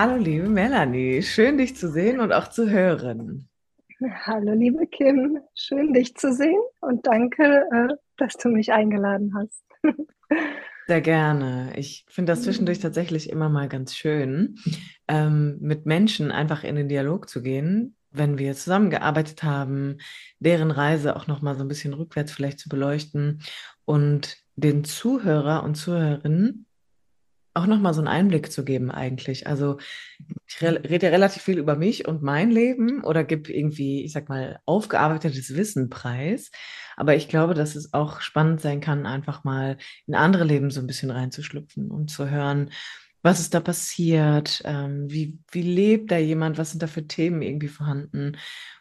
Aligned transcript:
Hallo 0.00 0.14
liebe 0.14 0.48
Melanie, 0.48 1.24
schön 1.24 1.58
dich 1.58 1.74
zu 1.74 1.90
sehen 1.90 2.20
und 2.20 2.32
auch 2.32 2.46
zu 2.46 2.70
hören. 2.70 3.48
Hallo 4.26 4.52
liebe 4.52 4.86
Kim, 4.86 5.40
schön 5.56 5.92
dich 5.92 6.14
zu 6.14 6.32
sehen 6.32 6.60
und 6.78 7.04
danke, 7.04 7.64
äh, 7.72 7.94
dass 8.16 8.34
du 8.34 8.48
mich 8.48 8.72
eingeladen 8.72 9.34
hast. 9.36 9.64
Sehr 10.86 11.00
gerne. 11.00 11.72
Ich 11.74 12.06
finde 12.08 12.30
das 12.30 12.42
zwischendurch 12.42 12.78
tatsächlich 12.78 13.28
immer 13.28 13.48
mal 13.48 13.68
ganz 13.68 13.96
schön, 13.96 14.60
ähm, 15.08 15.58
mit 15.60 15.84
Menschen 15.84 16.30
einfach 16.30 16.62
in 16.62 16.76
den 16.76 16.88
Dialog 16.88 17.28
zu 17.28 17.42
gehen, 17.42 17.96
wenn 18.12 18.38
wir 18.38 18.54
zusammengearbeitet 18.54 19.42
haben, 19.42 19.98
deren 20.38 20.70
Reise 20.70 21.16
auch 21.16 21.26
noch 21.26 21.42
mal 21.42 21.56
so 21.56 21.62
ein 21.62 21.68
bisschen 21.68 21.92
rückwärts 21.92 22.30
vielleicht 22.30 22.60
zu 22.60 22.68
beleuchten 22.68 23.42
und 23.84 24.36
den 24.54 24.84
Zuhörer 24.84 25.64
und 25.64 25.74
Zuhörerinnen 25.74 26.67
auch 27.54 27.66
nochmal 27.66 27.94
so 27.94 28.00
einen 28.00 28.08
Einblick 28.08 28.52
zu 28.52 28.64
geben 28.64 28.90
eigentlich. 28.90 29.46
Also 29.46 29.78
ich 30.46 30.62
re 30.62 30.82
rede 30.88 31.10
relativ 31.10 31.42
viel 31.42 31.58
über 31.58 31.76
mich 31.76 32.06
und 32.06 32.22
mein 32.22 32.50
Leben 32.50 33.02
oder 33.04 33.24
gebe 33.24 33.52
irgendwie, 33.52 34.04
ich 34.04 34.12
sag 34.12 34.28
mal, 34.28 34.60
aufgearbeitetes 34.64 35.56
Wissen 35.56 35.90
preis. 35.90 36.50
Aber 36.96 37.16
ich 37.16 37.28
glaube, 37.28 37.54
dass 37.54 37.76
es 37.76 37.92
auch 37.94 38.20
spannend 38.20 38.60
sein 38.60 38.80
kann, 38.80 39.06
einfach 39.06 39.44
mal 39.44 39.78
in 40.06 40.14
andere 40.14 40.44
Leben 40.44 40.70
so 40.70 40.80
ein 40.80 40.86
bisschen 40.86 41.10
reinzuschlüpfen 41.10 41.90
und 41.90 42.10
zu 42.10 42.30
hören, 42.30 42.70
was 43.22 43.40
ist 43.40 43.54
da 43.54 43.60
passiert, 43.60 44.62
ähm, 44.64 45.10
wie, 45.10 45.38
wie 45.50 45.62
lebt 45.62 46.10
da 46.10 46.18
jemand, 46.18 46.58
was 46.58 46.70
sind 46.70 46.82
da 46.82 46.86
für 46.86 47.06
Themen 47.06 47.42
irgendwie 47.42 47.68
vorhanden. 47.68 48.36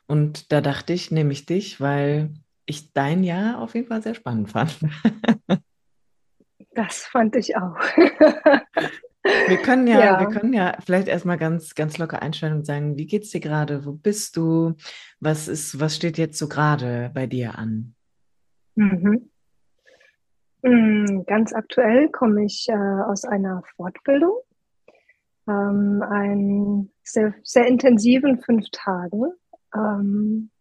Und 0.05 0.51
da 0.51 0.61
dachte 0.61 0.93
ich, 0.93 1.11
nehme 1.11 1.33
ich 1.33 1.45
dich, 1.45 1.81
weil 1.81 2.33
ich 2.65 2.93
dein 2.93 3.23
Jahr 3.23 3.59
auf 3.59 3.75
jeden 3.75 3.87
Fall 3.87 4.03
sehr 4.03 4.15
spannend 4.15 4.51
fand. 4.51 4.77
Das 6.77 7.07
fand 7.07 7.35
ich 7.35 7.57
auch. 7.57 7.75
Wir 9.47 9.57
können 9.57 9.87
ja, 9.87 9.99
ja, 9.99 10.19
wir 10.19 10.27
können 10.27 10.53
ja 10.53 10.77
vielleicht 10.85 11.07
erstmal 11.07 11.37
ganz, 11.39 11.73
ganz 11.73 11.97
locker 11.97 12.21
einstellen 12.21 12.53
und 12.53 12.65
sagen, 12.67 12.97
wie 12.97 13.07
geht's 13.07 13.31
dir 13.31 13.41
gerade? 13.41 13.83
Wo 13.83 13.91
bist 13.91 14.37
du? 14.37 14.75
Was 15.19 15.47
ist, 15.47 15.79
was 15.79 15.95
steht 15.95 16.19
jetzt 16.19 16.37
so 16.37 16.47
gerade 16.47 17.11
bei 17.13 17.25
dir 17.25 17.57
an? 17.57 17.95
Mhm. 18.75 19.29
Mm, 20.61 21.23
ganz 21.25 21.51
aktuell 21.51 22.09
komme 22.09 22.45
ich 22.45 22.67
äh, 22.69 22.73
aus 22.73 23.25
einer 23.25 23.63
Fortbildung, 23.75 24.37
ähm, 25.49 26.03
einen 26.07 26.93
sehr, 27.03 27.33
sehr 27.41 27.65
intensiven 27.65 28.39
fünf 28.39 28.67
Tagen. 28.71 29.33
Ähm, 29.75 30.51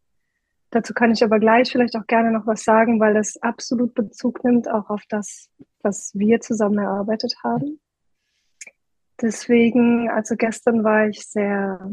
Dazu 0.76 0.92
kann 0.92 1.10
ich 1.10 1.24
aber 1.24 1.38
gleich 1.40 1.72
vielleicht 1.72 1.96
auch 1.96 2.06
gerne 2.06 2.30
noch 2.30 2.46
was 2.46 2.62
sagen, 2.62 3.00
weil 3.00 3.14
das 3.14 3.38
absolut 3.40 3.94
Bezug 3.94 4.44
nimmt 4.44 4.70
auch 4.70 4.90
auf 4.90 5.04
das, 5.08 5.48
was 5.80 6.10
wir 6.12 6.42
zusammen 6.42 6.76
erarbeitet 6.76 7.34
haben. 7.42 7.80
Deswegen, 9.18 10.10
also 10.10 10.36
gestern 10.36 10.84
war 10.84 11.08
ich 11.08 11.26
sehr, 11.26 11.90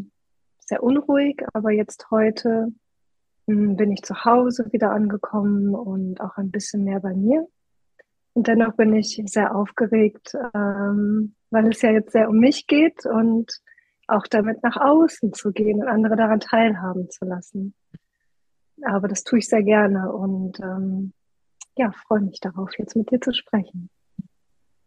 sehr 0.60 0.84
unruhig, 0.84 1.46
aber 1.54 1.72
jetzt 1.72 2.12
heute 2.12 2.74
hm, 3.48 3.78
bin 3.78 3.94
ich 3.94 4.02
zu 4.02 4.26
Hause 4.26 4.68
wieder 4.74 4.92
angekommen 4.92 5.74
und 5.74 6.20
auch 6.20 6.36
ein 6.36 6.52
bisschen 6.52 6.84
mehr 6.84 7.00
bei 7.00 7.14
mir. 7.14 7.48
Und 8.34 8.50
dennoch 8.50 8.76
bin 8.76 8.94
ich 8.94 9.18
sehr 9.28 9.56
aufgeregt, 9.56 10.36
ähm, 10.54 11.36
weil 11.52 11.70
es 11.70 11.82
ja 11.82 11.92
jetzt 11.92 12.12
sehr 12.12 12.28
um 12.28 12.38
mich 12.38 12.68
geht 12.68 13.06
und 13.06 13.50
auch 14.08 14.28
damit 14.28 14.62
nach 14.62 14.76
außen 14.76 15.32
zu 15.32 15.54
gehen 15.54 15.84
und 15.84 15.88
andere 15.88 16.18
daran 16.18 16.42
teilhaben 16.42 17.10
zu 17.10 17.24
lassen. 17.24 17.74
Aber 18.86 19.08
das 19.08 19.24
tue 19.24 19.40
ich 19.40 19.48
sehr 19.48 19.64
gerne 19.64 20.12
und 20.12 20.60
ähm, 20.60 21.14
ja, 21.76 21.92
freue 22.08 22.22
mich 22.22 22.40
darauf, 22.40 22.70
jetzt 22.78 22.96
mit 22.96 23.12
dir 23.12 23.22
zu 23.22 23.34
sprechen. 23.34 23.90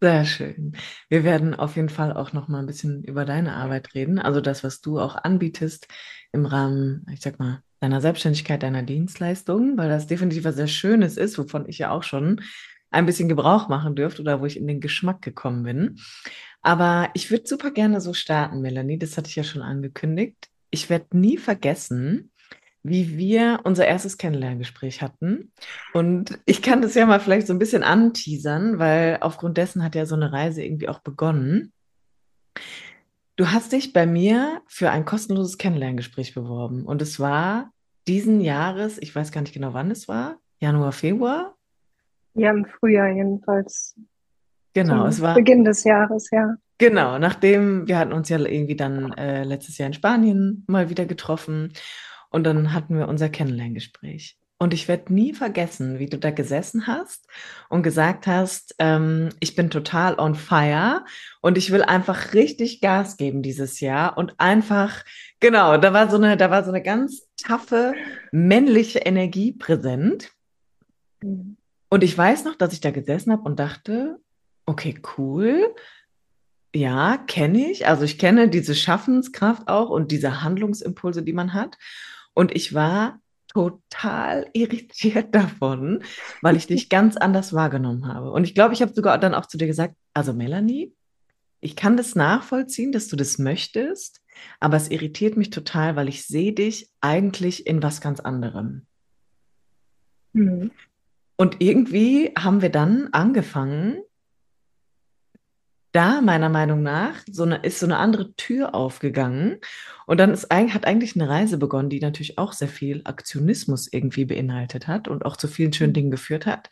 Sehr 0.00 0.26
schön. 0.26 0.76
Wir 1.08 1.24
werden 1.24 1.54
auf 1.54 1.76
jeden 1.76 1.88
Fall 1.88 2.12
auch 2.12 2.34
noch 2.34 2.48
mal 2.48 2.58
ein 2.58 2.66
bisschen 2.66 3.02
über 3.02 3.24
deine 3.24 3.54
Arbeit 3.54 3.94
reden, 3.94 4.18
also 4.18 4.42
das, 4.42 4.62
was 4.62 4.82
du 4.82 5.00
auch 5.00 5.16
anbietest 5.16 5.88
im 6.32 6.44
Rahmen, 6.44 7.06
ich 7.10 7.20
sag 7.20 7.38
mal, 7.38 7.62
deiner 7.80 8.00
Selbstständigkeit, 8.00 8.62
deiner 8.62 8.82
Dienstleistungen, 8.82 9.78
weil 9.78 9.88
das 9.88 10.06
definitiv 10.06 10.44
was 10.44 10.56
sehr 10.56 10.66
Schönes 10.66 11.16
ist, 11.16 11.38
wovon 11.38 11.66
ich 11.68 11.78
ja 11.78 11.90
auch 11.90 12.02
schon 12.02 12.42
ein 12.90 13.06
bisschen 13.06 13.28
Gebrauch 13.28 13.68
machen 13.68 13.94
dürfte 13.94 14.22
oder 14.22 14.40
wo 14.40 14.46
ich 14.46 14.58
in 14.58 14.66
den 14.66 14.80
Geschmack 14.80 15.22
gekommen 15.22 15.62
bin. 15.62 15.98
Aber 16.62 17.10
ich 17.14 17.30
würde 17.30 17.46
super 17.46 17.70
gerne 17.70 18.00
so 18.00 18.12
starten, 18.12 18.60
Melanie, 18.60 18.98
das 18.98 19.16
hatte 19.16 19.28
ich 19.28 19.36
ja 19.36 19.44
schon 19.44 19.62
angekündigt. 19.62 20.48
Ich 20.70 20.90
werde 20.90 21.16
nie 21.16 21.38
vergessen, 21.38 22.32
wie 22.88 23.16
wir 23.16 23.60
unser 23.64 23.86
erstes 23.86 24.18
Kennenlerngespräch 24.18 25.02
hatten. 25.02 25.52
Und 25.92 26.38
ich 26.44 26.62
kann 26.62 26.82
das 26.82 26.94
ja 26.94 27.06
mal 27.06 27.20
vielleicht 27.20 27.46
so 27.46 27.52
ein 27.52 27.58
bisschen 27.58 27.82
anteasern, 27.82 28.78
weil 28.78 29.18
aufgrund 29.20 29.56
dessen 29.56 29.82
hat 29.82 29.94
ja 29.94 30.06
so 30.06 30.14
eine 30.14 30.32
Reise 30.32 30.62
irgendwie 30.62 30.88
auch 30.88 31.00
begonnen. 31.00 31.72
Du 33.36 33.52
hast 33.52 33.72
dich 33.72 33.92
bei 33.92 34.06
mir 34.06 34.62
für 34.66 34.90
ein 34.90 35.04
kostenloses 35.04 35.58
Kennenlerngespräch 35.58 36.34
beworben 36.34 36.86
und 36.86 37.02
es 37.02 37.20
war 37.20 37.70
diesen 38.08 38.40
Jahres, 38.40 38.98
ich 38.98 39.14
weiß 39.14 39.32
gar 39.32 39.42
nicht 39.42 39.52
genau 39.52 39.74
wann 39.74 39.90
es 39.90 40.08
war, 40.08 40.38
Januar, 40.58 40.92
Februar? 40.92 41.54
Ja, 42.34 42.50
im 42.50 42.64
Frühjahr 42.64 43.08
jedenfalls. 43.08 43.94
Genau, 44.74 45.06
es 45.06 45.20
war 45.20 45.34
Beginn 45.34 45.64
des 45.64 45.84
Jahres, 45.84 46.30
ja. 46.30 46.56
Genau, 46.78 47.18
nachdem 47.18 47.88
wir 47.88 47.98
hatten 47.98 48.12
uns 48.12 48.28
ja 48.28 48.38
irgendwie 48.38 48.76
dann 48.76 49.12
äh, 49.14 49.44
letztes 49.44 49.78
Jahr 49.78 49.86
in 49.86 49.94
Spanien 49.94 50.64
mal 50.66 50.90
wieder 50.90 51.06
getroffen 51.06 51.72
und 52.30 52.44
dann 52.44 52.72
hatten 52.72 52.96
wir 52.98 53.08
unser 53.08 53.28
Kennenlerngespräch. 53.28 54.38
Und 54.58 54.72
ich 54.72 54.88
werde 54.88 55.12
nie 55.12 55.34
vergessen, 55.34 55.98
wie 55.98 56.06
du 56.06 56.18
da 56.18 56.30
gesessen 56.30 56.86
hast 56.86 57.26
und 57.68 57.82
gesagt 57.82 58.26
hast, 58.26 58.74
ähm, 58.78 59.28
ich 59.38 59.54
bin 59.54 59.68
total 59.68 60.18
on 60.18 60.34
fire 60.34 61.04
und 61.42 61.58
ich 61.58 61.72
will 61.72 61.82
einfach 61.82 62.32
richtig 62.32 62.80
Gas 62.80 63.18
geben 63.18 63.42
dieses 63.42 63.80
Jahr 63.80 64.16
und 64.16 64.34
einfach, 64.38 65.04
genau, 65.40 65.76
da 65.76 65.92
war 65.92 66.08
so 66.08 66.16
eine, 66.16 66.38
da 66.38 66.50
war 66.50 66.64
so 66.64 66.70
eine 66.70 66.82
ganz 66.82 67.28
taffe 67.36 67.92
männliche 68.32 69.00
Energie 69.00 69.52
präsent. 69.52 70.32
Mhm. 71.22 71.58
Und 71.90 72.02
ich 72.02 72.16
weiß 72.16 72.44
noch, 72.44 72.56
dass 72.56 72.72
ich 72.72 72.80
da 72.80 72.90
gesessen 72.90 73.32
habe 73.32 73.42
und 73.42 73.60
dachte, 73.60 74.18
okay, 74.64 74.98
cool. 75.16 75.74
Ja, 76.74 77.18
kenne 77.18 77.70
ich. 77.70 77.86
Also 77.86 78.04
ich 78.04 78.18
kenne 78.18 78.48
diese 78.48 78.74
Schaffenskraft 78.74 79.68
auch 79.68 79.90
und 79.90 80.10
diese 80.10 80.42
Handlungsimpulse, 80.42 81.22
die 81.22 81.32
man 81.32 81.54
hat. 81.54 81.78
Und 82.36 82.54
ich 82.54 82.74
war 82.74 83.18
total 83.48 84.48
irritiert 84.52 85.34
davon, 85.34 86.04
weil 86.42 86.56
ich 86.56 86.66
dich 86.66 86.90
ganz 86.90 87.16
anders 87.16 87.54
wahrgenommen 87.54 88.06
habe. 88.06 88.30
Und 88.30 88.44
ich 88.44 88.54
glaube, 88.54 88.74
ich 88.74 88.82
habe 88.82 88.92
sogar 88.92 89.18
dann 89.18 89.34
auch 89.34 89.46
zu 89.46 89.56
dir 89.56 89.66
gesagt, 89.66 89.96
also 90.12 90.34
Melanie, 90.34 90.94
ich 91.60 91.74
kann 91.74 91.96
das 91.96 92.14
nachvollziehen, 92.14 92.92
dass 92.92 93.08
du 93.08 93.16
das 93.16 93.38
möchtest, 93.38 94.22
aber 94.60 94.76
es 94.76 94.90
irritiert 94.90 95.38
mich 95.38 95.48
total, 95.48 95.96
weil 95.96 96.08
ich 96.08 96.26
sehe 96.26 96.52
dich 96.52 96.90
eigentlich 97.00 97.66
in 97.66 97.82
was 97.82 98.02
ganz 98.02 98.20
anderem. 98.20 98.86
Mhm. 100.34 100.70
Und 101.36 101.56
irgendwie 101.60 102.32
haben 102.38 102.60
wir 102.60 102.70
dann 102.70 103.08
angefangen, 103.12 104.02
da 105.96 106.20
meiner 106.20 106.50
Meinung 106.50 106.82
nach 106.82 107.14
so 107.30 107.44
eine, 107.44 107.56
ist 107.56 107.80
so 107.80 107.86
eine 107.86 107.96
andere 107.96 108.34
Tür 108.34 108.74
aufgegangen. 108.74 109.58
Und 110.06 110.20
dann 110.20 110.30
ist, 110.30 110.50
hat 110.50 110.86
eigentlich 110.86 111.16
eine 111.16 111.28
Reise 111.28 111.56
begonnen, 111.56 111.88
die 111.88 112.00
natürlich 112.00 112.36
auch 112.36 112.52
sehr 112.52 112.68
viel 112.68 113.00
Aktionismus 113.04 113.90
irgendwie 113.90 114.26
beinhaltet 114.26 114.86
hat 114.86 115.08
und 115.08 115.24
auch 115.24 115.38
zu 115.38 115.48
vielen 115.48 115.72
schönen 115.72 115.90
mhm. 115.90 115.94
Dingen 115.94 116.10
geführt 116.10 116.44
hat. 116.44 116.68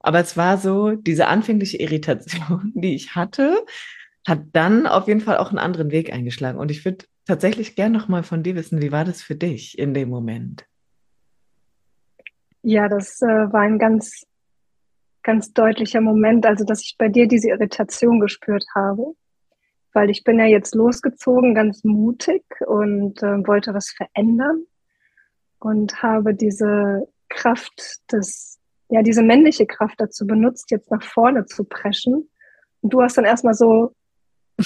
Aber 0.00 0.18
es 0.18 0.36
war 0.38 0.56
so, 0.56 0.92
diese 0.92 1.28
anfängliche 1.28 1.76
Irritation, 1.76 2.72
die 2.74 2.94
ich 2.94 3.14
hatte, 3.14 3.64
hat 4.26 4.40
dann 4.54 4.86
auf 4.86 5.08
jeden 5.08 5.20
Fall 5.20 5.36
auch 5.36 5.50
einen 5.50 5.58
anderen 5.58 5.90
Weg 5.90 6.10
eingeschlagen. 6.10 6.58
Und 6.58 6.70
ich 6.70 6.86
würde 6.86 7.04
tatsächlich 7.26 7.76
gern 7.76 7.92
noch 7.92 8.08
mal 8.08 8.22
von 8.22 8.42
dir 8.42 8.54
wissen, 8.54 8.80
wie 8.80 8.92
war 8.92 9.04
das 9.04 9.22
für 9.22 9.34
dich 9.34 9.78
in 9.78 9.92
dem 9.92 10.08
Moment? 10.08 10.64
Ja, 12.62 12.88
das 12.88 13.20
äh, 13.20 13.26
war 13.26 13.60
ein 13.60 13.78
ganz 13.78 14.26
ganz 15.24 15.52
deutlicher 15.52 16.00
Moment, 16.00 16.46
also 16.46 16.64
dass 16.64 16.82
ich 16.82 16.96
bei 16.96 17.08
dir 17.08 17.26
diese 17.26 17.48
Irritation 17.48 18.20
gespürt 18.20 18.64
habe, 18.74 19.14
weil 19.92 20.10
ich 20.10 20.22
bin 20.22 20.38
ja 20.38 20.46
jetzt 20.46 20.74
losgezogen, 20.74 21.54
ganz 21.54 21.82
mutig 21.82 22.44
und 22.66 23.22
äh, 23.22 23.46
wollte 23.46 23.74
was 23.74 23.90
verändern 23.90 24.66
und 25.58 26.02
habe 26.02 26.34
diese 26.34 27.08
Kraft 27.28 28.12
des, 28.12 28.60
ja, 28.90 29.02
diese 29.02 29.22
männliche 29.22 29.66
Kraft 29.66 29.94
dazu 29.98 30.26
benutzt, 30.26 30.70
jetzt 30.70 30.90
nach 30.90 31.02
vorne 31.02 31.46
zu 31.46 31.64
preschen. 31.64 32.30
Und 32.82 32.92
du 32.92 33.02
hast 33.02 33.16
dann 33.16 33.24
erstmal 33.24 33.54
so, 33.54 33.94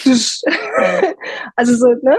also 1.56 1.74
so, 1.74 1.94
ne? 2.02 2.18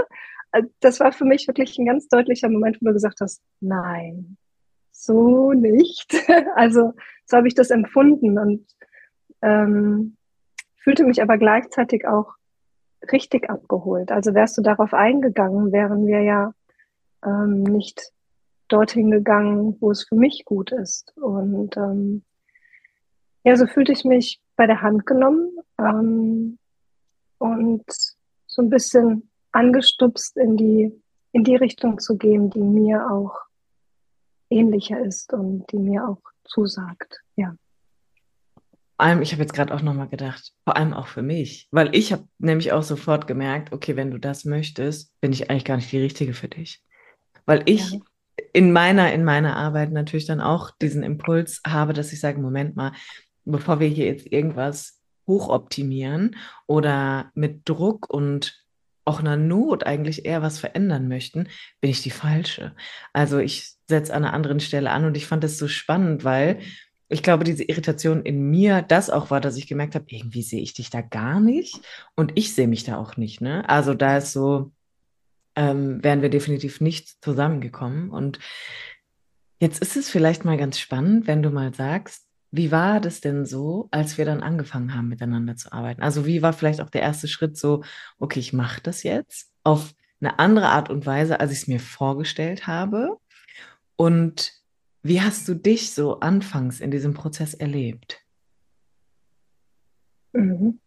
Das 0.80 1.00
war 1.00 1.12
für 1.12 1.26
mich 1.26 1.48
wirklich 1.48 1.78
ein 1.78 1.86
ganz 1.86 2.08
deutlicher 2.08 2.50
Moment, 2.50 2.78
wo 2.82 2.88
du 2.88 2.94
gesagt 2.94 3.22
hast, 3.22 3.44
nein, 3.60 4.38
so 5.00 5.54
nicht. 5.54 6.14
Also 6.56 6.94
so 7.26 7.38
habe 7.38 7.48
ich 7.48 7.56
das 7.56 7.70
empfunden 7.70 8.38
und 8.38 8.66
ähm, 9.42 10.18
fühlte 10.76 11.04
mich 11.04 11.22
aber 11.22 11.38
gleichzeitig 11.38 12.08
auch 12.08 12.34
richtig 13.12 13.50
abgeholt. 13.50 14.12
Also 14.12 14.34
wärst 14.34 14.58
du 14.58 14.62
darauf 14.62 14.94
eingegangen, 14.94 15.72
wären 15.72 16.08
wir 16.08 16.22
ja 16.22 16.54
ähm, 17.24 17.64
nicht 17.64 18.12
dorthin 18.68 19.12
gegangen, 19.12 19.78
wo 19.80 19.92
es 19.92 20.04
für 20.04 20.16
mich 20.16 20.44
gut 20.46 20.72
ist. 20.72 21.16
Und 21.18 21.78
ähm, 21.78 22.24
ja, 23.44 23.56
so 23.56 23.68
fühlte 23.68 23.92
ich 23.92 24.04
mich 24.04 24.42
bei 24.56 24.68
der 24.68 24.82
Hand 24.82 25.06
genommen 25.06 25.58
ähm, 25.78 26.58
und 27.38 27.86
so 28.48 28.62
ein 28.62 28.70
bisschen 28.70 29.30
angestupst 29.52 30.36
in 30.38 30.58
die, 30.58 31.02
in 31.32 31.44
die 31.44 31.56
Richtung 31.56 32.00
zu 32.00 32.18
gehen, 32.18 32.50
die 32.50 32.60
mir 32.60 33.10
auch 33.10 33.49
ähnlicher 34.50 35.00
ist 35.00 35.34
und 35.34 35.66
die 35.72 35.78
mir 35.78 36.08
auch 36.08 36.22
zusagt. 36.46 37.22
Ja. 37.36 37.56
Vor 38.96 39.06
allem, 39.06 39.22
ich 39.22 39.32
habe 39.32 39.42
jetzt 39.42 39.54
gerade 39.54 39.74
auch 39.74 39.82
nochmal 39.82 40.10
gedacht, 40.10 40.52
vor 40.66 40.76
allem 40.76 40.94
auch 40.94 41.08
für 41.08 41.22
mich, 41.22 41.68
weil 41.72 41.96
ich 41.96 42.12
habe 42.12 42.26
nämlich 42.38 42.74
auch 42.74 42.84
sofort 42.84 43.28
gemerkt, 43.28 43.72
okay, 43.72 43.96
wenn 43.96 44.12
du 44.12 44.18
das 44.18 44.44
möchtest, 44.44 45.18
bin 45.22 45.32
ich 45.32 45.50
eigentlich 45.50 45.66
gar 45.66 45.78
nicht 45.78 45.92
die 45.92 46.02
Richtige 46.02 46.34
für 46.34 46.50
dich. 46.50 46.84
Weil 47.46 47.64
ich 47.66 47.92
ja. 47.92 48.00
in 48.52 48.74
meiner, 48.74 49.14
in 49.14 49.24
meiner 49.24 49.56
Arbeit 49.56 49.92
natürlich 49.92 50.26
dann 50.26 50.42
auch 50.42 50.72
diesen 50.82 51.04
Impuls 51.04 51.62
habe, 51.66 51.94
dass 51.94 52.12
ich 52.12 52.20
sage, 52.20 52.42
Moment 52.42 52.76
mal, 52.76 52.92
bevor 53.46 53.80
wir 53.80 53.88
hier 53.88 54.06
jetzt 54.06 54.32
irgendwas 54.32 55.00
hochoptimieren 55.28 56.36
oder 56.68 57.32
mit 57.36 57.62
Druck 57.70 58.10
und 58.10 58.66
auch 59.10 59.20
einer 59.20 59.36
Not 59.36 59.86
eigentlich 59.86 60.26
eher 60.26 60.42
was 60.42 60.60
verändern 60.60 61.08
möchten, 61.08 61.50
bin 61.82 61.90
ich 61.92 62.02
die 62.02 62.12
falsche. 62.12 62.76
Also 63.12 63.40
ich 63.40 63.74
setze 63.88 64.14
an 64.14 64.24
einer 64.24 64.34
anderen 64.34 64.60
Stelle 64.60 64.92
an 64.92 65.06
und 65.06 65.18
ich 65.18 65.26
fand 65.26 65.44
das 65.44 65.58
so 65.58 65.68
spannend, 65.68 66.24
weil 66.24 66.60
ich 67.10 67.24
glaube, 67.24 67.44
diese 67.44 67.64
Irritation 67.64 68.22
in 68.22 68.50
mir 68.52 68.84
das 68.84 69.10
auch 69.10 69.32
war, 69.32 69.42
dass 69.42 69.58
ich 69.58 69.68
gemerkt 69.68 69.96
habe, 69.96 70.06
irgendwie 70.10 70.44
sehe 70.44 70.62
ich 70.62 70.74
dich 70.74 70.92
da 70.92 71.02
gar 71.02 71.40
nicht 71.40 71.82
und 72.16 72.34
ich 72.36 72.54
sehe 72.54 72.68
mich 72.68 72.84
da 72.84 72.98
auch 72.98 73.18
nicht. 73.18 73.42
Ne? 73.42 73.68
Also 73.68 73.96
da 73.96 74.18
ist 74.18 74.32
so, 74.32 74.72
ähm, 75.56 76.04
wären 76.04 76.22
wir 76.22 76.30
definitiv 76.30 76.82
nicht 76.82 77.24
zusammengekommen. 77.24 78.12
Und 78.12 78.38
jetzt 79.60 79.82
ist 79.82 79.98
es 79.98 80.10
vielleicht 80.10 80.46
mal 80.46 80.58
ganz 80.58 80.78
spannend, 80.78 81.26
wenn 81.26 81.42
du 81.42 81.50
mal 81.50 81.74
sagst, 81.74 82.29
wie 82.52 82.72
war 82.72 83.00
das 83.00 83.22
denn 83.22 83.46
so, 83.46 83.88
als 83.92 84.18
wir 84.18 84.26
dann 84.26 84.42
angefangen 84.42 84.96
haben, 84.96 85.08
miteinander 85.08 85.56
zu 85.56 85.72
arbeiten? 85.72 86.02
Also 86.02 86.26
wie 86.26 86.42
war 86.42 86.54
vielleicht 86.54 86.82
auch 86.82 86.90
der 86.90 87.02
erste 87.02 87.28
Schritt 87.28 87.58
so, 87.58 87.84
okay, 88.18 88.40
ich 88.40 88.54
mache 88.54 88.82
das 88.82 89.04
jetzt 89.04 89.52
auf 89.64 89.94
eine 90.20 90.40
andere 90.40 90.68
Art 90.68 90.90
und 90.90 91.06
Weise, 91.06 91.40
als 91.40 91.52
ich 91.52 91.60
es 91.60 91.68
mir 91.68 91.80
vorgestellt 91.80 92.68
habe? 92.68 93.18
Und 93.96 94.54
wie 95.04 95.22
hast 95.22 95.48
du 95.48 95.54
dich 95.54 95.94
so 95.94 96.20
anfangs 96.20 96.82
in 96.82 96.92
diesem 96.92 97.14
Prozess 97.14 97.54
erlebt? 97.54 98.22
Mhm. 100.34 100.80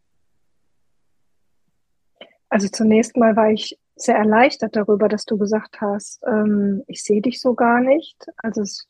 Also 2.48 2.68
zunächst 2.68 3.16
mal 3.16 3.34
war 3.36 3.50
ich 3.50 3.78
sehr 3.96 4.16
erleichtert 4.16 4.76
darüber, 4.76 5.08
dass 5.08 5.24
du 5.24 5.38
gesagt 5.38 5.80
hast, 5.80 6.20
ähm, 6.26 6.82
ich 6.86 7.02
sehe 7.02 7.22
dich 7.22 7.40
so 7.40 7.54
gar 7.54 7.80
nicht. 7.80 8.26
Also 8.38 8.62
es 8.62 8.88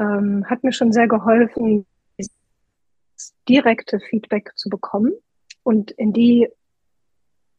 ähm, 0.00 0.44
hat 0.48 0.64
mir 0.64 0.72
schon 0.72 0.92
sehr 0.92 1.06
geholfen, 1.06 1.86
direkte 3.48 4.00
Feedback 4.00 4.52
zu 4.56 4.68
bekommen 4.68 5.12
und 5.62 5.90
in 5.90 6.12
die, 6.12 6.48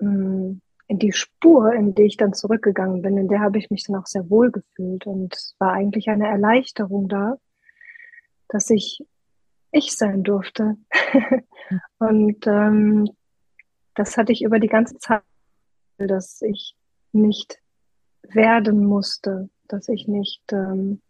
ähm, 0.02 0.62
in 0.88 1.00
die 1.00 1.14
Spur, 1.14 1.74
in 1.74 1.94
die 1.94 2.04
ich 2.04 2.18
dann 2.18 2.34
zurückgegangen 2.34 3.02
bin, 3.02 3.18
in 3.18 3.28
der 3.28 3.40
habe 3.40 3.60
ich 3.60 3.70
mich 3.70 3.86
dann 3.86 3.96
auch 3.96 4.08
sehr 4.08 4.30
wohl 4.30 4.52
gefühlt 4.52 5.06
und 5.06 5.36
war 5.60 5.74
eigentlich 5.74 6.10
eine 6.10 6.28
Erleichterung 6.28 7.08
da, 7.08 7.38
dass 8.50 8.70
ich 8.70 9.06
ich 9.72 9.96
sein 9.96 10.24
durfte. 10.24 10.78
und 12.00 12.46
ähm, 12.46 13.08
das 13.96 14.18
hatte 14.18 14.34
ich 14.34 14.44
über 14.44 14.60
die 14.60 14.68
ganze 14.68 14.98
Zeit, 14.98 15.22
dass 15.98 16.42
ich 16.42 16.76
nicht 17.14 17.60
werden 18.24 18.86
musste, 18.86 19.50
dass 19.68 19.88
ich 19.88 20.08
nicht 20.08 20.44
ähm, 20.52 21.02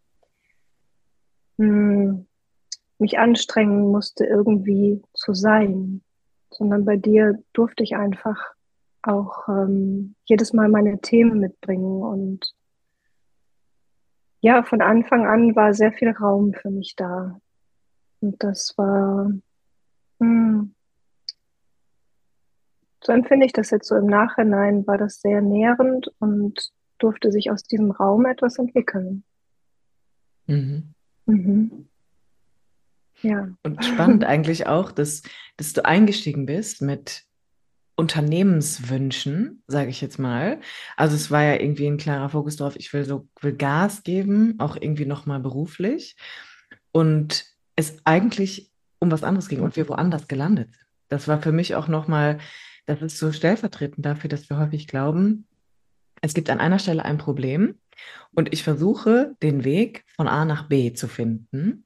hm, 1.62 2.26
mich 2.98 3.18
anstrengen 3.18 3.90
musste, 3.90 4.24
irgendwie 4.24 5.02
zu 5.14 5.32
sein, 5.32 6.02
sondern 6.50 6.84
bei 6.84 6.96
dir 6.96 7.38
durfte 7.52 7.84
ich 7.84 7.94
einfach 7.94 8.54
auch 9.02 9.48
ähm, 9.48 10.14
jedes 10.24 10.52
Mal 10.52 10.68
meine 10.68 11.00
Themen 11.00 11.38
mitbringen 11.38 12.02
und 12.02 12.52
ja, 14.40 14.64
von 14.64 14.82
Anfang 14.82 15.24
an 15.24 15.54
war 15.54 15.72
sehr 15.72 15.92
viel 15.92 16.10
Raum 16.10 16.52
für 16.52 16.70
mich 16.70 16.96
da. 16.96 17.40
Und 18.20 18.42
das 18.42 18.74
war, 18.76 19.30
hm, 20.18 20.74
so 23.04 23.12
empfinde 23.12 23.46
ich 23.46 23.52
das 23.52 23.70
jetzt 23.70 23.86
so 23.86 23.94
im 23.94 24.06
Nachhinein, 24.06 24.84
war 24.88 24.98
das 24.98 25.20
sehr 25.20 25.42
nährend 25.42 26.08
und 26.18 26.72
durfte 26.98 27.30
sich 27.30 27.52
aus 27.52 27.62
diesem 27.62 27.92
Raum 27.92 28.26
etwas 28.26 28.58
entwickeln. 28.58 29.22
Mhm. 30.46 30.94
Mhm. 31.32 31.88
Ja. 33.22 33.48
Und 33.62 33.84
spannend 33.84 34.24
eigentlich 34.24 34.66
auch, 34.66 34.92
dass, 34.92 35.22
dass 35.56 35.72
du 35.72 35.84
eingestiegen 35.84 36.46
bist 36.46 36.82
mit 36.82 37.24
Unternehmenswünschen, 37.94 39.62
sage 39.66 39.90
ich 39.90 40.00
jetzt 40.00 40.18
mal. 40.18 40.60
Also 40.96 41.14
es 41.14 41.30
war 41.30 41.42
ja 41.42 41.60
irgendwie 41.60 41.86
ein 41.86 41.98
klarer 41.98 42.30
Fokus 42.30 42.56
darauf, 42.56 42.76
ich 42.76 42.92
will 42.92 43.04
so 43.04 43.28
will 43.40 43.52
Gas 43.52 44.02
geben, 44.02 44.56
auch 44.58 44.76
irgendwie 44.76 45.06
nochmal 45.06 45.40
beruflich. 45.40 46.16
Und 46.90 47.44
es 47.76 47.98
eigentlich 48.04 48.70
um 48.98 49.10
was 49.10 49.24
anderes 49.24 49.48
ging 49.48 49.60
und 49.60 49.76
wir 49.76 49.88
woanders 49.88 50.28
gelandet 50.28 50.72
sind. 50.72 50.86
Das 51.08 51.28
war 51.28 51.42
für 51.42 51.52
mich 51.52 51.74
auch 51.74 51.88
nochmal, 51.88 52.38
das 52.86 53.02
ist 53.02 53.18
so 53.18 53.32
stellvertretend 53.32 54.04
dafür, 54.04 54.28
dass 54.28 54.48
wir 54.48 54.58
häufig 54.58 54.86
glauben, 54.86 55.46
es 56.22 56.34
gibt 56.34 56.48
an 56.50 56.60
einer 56.60 56.78
Stelle 56.78 57.04
ein 57.04 57.18
Problem 57.18 57.74
und 58.34 58.52
ich 58.52 58.62
versuche, 58.62 59.36
den 59.42 59.64
Weg 59.64 60.04
von 60.16 60.28
A 60.28 60.44
nach 60.44 60.68
B 60.68 60.92
zu 60.92 61.08
finden 61.08 61.84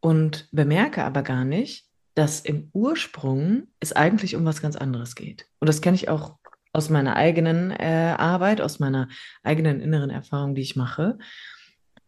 und 0.00 0.48
bemerke 0.52 1.04
aber 1.04 1.22
gar 1.22 1.44
nicht, 1.44 1.86
dass 2.14 2.40
im 2.40 2.70
Ursprung 2.72 3.68
es 3.80 3.92
eigentlich 3.92 4.36
um 4.36 4.44
was 4.44 4.60
ganz 4.60 4.76
anderes 4.76 5.14
geht. 5.14 5.46
Und 5.60 5.68
das 5.68 5.80
kenne 5.80 5.94
ich 5.94 6.08
auch 6.08 6.38
aus 6.72 6.90
meiner 6.90 7.16
eigenen 7.16 7.70
äh, 7.70 8.14
Arbeit, 8.16 8.60
aus 8.60 8.78
meiner 8.78 9.08
eigenen 9.42 9.80
inneren 9.80 10.10
Erfahrung, 10.10 10.54
die 10.54 10.62
ich 10.62 10.76
mache. 10.76 11.18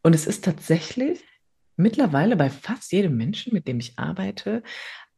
Und 0.02 0.14
es 0.14 0.26
ist 0.26 0.44
tatsächlich 0.44 1.22
mittlerweile 1.76 2.36
bei 2.36 2.50
fast 2.50 2.92
jedem 2.92 3.16
Menschen, 3.16 3.52
mit 3.52 3.68
dem 3.68 3.78
ich 3.80 3.98
arbeite, 3.98 4.62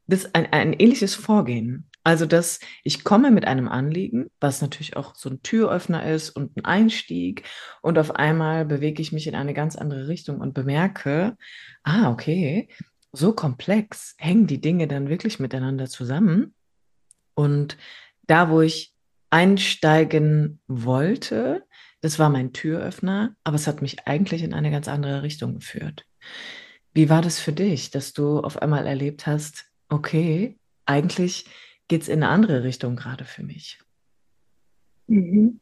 das 0.07 0.35
ein, 0.35 0.53
ein 0.53 0.73
ähnliches 0.73 1.15
Vorgehen. 1.15 1.89
Also, 2.07 2.25
dass 2.25 2.61
ich 2.85 3.03
komme 3.03 3.33
mit 3.33 3.49
einem 3.49 3.67
Anliegen, 3.67 4.31
was 4.39 4.63
natürlich 4.63 4.97
auch 4.97 5.17
so 5.17 5.29
ein 5.29 5.43
Türöffner 5.43 6.09
ist 6.09 6.31
und 6.31 6.57
ein 6.57 6.65
Einstieg, 6.65 7.43
und 7.83 7.99
auf 7.99 8.15
einmal 8.15 8.65
bewege 8.65 9.03
ich 9.03 9.11
mich 9.11 9.27
in 9.27 9.35
eine 9.35 9.55
ganz 9.55 9.75
andere 9.75 10.07
Richtung 10.07 10.39
und 10.39 10.55
bemerke, 10.55 11.37
ah, 11.83 12.13
okay, 12.13 12.69
so 13.11 13.33
komplex 13.33 14.15
hängen 14.19 14.47
die 14.47 14.61
Dinge 14.61 14.87
dann 14.87 15.09
wirklich 15.09 15.41
miteinander 15.41 15.87
zusammen. 15.87 16.55
Und 17.35 17.77
da, 18.29 18.51
wo 18.51 18.61
ich 18.61 18.95
einsteigen 19.31 20.61
wollte, 20.69 21.65
das 22.03 22.21
war 22.21 22.31
mein 22.31 22.53
Türöffner, 22.53 23.35
aber 23.43 23.57
es 23.57 23.67
hat 23.67 23.83
mich 23.83 24.07
eigentlich 24.07 24.45
in 24.45 24.55
eine 24.55 24.71
ganz 24.71 24.87
andere 24.87 25.25
Richtung 25.25 25.57
geführt. 25.57 26.07
Wie 26.95 27.11
war 27.11 27.21
das 27.21 27.41
für 27.41 27.53
dich, 27.53 27.91
dass 27.91 28.13
du 28.13 28.39
auf 28.39 28.63
einmal 28.63 28.87
erlebt 28.87 29.27
hast, 29.27 29.65
okay, 29.89 30.57
eigentlich 30.85 31.47
geht 31.89 32.03
es 32.03 32.09
in 32.09 32.23
eine 32.23 32.33
andere 32.33 32.63
Richtung 32.63 32.97
gerade 32.97 33.25
für 33.25 33.43
mich. 33.43 33.79
Mhm. 35.07 35.61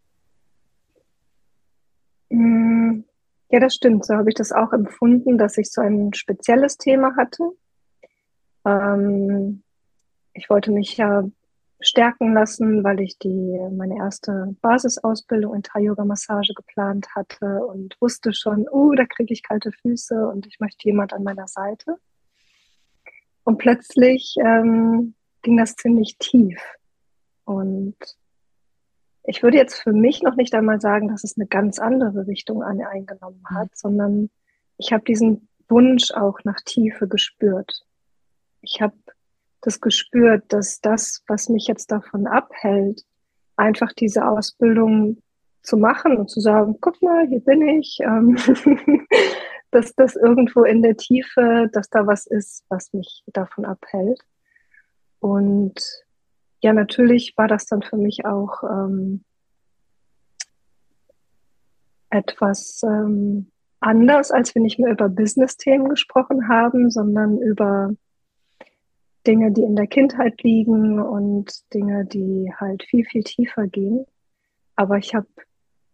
Mm, 2.31 3.05
ja, 3.51 3.61
das 3.61 3.75
stimmt. 3.75 4.05
So 4.05 4.15
habe 4.15 4.31
ich 4.31 4.35
das 4.35 4.53
auch 4.53 4.73
empfunden, 4.73 5.39
dass 5.39 5.59
ich 5.59 5.71
so 5.71 5.81
ein 5.81 6.13
spezielles 6.15 6.77
Thema 6.77 7.15
hatte. 7.17 7.51
Ähm, 8.65 9.63
ich 10.33 10.51
wollte 10.51 10.73
mich 10.73 10.97
ja 10.97 11.25
stärken 11.81 12.33
lassen, 12.33 12.83
weil 12.83 13.01
ich 13.01 13.19
die, 13.19 13.59
meine 13.71 13.97
erste 13.97 14.57
Basisausbildung 14.63 15.55
in 15.55 15.63
Thai-Yoga-Massage 15.63 16.55
geplant 16.55 17.09
hatte 17.15 17.65
und 17.67 17.97
wusste 18.01 18.33
schon, 18.33 18.67
uh, 18.71 18.95
da 18.95 19.05
kriege 19.05 19.33
ich 19.33 19.43
kalte 19.43 19.71
Füße 19.71 20.27
und 20.29 20.47
ich 20.47 20.61
möchte 20.61 20.89
jemand 20.89 21.13
an 21.13 21.23
meiner 21.23 21.47
Seite. 21.47 21.97
Und 23.45 23.59
plötzlich 23.59 24.37
ähm, 24.43 25.15
ging 25.45 25.57
das 25.57 25.77
ziemlich 25.77 26.17
tief. 26.19 26.61
Und 27.45 27.97
ich 29.23 29.43
würde 29.43 29.57
jetzt 29.57 29.77
für 29.77 29.93
mich 29.93 30.23
noch 30.23 30.35
nicht 30.35 30.55
einmal 30.55 30.81
sagen, 30.81 31.09
dass 31.09 31.23
es 31.23 31.37
eine 31.37 31.47
ganz 31.47 31.79
andere 31.79 32.27
Richtung 32.27 32.63
eingenommen 32.63 33.45
mhm. 33.49 33.57
hat, 33.57 33.69
mhm. 33.69 33.75
sondern 33.75 34.31
ich 34.77 34.93
habe 34.93 35.05
diesen 35.05 35.49
Wunsch 35.69 36.11
auch 36.11 36.41
nach 36.45 36.61
Tiefe 36.65 37.07
gespürt. 37.07 37.87
Ich 38.61 38.81
habe 38.83 38.97
das 39.61 39.81
gespürt, 39.81 40.45
dass 40.49 40.81
das, 40.81 41.23
was 41.27 41.49
mich 41.49 41.67
jetzt 41.69 41.91
davon 41.91 42.27
abhält, 42.27 43.05
einfach 43.57 43.93
diese 43.93 44.27
Ausbildung 44.27 45.23
zu 45.63 45.79
machen 45.79 46.19
und 46.19 46.29
zu 46.29 46.41
sagen, 46.41 46.77
guck 46.81 47.01
mal, 47.01 47.27
hier 47.27 47.41
bin 47.41 47.67
ich, 47.67 47.99
ähm, 48.03 48.37
dass 49.71 49.95
das 49.95 50.17
irgendwo 50.17 50.65
in 50.65 50.83
der 50.83 50.97
Tiefe, 50.97 51.71
dass 51.73 51.89
da 51.89 52.07
was 52.07 52.27
ist, 52.27 52.65
was 52.69 52.93
mich 52.93 53.23
davon 53.27 53.65
abhält. 53.65 54.21
Und 55.25 55.81
ja, 56.61 56.75
natürlich 56.75 57.33
war 57.39 57.49
das 57.49 57.65
dann 57.65 57.81
für 57.81 57.97
mich 57.97 58.27
auch 58.27 58.63
ähm, 58.63 59.25
etwas 62.11 62.83
ähm, 62.83 63.51
anders, 63.81 64.31
als 64.31 64.55
wir 64.55 64.61
nicht 64.61 64.79
mehr 64.79 64.93
über 64.93 65.09
Business-Themen 65.09 65.89
gesprochen 65.89 66.51
haben, 66.51 66.91
sondern 66.91 67.39
über 67.39 67.95
Dinge, 69.27 69.51
die 69.51 69.63
in 69.63 69.77
der 69.77 69.87
Kindheit 69.87 70.43
liegen 70.43 71.01
und 71.01 71.73
Dinge, 71.73 72.05
die 72.05 72.53
halt 72.61 72.83
viel, 72.83 73.07
viel 73.07 73.23
tiefer 73.23 73.67
gehen. 73.67 74.05
Aber 74.77 74.99
ich 74.99 75.15
habe 75.15 75.29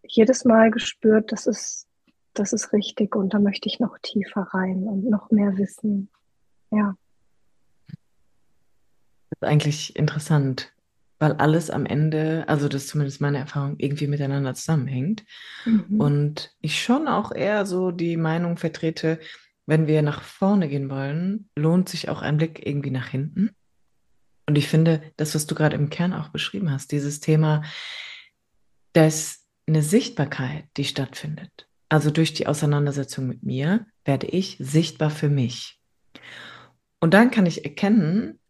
jedes 0.02 0.44
Mal 0.44 0.72
gespürt, 0.72 1.30
das 1.30 1.46
ist, 1.46 1.86
das 2.34 2.52
ist 2.52 2.72
richtig 2.72 3.14
und 3.14 3.32
da 3.32 3.38
möchte 3.38 3.68
ich 3.68 3.78
noch 3.78 3.96
tiefer 4.02 4.48
rein 4.52 4.88
und 4.88 5.08
noch 5.08 5.30
mehr 5.30 5.56
wissen. 5.56 6.10
Ja. 6.72 6.96
Das 9.30 9.38
ist 9.40 9.48
eigentlich 9.48 9.96
interessant, 9.96 10.72
weil 11.18 11.32
alles 11.34 11.70
am 11.70 11.86
Ende, 11.86 12.44
also 12.48 12.68
das 12.68 12.82
ist 12.82 12.88
zumindest 12.88 13.20
meine 13.20 13.38
Erfahrung, 13.38 13.76
irgendwie 13.78 14.06
miteinander 14.06 14.54
zusammenhängt. 14.54 15.24
Mhm. 15.64 16.00
Und 16.00 16.54
ich 16.60 16.82
schon 16.82 17.08
auch 17.08 17.32
eher 17.32 17.66
so 17.66 17.90
die 17.90 18.16
Meinung 18.16 18.56
vertrete, 18.56 19.20
wenn 19.66 19.86
wir 19.86 20.02
nach 20.02 20.22
vorne 20.22 20.68
gehen 20.68 20.90
wollen, 20.90 21.48
lohnt 21.54 21.88
sich 21.88 22.08
auch 22.08 22.22
ein 22.22 22.38
Blick 22.38 22.66
irgendwie 22.66 22.90
nach 22.90 23.08
hinten. 23.08 23.50
Und 24.46 24.58
ich 24.58 24.66
finde, 24.66 25.00
das, 25.16 25.34
was 25.34 25.46
du 25.46 25.54
gerade 25.54 25.76
im 25.76 25.90
Kern 25.90 26.12
auch 26.12 26.30
beschrieben 26.30 26.72
hast, 26.72 26.90
dieses 26.90 27.20
Thema, 27.20 27.62
dass 28.94 29.44
eine 29.68 29.82
Sichtbarkeit, 29.82 30.64
die 30.76 30.84
stattfindet. 30.84 31.68
Also 31.88 32.10
durch 32.10 32.34
die 32.34 32.46
Auseinandersetzung 32.46 33.26
mit 33.26 33.42
mir 33.44 33.86
werde 34.04 34.26
ich 34.26 34.56
sichtbar 34.58 35.10
für 35.10 35.28
mich. 35.28 35.80
Und 36.98 37.14
dann 37.14 37.30
kann 37.30 37.46
ich 37.46 37.64
erkennen, 37.64 38.40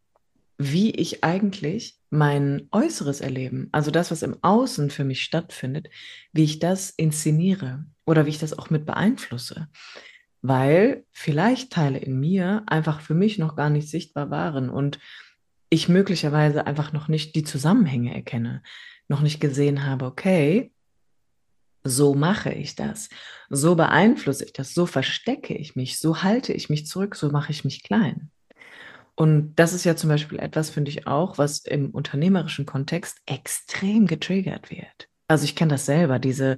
wie 0.63 0.91
ich 0.91 1.25
eigentlich 1.25 1.99
mein 2.11 2.69
äußeres 2.71 3.23
Erleben, 3.23 3.71
also 3.73 3.91
das, 3.91 4.11
was 4.11 4.23
im 4.23 4.37
Außen 4.43 4.91
für 4.91 5.05
mich 5.05 5.23
stattfindet, 5.23 5.89
wie 6.33 6.45
ich 6.45 6.59
das 6.59 6.91
inszeniere 6.91 7.87
oder 8.05 8.27
wie 8.27 8.31
ich 8.31 8.39
das 8.39 8.59
auch 8.59 8.69
mit 8.69 8.85
beeinflusse. 8.85 9.69
Weil 10.43 11.07
vielleicht 11.13 11.73
Teile 11.73 11.97
in 11.99 12.21
mir 12.21 12.63
einfach 12.67 13.01
für 13.01 13.15
mich 13.15 13.39
noch 13.39 13.57
gar 13.57 13.71
nicht 13.71 13.89
sichtbar 13.89 14.31
waren 14.31 14.69
und 14.69 14.99
ich 15.71 15.89
möglicherweise 15.89 16.67
einfach 16.67 16.93
noch 16.93 17.09
nicht 17.09 17.35
die 17.37 17.45
Zusammenhänge 17.45 18.15
erkenne, 18.15 18.63
noch 19.09 19.23
nicht 19.23 19.41
gesehen 19.41 19.87
habe, 19.87 20.05
okay, 20.05 20.75
so 21.85 22.15
mache 22.15 22.53
ich 22.53 22.75
das, 22.75 23.09
so 23.49 23.77
beeinflusse 23.77 24.45
ich 24.45 24.53
das, 24.53 24.75
so 24.75 24.85
verstecke 24.85 25.55
ich 25.55 25.75
mich, 25.75 25.99
so 25.99 26.23
halte 26.23 26.53
ich 26.53 26.69
mich 26.69 26.87
zurück, 26.87 27.17
so 27.17 27.31
mache 27.31 27.51
ich 27.51 27.65
mich 27.65 27.83
klein. 27.83 28.31
Und 29.21 29.57
das 29.57 29.75
ist 29.75 29.85
ja 29.85 29.97
zum 29.97 30.09
Beispiel 30.09 30.39
etwas, 30.39 30.71
finde 30.71 30.91
ich 30.91 31.07
auch, 31.07 31.37
was 31.37 31.59
im 31.67 31.91
unternehmerischen 31.91 32.65
Kontext 32.65 33.21
extrem 33.27 34.07
getriggert 34.07 34.71
wird. 34.71 35.11
Also 35.29 35.45
ich 35.45 35.55
kenne 35.55 35.73
das 35.73 35.85
selber, 35.85 36.19
diese, 36.19 36.57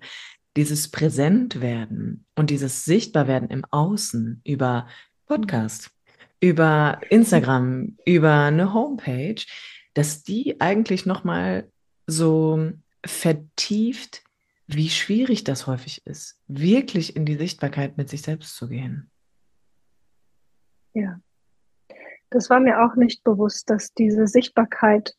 dieses 0.57 0.89
Präsentwerden 0.89 2.25
und 2.37 2.51
dieses 2.51 2.85
Sichtbarwerden 2.85 3.51
im 3.51 3.65
Außen 3.65 4.43
über 4.45 4.87
Podcast, 5.27 5.91
über 6.39 7.01
Instagram, 7.11 7.99
über 8.07 8.45
eine 8.45 8.73
Homepage, 8.73 9.43
dass 9.95 10.23
die 10.23 10.61
eigentlich 10.61 11.05
nochmal 11.05 11.69
so 12.07 12.71
vertieft, 13.05 14.23
wie 14.69 14.89
schwierig 14.89 15.43
das 15.43 15.67
häufig 15.67 16.07
ist, 16.07 16.39
wirklich 16.47 17.17
in 17.17 17.27
die 17.27 17.39
Sichtbarkeit 17.39 17.97
mit 17.97 18.09
sich 18.09 18.23
selbst 18.23 18.55
zu 18.55 18.69
gehen. 18.69 19.11
Ja, 20.95 21.19
das 22.33 22.51
war 22.51 22.61
mir 22.61 22.85
auch 22.85 22.97
nicht 22.97 23.25
bewusst, 23.25 23.71
dass 23.71 23.93
diese 23.95 24.27
Sichtbarkeit 24.27 25.15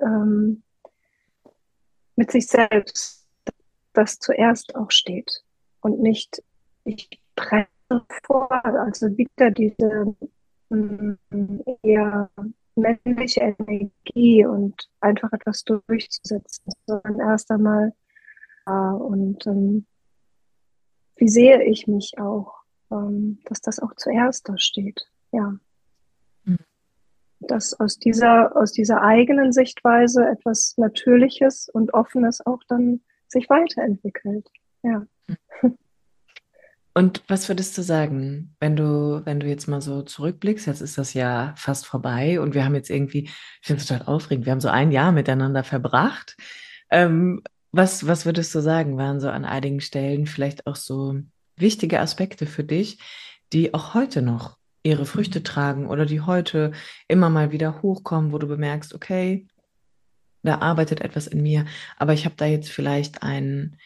ähm, 0.00 0.62
mit 2.16 2.30
sich 2.30 2.46
selbst 2.46 3.26
das 3.92 4.18
zuerst 4.18 4.74
auch 4.76 4.90
steht 4.90 5.44
und 5.80 6.00
nicht, 6.00 6.42
ich 6.84 7.08
brenne 7.34 7.66
vor, 8.24 8.64
also 8.64 9.16
wieder 9.16 9.50
diese 9.50 10.14
mm, 10.68 11.14
eher 11.82 12.30
männliche 12.76 13.56
Energie 13.58 14.46
und 14.46 14.88
einfach 15.00 15.32
etwas 15.32 15.64
durchzusetzen, 15.64 16.72
sondern 16.86 17.20
erst 17.20 17.50
einmal 17.50 17.92
äh, 18.66 18.70
und 18.70 19.46
ähm, 19.46 19.86
wie 21.16 21.28
sehe 21.28 21.64
ich 21.64 21.86
mich 21.86 22.18
auch, 22.18 22.54
ähm, 22.90 23.40
dass 23.46 23.60
das 23.60 23.80
auch 23.80 23.94
zuerst 23.96 24.48
da 24.48 24.56
steht, 24.58 25.10
ja. 25.32 25.58
Dass 27.40 27.78
aus 27.78 27.98
dieser, 27.98 28.56
aus 28.56 28.72
dieser 28.72 29.02
eigenen 29.02 29.52
Sichtweise 29.52 30.26
etwas 30.26 30.74
Natürliches 30.76 31.68
und 31.72 31.94
Offenes 31.94 32.44
auch 32.44 32.60
dann 32.68 33.00
sich 33.28 33.48
weiterentwickelt. 33.48 34.48
Ja. 34.82 35.06
Und 36.98 37.22
was 37.28 37.48
würdest 37.48 37.78
du 37.78 37.82
sagen, 37.82 38.56
wenn 38.58 38.74
du, 38.74 39.24
wenn 39.24 39.38
du 39.38 39.46
jetzt 39.46 39.68
mal 39.68 39.80
so 39.80 40.02
zurückblickst, 40.02 40.66
jetzt 40.66 40.80
ist 40.80 40.98
das 40.98 41.14
Jahr 41.14 41.54
fast 41.56 41.86
vorbei 41.86 42.40
und 42.40 42.54
wir 42.54 42.64
haben 42.64 42.74
jetzt 42.74 42.90
irgendwie, 42.90 43.24
ich 43.26 43.32
finde 43.62 43.82
es 43.82 43.86
total 43.86 44.06
aufregend, 44.08 44.46
wir 44.46 44.50
haben 44.50 44.60
so 44.60 44.68
ein 44.68 44.90
Jahr 44.90 45.12
miteinander 45.12 45.62
verbracht. 45.62 46.36
Ähm, 46.90 47.42
was, 47.70 48.08
was 48.08 48.26
würdest 48.26 48.52
du 48.52 48.60
sagen, 48.60 48.96
waren 48.96 49.20
so 49.20 49.28
an 49.28 49.44
einigen 49.44 49.80
Stellen 49.80 50.26
vielleicht 50.26 50.66
auch 50.66 50.74
so 50.74 51.20
wichtige 51.54 52.00
Aspekte 52.00 52.46
für 52.46 52.64
dich, 52.64 52.98
die 53.52 53.74
auch 53.74 53.94
heute 53.94 54.20
noch 54.20 54.57
ihre 54.82 55.06
Früchte 55.06 55.42
tragen 55.42 55.86
oder 55.86 56.06
die 56.06 56.20
heute 56.20 56.72
immer 57.08 57.30
mal 57.30 57.52
wieder 57.52 57.82
hochkommen, 57.82 58.32
wo 58.32 58.38
du 58.38 58.46
bemerkst, 58.46 58.94
okay, 58.94 59.46
da 60.42 60.58
arbeitet 60.58 61.00
etwas 61.00 61.26
in 61.26 61.42
mir, 61.42 61.66
aber 61.96 62.12
ich 62.12 62.24
habe 62.24 62.36
da 62.36 62.46
jetzt 62.46 62.70
vielleicht 62.70 63.22
einen, 63.22 63.76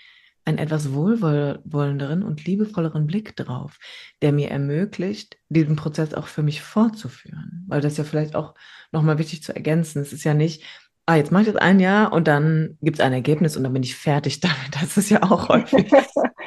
einen 0.45 0.59
etwas 0.59 0.93
wohlwollenderen 0.93 2.23
und 2.23 2.45
liebevolleren 2.45 3.07
Blick 3.07 3.37
drauf, 3.37 3.79
der 4.21 4.33
mir 4.33 4.51
ermöglicht, 4.51 5.39
diesen 5.49 5.77
Prozess 5.77 6.15
auch 6.15 6.27
für 6.27 6.43
mich 6.43 6.63
fortzuführen. 6.63 7.65
Weil 7.69 7.81
das 7.81 7.97
ja 7.97 8.05
vielleicht 8.05 8.35
auch 8.35 8.55
nochmal 8.91 9.19
wichtig 9.19 9.43
zu 9.43 9.55
ergänzen. 9.55 10.03
Es 10.03 10.13
ist 10.13 10.25
ja 10.25 10.35
nicht, 10.35 10.63
ah, 11.07 11.17
jetzt 11.17 11.33
mache 11.33 11.43
ich 11.43 11.53
das 11.53 11.57
ein 11.57 11.81
Jahr 11.81 12.13
und 12.13 12.29
dann 12.29 12.77
gibt 12.83 12.99
es 12.99 13.05
ein 13.05 13.13
Ergebnis 13.13 13.57
und 13.57 13.65
dann 13.65 13.73
bin 13.73 13.83
ich 13.83 13.97
fertig 13.97 14.41
damit. 14.41 14.77
Das 14.81 14.97
ist 14.97 15.11
ja 15.11 15.23
auch 15.23 15.49
häufig 15.49 15.91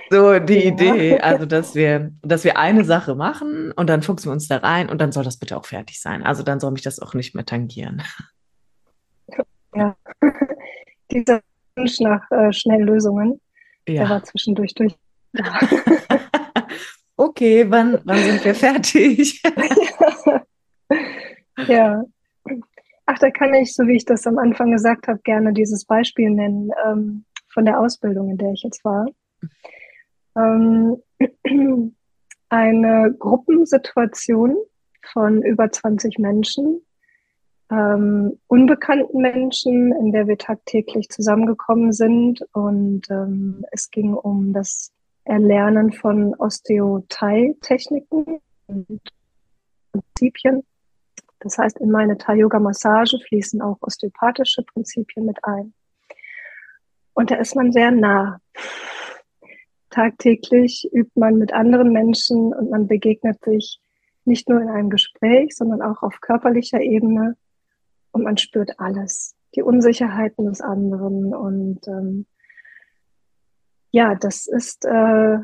so 0.10 0.40
die. 0.40 0.66
Idee. 0.66 1.20
Also, 1.20 1.46
dass 1.46 1.76
wir, 1.76 2.12
dass 2.22 2.44
wir 2.44 2.58
eine 2.58 2.84
Sache 2.84 3.16
machen 3.16 3.72
und 3.72 3.90
dann 3.90 4.02
fuchsen 4.02 4.30
wir 4.30 4.34
uns 4.34 4.48
da 4.48 4.58
rein 4.58 4.90
und 4.90 5.00
dann 5.00 5.12
soll 5.12 5.24
das 5.24 5.38
bitte 5.38 5.58
auch 5.58 5.66
fertig 5.66 6.02
sein. 6.02 6.24
Also 6.24 6.44
dann 6.44 6.60
soll 6.60 6.72
mich 6.72 6.82
das 6.82 7.00
auch 7.00 7.14
nicht 7.14 7.36
mehr 7.36 7.46
tangieren. 7.46 8.02
Ja, 9.76 9.96
dieser 11.12 11.42
Wunsch 11.76 12.00
nach 12.00 12.30
äh, 12.32 12.54
Schnelllösungen, 12.54 13.42
ja. 13.88 14.02
der 14.02 14.10
war 14.10 14.24
zwischendurch 14.24 14.74
durch. 14.74 14.96
Okay, 17.18 17.66
wann, 17.70 18.00
wann 18.04 18.18
sind 18.18 18.44
wir 18.44 18.56
fertig? 18.56 19.42
ja. 19.44 20.44
ja. 21.68 22.04
Ach, 23.06 23.20
da 23.20 23.30
kann 23.30 23.54
ich, 23.54 23.74
so 23.74 23.88
wie 23.88 23.96
ich 23.96 24.06
das 24.06 24.28
am 24.28 24.38
Anfang 24.38 24.72
gesagt 24.72 25.08
habe, 25.08 25.20
gerne 25.24 25.54
dieses 25.54 25.86
Beispiel 25.86 26.30
nennen 26.30 26.72
ähm, 26.86 27.24
von 27.54 27.64
der 27.66 27.80
Ausbildung, 27.80 28.32
in 28.32 28.38
der 28.38 28.52
ich 28.52 28.64
jetzt 28.64 28.84
war. 28.84 29.06
Ähm, 30.36 31.02
eine 32.50 33.16
Gruppensituation 33.18 34.58
von 35.14 35.42
über 35.42 35.72
20 35.72 36.20
Menschen 36.20 36.82
ähm, 37.72 38.40
unbekannten 38.48 39.22
Menschen, 39.22 39.92
in 39.94 40.12
der 40.12 40.28
wir 40.28 40.38
tagtäglich 40.38 41.10
zusammengekommen 41.10 41.92
sind. 41.92 42.42
Und 42.54 43.10
ähm, 43.10 43.66
es 43.72 43.90
ging 43.90 44.14
um 44.14 44.54
das 44.54 44.92
Erlernen 45.24 45.92
von 45.92 46.36
Osteothai-Techniken 46.36 48.40
und 48.68 49.02
Prinzipien. 49.92 50.64
Das 51.40 51.58
heißt, 51.58 51.80
in 51.80 51.92
meine 51.92 52.18
Thai-Yoga-Massage 52.18 53.20
fließen 53.28 53.62
auch 53.62 53.78
osteopathische 53.82 54.64
Prinzipien 54.64 55.26
mit 55.26 55.38
ein. 55.44 55.74
Und 57.14 57.32
da 57.32 57.36
ist 57.36 57.56
man 57.56 57.72
sehr 57.72 57.92
nah. 57.92 58.40
Tagtäglich 59.96 60.90
übt 60.92 61.18
man 61.18 61.38
mit 61.38 61.54
anderen 61.54 61.94
Menschen 61.94 62.54
und 62.54 62.70
man 62.70 62.86
begegnet 62.86 63.42
sich 63.46 63.80
nicht 64.26 64.50
nur 64.50 64.62
in 64.62 64.68
einem 64.68 64.90
Gespräch, 64.90 65.56
sondern 65.56 65.82
auch 65.82 66.04
auf 66.04 66.20
körperlicher 66.20 66.82
Ebene 66.82 67.38
und 68.12 68.24
man 68.24 68.36
spürt 68.36 68.78
alles, 68.78 69.36
die 69.56 69.62
Unsicherheiten 69.62 70.48
des 70.48 70.60
anderen 70.60 71.34
und 71.34 71.88
ähm, 71.88 72.26
ja, 73.92 74.16
das 74.16 74.48
ist 74.48 74.84
äh, 74.84 75.38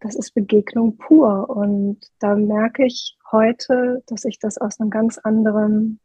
das 0.00 0.14
ist 0.14 0.32
Begegnung 0.32 0.96
pur 0.96 1.50
und 1.50 1.98
da 2.20 2.36
merke 2.36 2.86
ich 2.86 3.18
heute, 3.32 4.02
dass 4.06 4.24
ich 4.24 4.38
das 4.38 4.56
aus 4.56 4.80
einem 4.80 4.88
ganz 4.88 5.18
anderen 5.18 6.00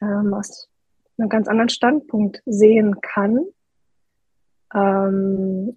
ähm, 0.00 0.32
aus 0.34 0.68
einem 1.18 1.28
ganz 1.28 1.48
anderen 1.48 1.68
Standpunkt 1.68 2.42
sehen 2.46 3.00
kann. 3.00 3.44
Ähm, 4.72 5.74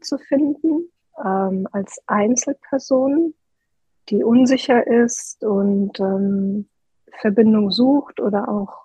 zu 0.00 0.18
finden 0.18 0.90
ähm, 1.24 1.68
als 1.72 2.00
Einzelperson, 2.06 3.34
die 4.08 4.22
unsicher 4.22 4.86
ist 4.86 5.44
und 5.44 5.98
ähm, 6.00 6.68
Verbindung 7.20 7.70
sucht 7.70 8.20
oder 8.20 8.48
auch 8.48 8.84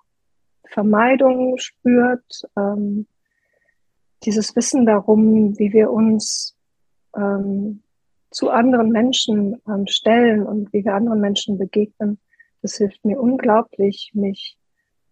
Vermeidung 0.64 1.58
spürt. 1.58 2.42
Ähm, 2.56 3.06
dieses 4.24 4.54
Wissen 4.54 4.86
darum, 4.86 5.58
wie 5.58 5.72
wir 5.72 5.90
uns 5.90 6.56
ähm, 7.16 7.82
zu 8.30 8.50
anderen 8.50 8.90
Menschen 8.90 9.60
ähm, 9.66 9.86
stellen 9.86 10.46
und 10.46 10.72
wie 10.72 10.84
wir 10.84 10.94
anderen 10.94 11.20
Menschen 11.20 11.58
begegnen, 11.58 12.18
das 12.62 12.76
hilft 12.76 13.04
mir 13.04 13.20
unglaublich, 13.20 14.12
mich 14.14 14.59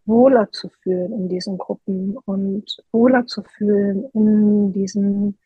wohler 0.09 0.51
zu 0.51 0.71
fühlen 0.71 1.13
in 1.13 1.29
diesen 1.29 1.59
Gruppen 1.59 2.17
und 2.25 2.83
wohler 2.91 3.27
zu 3.27 3.43
fühlen 3.43 4.07
in 4.15 4.73
diesen 4.73 5.39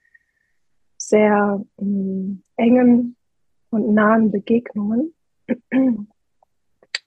sehr 0.97 1.63
äh, 1.79 2.37
engen 2.57 3.17
und 3.71 3.93
nahen 3.93 4.31
Begegnungen. 4.31 5.13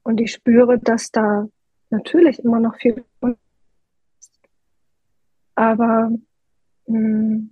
Und 0.03 0.21
ich 0.21 0.33
spüre, 0.33 0.77
dass 0.77 1.12
da 1.12 1.47
natürlich 1.89 2.39
immer 2.39 2.59
noch 2.59 2.75
viel. 2.75 3.03
Aber 5.55 6.12
mh, 6.88 6.97
hm, 6.97 7.51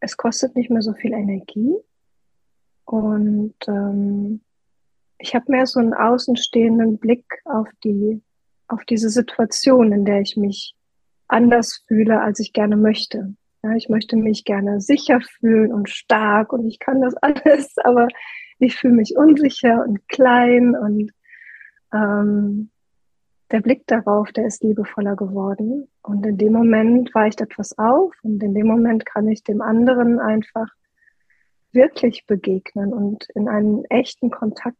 es 0.00 0.16
kostet 0.16 0.54
nicht 0.54 0.70
mehr 0.70 0.82
so 0.82 0.92
viel 0.92 1.12
Energie. 1.12 1.74
Und 2.84 3.56
ähm, 3.66 4.40
ich 5.18 5.34
habe 5.34 5.50
mehr 5.50 5.66
so 5.66 5.80
einen 5.80 5.94
außenstehenden 5.94 6.98
Blick 6.98 7.24
auf 7.44 7.68
die, 7.82 8.22
auf 8.68 8.84
diese 8.84 9.10
Situation, 9.10 9.92
in 9.92 10.04
der 10.04 10.20
ich 10.20 10.36
mich 10.36 10.74
anders 11.28 11.84
fühle, 11.86 12.20
als 12.20 12.40
ich 12.40 12.52
gerne 12.52 12.76
möchte. 12.76 13.34
Ja, 13.62 13.74
ich 13.74 13.88
möchte 13.88 14.16
mich 14.16 14.44
gerne 14.44 14.80
sicher 14.80 15.20
fühlen 15.20 15.72
und 15.72 15.88
stark 15.88 16.52
und 16.52 16.66
ich 16.66 16.78
kann 16.78 17.00
das 17.00 17.14
alles, 17.22 17.74
aber 17.82 18.08
ich 18.58 18.76
fühle 18.76 18.94
mich 18.94 19.16
unsicher 19.16 19.84
und 19.86 20.08
klein 20.08 20.76
und 20.76 21.12
ähm, 21.92 22.70
der 23.50 23.60
Blick 23.60 23.86
darauf, 23.86 24.32
der 24.32 24.46
ist 24.46 24.62
liebevoller 24.62 25.14
geworden. 25.14 25.88
Und 26.02 26.26
in 26.26 26.36
dem 26.36 26.52
Moment 26.52 27.14
weicht 27.14 27.40
etwas 27.40 27.78
auf 27.78 28.12
und 28.22 28.42
in 28.42 28.54
dem 28.54 28.66
Moment 28.66 29.06
kann 29.06 29.28
ich 29.28 29.44
dem 29.44 29.62
anderen 29.62 30.18
einfach 30.18 30.68
wirklich 31.72 32.26
begegnen 32.26 32.92
und 32.92 33.28
in 33.34 33.48
einen 33.48 33.84
echten 33.84 34.30
Kontakt. 34.30 34.76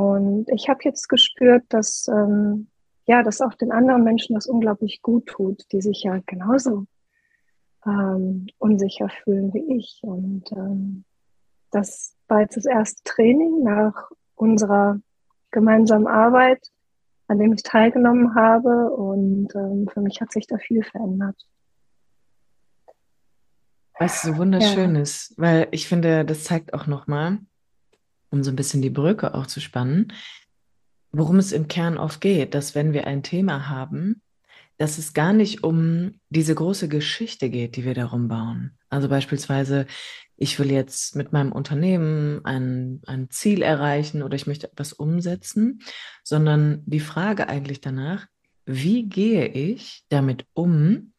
Und 0.00 0.46
ich 0.50 0.70
habe 0.70 0.80
jetzt 0.84 1.08
gespürt, 1.08 1.64
dass 1.68 2.08
ähm, 2.08 2.68
ja, 3.06 3.22
dass 3.22 3.42
auch 3.42 3.54
den 3.54 3.70
anderen 3.70 4.02
Menschen 4.02 4.34
das 4.34 4.46
unglaublich 4.46 5.02
gut 5.02 5.26
tut, 5.26 5.64
die 5.72 5.82
sich 5.82 6.04
ja 6.04 6.20
genauso 6.24 6.86
ähm, 7.84 8.46
unsicher 8.58 9.10
fühlen 9.22 9.52
wie 9.52 9.76
ich. 9.76 10.00
Und 10.02 10.50
ähm, 10.52 11.04
das 11.70 12.16
war 12.28 12.40
jetzt 12.40 12.56
das 12.56 12.64
erste 12.66 13.02
Training 13.04 13.62
nach 13.62 14.10
unserer 14.36 15.00
gemeinsamen 15.50 16.06
Arbeit, 16.06 16.70
an 17.26 17.38
dem 17.38 17.52
ich 17.52 17.62
teilgenommen 17.62 18.34
habe. 18.34 18.90
Und 18.90 19.54
ähm, 19.54 19.86
für 19.92 20.00
mich 20.00 20.22
hat 20.22 20.32
sich 20.32 20.46
da 20.46 20.56
viel 20.56 20.82
verändert. 20.82 21.36
Was 23.98 24.22
so 24.22 24.38
wunderschön 24.38 24.94
ja. 24.94 25.02
ist, 25.02 25.34
weil 25.36 25.68
ich 25.72 25.86
finde, 25.86 26.24
das 26.24 26.44
zeigt 26.44 26.72
auch 26.72 26.86
nochmal, 26.86 27.40
um 28.30 28.42
so 28.42 28.50
ein 28.50 28.56
bisschen 28.56 28.82
die 28.82 28.90
Brücke 28.90 29.34
auch 29.34 29.46
zu 29.46 29.60
spannen, 29.60 30.12
worum 31.12 31.36
es 31.36 31.52
im 31.52 31.68
Kern 31.68 31.98
oft 31.98 32.20
geht, 32.20 32.54
dass 32.54 32.74
wenn 32.74 32.92
wir 32.92 33.06
ein 33.06 33.22
Thema 33.22 33.68
haben, 33.68 34.22
dass 34.78 34.96
es 34.96 35.12
gar 35.12 35.34
nicht 35.34 35.62
um 35.62 36.20
diese 36.30 36.54
große 36.54 36.88
Geschichte 36.88 37.50
geht, 37.50 37.76
die 37.76 37.84
wir 37.84 37.94
darum 37.94 38.28
bauen. 38.28 38.78
Also 38.88 39.08
beispielsweise, 39.08 39.86
ich 40.36 40.58
will 40.58 40.70
jetzt 40.70 41.16
mit 41.16 41.32
meinem 41.32 41.52
Unternehmen 41.52 42.42
ein, 42.44 43.02
ein 43.06 43.28
Ziel 43.28 43.60
erreichen 43.60 44.22
oder 44.22 44.36
ich 44.36 44.46
möchte 44.46 44.68
etwas 44.72 44.94
umsetzen, 44.94 45.82
sondern 46.24 46.82
die 46.86 47.00
Frage 47.00 47.48
eigentlich 47.48 47.82
danach, 47.82 48.26
wie 48.64 49.06
gehe 49.06 49.46
ich 49.48 50.04
damit 50.08 50.46
um 50.54 51.12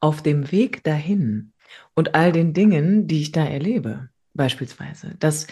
auf 0.00 0.22
dem 0.22 0.50
Weg 0.50 0.82
dahin 0.82 1.52
und 1.94 2.16
all 2.16 2.32
den 2.32 2.52
Dingen, 2.52 3.06
die 3.06 3.22
ich 3.22 3.30
da 3.30 3.44
erlebe, 3.44 4.08
beispielsweise. 4.32 5.14
Dass 5.20 5.46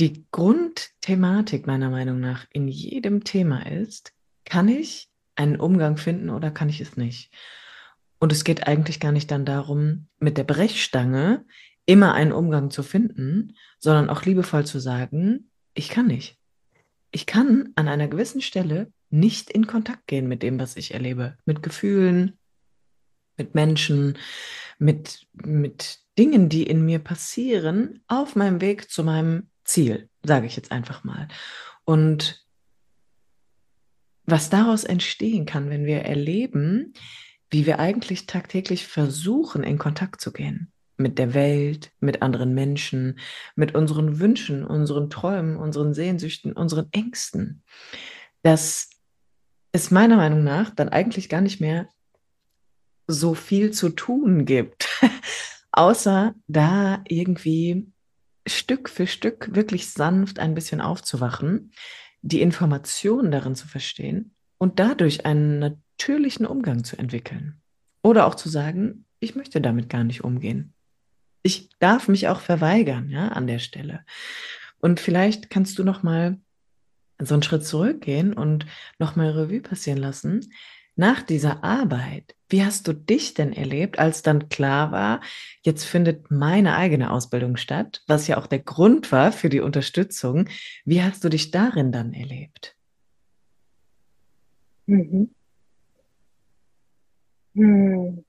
die 0.00 0.26
Grundthematik 0.30 1.66
meiner 1.66 1.90
Meinung 1.90 2.20
nach 2.20 2.46
in 2.50 2.68
jedem 2.68 3.24
Thema 3.24 3.66
ist, 3.66 4.12
kann 4.44 4.68
ich 4.68 5.08
einen 5.34 5.56
Umgang 5.56 5.96
finden 5.96 6.30
oder 6.30 6.50
kann 6.50 6.68
ich 6.68 6.80
es 6.80 6.96
nicht? 6.96 7.32
Und 8.18 8.32
es 8.32 8.44
geht 8.44 8.66
eigentlich 8.66 9.00
gar 9.00 9.12
nicht 9.12 9.30
dann 9.30 9.44
darum, 9.44 10.08
mit 10.18 10.38
der 10.38 10.44
Brechstange 10.44 11.44
immer 11.86 12.14
einen 12.14 12.32
Umgang 12.32 12.70
zu 12.70 12.82
finden, 12.82 13.56
sondern 13.78 14.08
auch 14.08 14.24
liebevoll 14.24 14.64
zu 14.64 14.78
sagen, 14.78 15.50
ich 15.74 15.88
kann 15.88 16.06
nicht. 16.06 16.38
Ich 17.10 17.26
kann 17.26 17.72
an 17.74 17.88
einer 17.88 18.08
gewissen 18.08 18.40
Stelle 18.40 18.92
nicht 19.10 19.50
in 19.50 19.66
Kontakt 19.66 20.06
gehen 20.06 20.28
mit 20.28 20.42
dem, 20.42 20.58
was 20.58 20.76
ich 20.76 20.94
erlebe, 20.94 21.36
mit 21.44 21.62
Gefühlen, 21.62 22.38
mit 23.36 23.54
Menschen, 23.54 24.16
mit, 24.78 25.26
mit 25.32 25.98
Dingen, 26.18 26.48
die 26.48 26.62
in 26.62 26.84
mir 26.84 26.98
passieren, 26.98 28.02
auf 28.06 28.36
meinem 28.36 28.60
Weg 28.60 28.90
zu 28.90 29.04
meinem 29.04 29.48
Ziel, 29.64 30.08
sage 30.22 30.46
ich 30.46 30.56
jetzt 30.56 30.72
einfach 30.72 31.04
mal. 31.04 31.28
Und 31.84 32.44
was 34.24 34.50
daraus 34.50 34.84
entstehen 34.84 35.46
kann, 35.46 35.70
wenn 35.70 35.84
wir 35.84 36.02
erleben, 36.02 36.94
wie 37.50 37.66
wir 37.66 37.78
eigentlich 37.78 38.26
tagtäglich 38.26 38.86
versuchen, 38.86 39.62
in 39.62 39.78
Kontakt 39.78 40.20
zu 40.20 40.32
gehen 40.32 40.72
mit 40.96 41.18
der 41.18 41.34
Welt, 41.34 41.90
mit 42.00 42.22
anderen 42.22 42.54
Menschen, 42.54 43.18
mit 43.56 43.74
unseren 43.74 44.20
Wünschen, 44.20 44.64
unseren 44.64 45.10
Träumen, 45.10 45.56
unseren 45.56 45.94
Sehnsüchten, 45.94 46.52
unseren 46.52 46.88
Ängsten, 46.92 47.62
dass 48.42 48.90
es 49.72 49.90
meiner 49.90 50.16
Meinung 50.16 50.44
nach 50.44 50.70
dann 50.70 50.88
eigentlich 50.88 51.28
gar 51.28 51.40
nicht 51.40 51.60
mehr 51.60 51.88
so 53.06 53.34
viel 53.34 53.72
zu 53.72 53.90
tun 53.90 54.44
gibt, 54.44 54.88
außer 55.72 56.34
da 56.46 57.02
irgendwie 57.08 57.92
Stück 58.46 58.88
für 58.88 59.06
Stück 59.06 59.54
wirklich 59.54 59.90
sanft 59.90 60.38
ein 60.38 60.54
bisschen 60.54 60.80
aufzuwachen 60.80 61.72
die 62.22 62.40
Information 62.40 63.30
darin 63.30 63.54
zu 63.54 63.68
verstehen 63.68 64.34
und 64.58 64.78
dadurch 64.78 65.26
einen 65.26 65.58
natürlichen 65.58 66.46
Umgang 66.46 66.84
zu 66.84 66.96
entwickeln. 66.96 67.60
Oder 68.02 68.26
auch 68.26 68.36
zu 68.36 68.48
sagen, 68.48 69.04
ich 69.18 69.34
möchte 69.34 69.60
damit 69.60 69.88
gar 69.88 70.04
nicht 70.04 70.24
umgehen. 70.24 70.72
Ich 71.42 71.68
darf 71.80 72.08
mich 72.08 72.28
auch 72.28 72.40
verweigern, 72.40 73.10
ja, 73.10 73.28
an 73.28 73.48
der 73.48 73.58
Stelle. 73.58 74.04
Und 74.80 75.00
vielleicht 75.00 75.50
kannst 75.50 75.78
du 75.78 75.84
noch 75.84 76.02
mal 76.02 76.40
so 77.20 77.34
einen 77.34 77.42
Schritt 77.42 77.66
zurückgehen 77.66 78.32
und 78.32 78.66
noch 78.98 79.16
mal 79.16 79.30
Revue 79.30 79.60
passieren 79.60 79.98
lassen, 79.98 80.52
nach 80.96 81.22
dieser 81.22 81.64
Arbeit, 81.64 82.34
wie 82.48 82.64
hast 82.64 82.86
du 82.86 82.92
dich 82.92 83.34
denn 83.34 83.52
erlebt, 83.52 83.98
als 83.98 84.22
dann 84.22 84.48
klar 84.48 84.92
war, 84.92 85.20
jetzt 85.62 85.84
findet 85.84 86.30
meine 86.30 86.76
eigene 86.76 87.10
Ausbildung 87.10 87.56
statt, 87.56 88.02
was 88.06 88.26
ja 88.26 88.36
auch 88.36 88.46
der 88.46 88.58
Grund 88.58 89.10
war 89.10 89.32
für 89.32 89.48
die 89.48 89.60
Unterstützung. 89.60 90.48
Wie 90.84 91.02
hast 91.02 91.24
du 91.24 91.28
dich 91.30 91.50
darin 91.50 91.92
dann 91.92 92.12
erlebt? 92.12 92.76
Mhm. 94.86 95.34
Hm. 97.54 98.24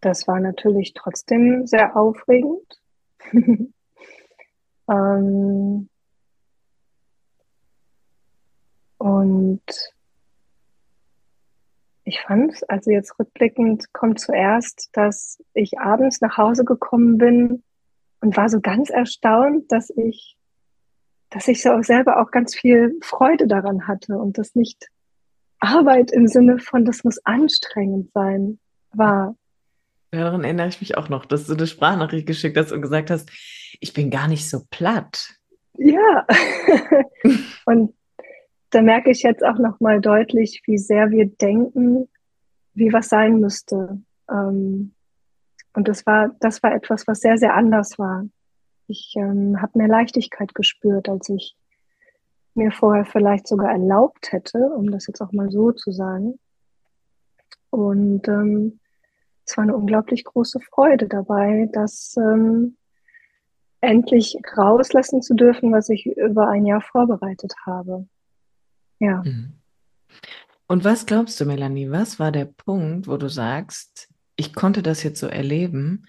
Das 0.00 0.26
war 0.26 0.40
natürlich 0.40 0.94
trotzdem 0.94 1.66
sehr 1.66 1.96
aufregend. 1.96 2.80
ähm, 4.90 5.88
Und 9.00 9.62
ich 12.04 12.20
fand, 12.20 12.52
es, 12.52 12.62
also 12.64 12.90
jetzt 12.90 13.18
rückblickend 13.18 13.94
kommt 13.94 14.20
zuerst, 14.20 14.90
dass 14.92 15.42
ich 15.54 15.78
abends 15.78 16.20
nach 16.20 16.36
Hause 16.36 16.66
gekommen 16.66 17.16
bin 17.16 17.62
und 18.20 18.36
war 18.36 18.50
so 18.50 18.60
ganz 18.60 18.90
erstaunt, 18.90 19.72
dass 19.72 19.88
ich, 19.88 20.36
dass 21.30 21.48
ich 21.48 21.62
so 21.62 21.80
selber 21.80 22.20
auch 22.20 22.30
ganz 22.30 22.54
viel 22.54 22.98
Freude 23.00 23.46
daran 23.46 23.88
hatte 23.88 24.18
und 24.18 24.36
das 24.36 24.54
nicht 24.54 24.90
Arbeit 25.60 26.12
im 26.12 26.26
Sinne 26.26 26.58
von, 26.58 26.84
das 26.84 27.02
muss 27.02 27.24
anstrengend 27.24 28.12
sein, 28.12 28.58
war. 28.92 29.34
Daran 30.10 30.44
erinnere 30.44 30.68
ich 30.68 30.80
mich 30.82 30.98
auch 30.98 31.08
noch, 31.08 31.24
dass 31.24 31.46
du 31.46 31.54
eine 31.54 31.66
Sprachnachricht 31.66 32.26
geschickt 32.26 32.58
hast 32.58 32.70
und 32.70 32.82
gesagt 32.82 33.10
hast, 33.10 33.30
ich 33.80 33.94
bin 33.94 34.10
gar 34.10 34.28
nicht 34.28 34.46
so 34.50 34.60
platt. 34.68 35.36
Ja. 35.78 36.26
und 37.64 37.94
da 38.70 38.82
merke 38.82 39.10
ich 39.10 39.22
jetzt 39.22 39.44
auch 39.44 39.58
nochmal 39.58 40.00
deutlich, 40.00 40.62
wie 40.66 40.78
sehr 40.78 41.10
wir 41.10 41.26
denken, 41.26 42.08
wie 42.74 42.92
was 42.92 43.08
sein 43.08 43.40
müsste. 43.40 44.00
Ähm, 44.30 44.94
und 45.74 45.88
das 45.88 46.06
war, 46.06 46.30
das 46.40 46.62
war 46.62 46.74
etwas, 46.74 47.06
was 47.06 47.20
sehr, 47.20 47.36
sehr 47.36 47.54
anders 47.54 47.98
war. 47.98 48.26
Ich 48.86 49.14
ähm, 49.16 49.60
habe 49.60 49.78
mehr 49.78 49.88
Leichtigkeit 49.88 50.54
gespürt, 50.54 51.08
als 51.08 51.28
ich 51.28 51.56
mir 52.54 52.72
vorher 52.72 53.04
vielleicht 53.04 53.46
sogar 53.46 53.70
erlaubt 53.70 54.32
hätte, 54.32 54.58
um 54.58 54.90
das 54.90 55.06
jetzt 55.06 55.20
auch 55.20 55.32
mal 55.32 55.50
so 55.50 55.72
zu 55.72 55.92
sagen. 55.92 56.38
Und 57.70 58.26
ähm, 58.26 58.80
es 59.46 59.56
war 59.56 59.62
eine 59.62 59.76
unglaublich 59.76 60.24
große 60.24 60.60
Freude 60.60 61.06
dabei, 61.08 61.68
das 61.72 62.16
ähm, 62.16 62.76
endlich 63.80 64.36
rauslassen 64.56 65.22
zu 65.22 65.34
dürfen, 65.34 65.72
was 65.72 65.88
ich 65.88 66.06
über 66.06 66.48
ein 66.48 66.66
Jahr 66.66 66.80
vorbereitet 66.80 67.54
habe. 67.64 68.06
Ja. 69.00 69.22
Mhm. 69.24 69.54
Und 70.66 70.84
was 70.84 71.04
glaubst 71.04 71.40
du, 71.40 71.46
Melanie, 71.46 71.90
was 71.90 72.20
war 72.20 72.30
der 72.30 72.44
Punkt, 72.44 73.08
wo 73.08 73.16
du 73.16 73.28
sagst, 73.28 74.08
ich 74.36 74.54
konnte 74.54 74.82
das 74.82 75.02
jetzt 75.02 75.18
so 75.18 75.26
erleben 75.26 76.06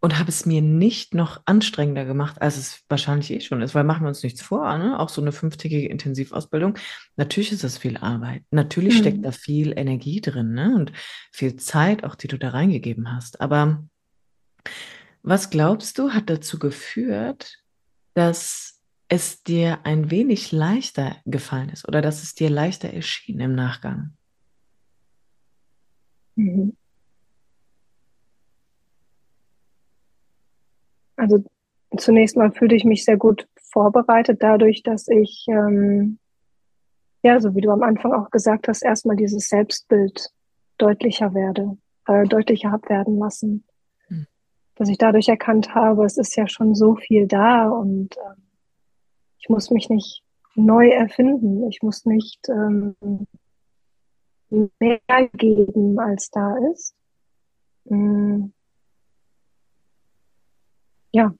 und 0.00 0.18
habe 0.18 0.28
es 0.30 0.46
mir 0.46 0.62
nicht 0.62 1.14
noch 1.14 1.42
anstrengender 1.44 2.04
gemacht, 2.04 2.40
als 2.40 2.56
es 2.56 2.84
wahrscheinlich 2.88 3.30
eh 3.30 3.40
schon 3.40 3.60
ist, 3.60 3.74
weil 3.74 3.84
machen 3.84 4.04
wir 4.04 4.08
uns 4.08 4.22
nichts 4.22 4.40
vor, 4.40 4.78
ne? 4.78 4.98
auch 4.98 5.08
so 5.08 5.20
eine 5.20 5.32
fünftägige 5.32 5.88
Intensivausbildung. 5.88 6.78
Natürlich 7.16 7.52
ist 7.52 7.64
das 7.64 7.78
viel 7.78 7.96
Arbeit. 7.96 8.42
Natürlich 8.50 8.94
mhm. 8.94 8.98
steckt 9.00 9.24
da 9.24 9.32
viel 9.32 9.76
Energie 9.76 10.20
drin 10.20 10.54
ne? 10.54 10.74
und 10.74 10.92
viel 11.32 11.56
Zeit 11.56 12.04
auch, 12.04 12.14
die 12.14 12.28
du 12.28 12.38
da 12.38 12.50
reingegeben 12.50 13.14
hast. 13.14 13.40
Aber 13.40 13.84
was 15.22 15.50
glaubst 15.50 15.98
du, 15.98 16.12
hat 16.12 16.30
dazu 16.30 16.58
geführt, 16.58 17.58
dass 18.14 18.77
es 19.08 19.42
dir 19.42 19.78
ein 19.84 20.10
wenig 20.10 20.52
leichter 20.52 21.16
gefallen 21.24 21.70
ist 21.70 21.88
oder 21.88 22.02
dass 22.02 22.22
es 22.22 22.34
dir 22.34 22.50
leichter 22.50 22.90
erschien 22.90 23.40
im 23.40 23.54
Nachgang? 23.54 24.12
Mhm. 26.36 26.76
Also 31.16 31.42
zunächst 31.96 32.36
mal 32.36 32.52
fühlte 32.52 32.76
ich 32.76 32.84
mich 32.84 33.04
sehr 33.04 33.16
gut 33.16 33.48
vorbereitet 33.72 34.42
dadurch, 34.42 34.82
dass 34.82 35.08
ich, 35.08 35.46
ähm, 35.48 36.18
ja, 37.22 37.40
so 37.40 37.54
wie 37.54 37.60
du 37.60 37.70
am 37.70 37.82
Anfang 37.82 38.12
auch 38.12 38.30
gesagt 38.30 38.68
hast, 38.68 38.82
erstmal 38.82 39.16
dieses 39.16 39.48
Selbstbild 39.48 40.30
deutlicher 40.78 41.34
werde, 41.34 41.76
äh, 42.06 42.24
deutlicher 42.24 42.70
habe 42.70 42.88
werden 42.88 43.18
lassen. 43.18 43.64
Hm. 44.06 44.26
Dass 44.76 44.88
ich 44.88 44.98
dadurch 44.98 45.28
erkannt 45.28 45.74
habe, 45.74 46.04
es 46.04 46.18
ist 46.18 46.36
ja 46.36 46.46
schon 46.46 46.74
so 46.74 46.94
viel 46.94 47.26
da 47.26 47.68
und 47.68 48.16
äh, 48.16 48.47
ich 49.38 49.48
muss 49.48 49.70
mich 49.70 49.88
nicht 49.88 50.22
neu 50.54 50.88
erfinden. 50.88 51.68
Ich 51.68 51.82
muss 51.82 52.04
nicht 52.04 52.48
ähm, 52.48 52.96
mehr 54.50 55.28
geben, 55.34 55.98
als 55.98 56.30
da 56.30 56.56
ist. 56.72 56.94
Mhm 57.84 58.52
ja, 61.12 61.34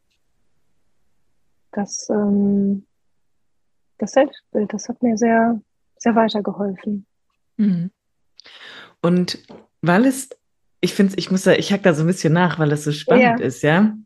das, 1.73 2.09
ähm, 2.11 2.87
das 3.99 4.13
Selbstbild, 4.13 4.73
das 4.73 4.89
hat 4.89 5.03
mir 5.03 5.17
sehr, 5.17 5.61
sehr 5.97 6.15
weitergeholfen. 6.15 7.07
Mhm. 7.57 7.91
Und 9.01 9.39
weil 9.81 10.07
es, 10.07 10.31
ich 10.81 10.95
finde, 10.95 11.15
ich 11.17 11.31
muss 11.31 11.43
da, 11.43 11.53
ich 11.53 11.73
hack 11.73 11.83
da 11.83 11.95
so 11.95 12.03
ein 12.03 12.07
bisschen 12.07 12.33
nach, 12.33 12.59
weil 12.59 12.73
es 12.73 12.85
so 12.85 12.93
spannend 12.93 13.41
ja. 13.41 13.47
ist, 13.47 13.63
ja. 13.63 13.97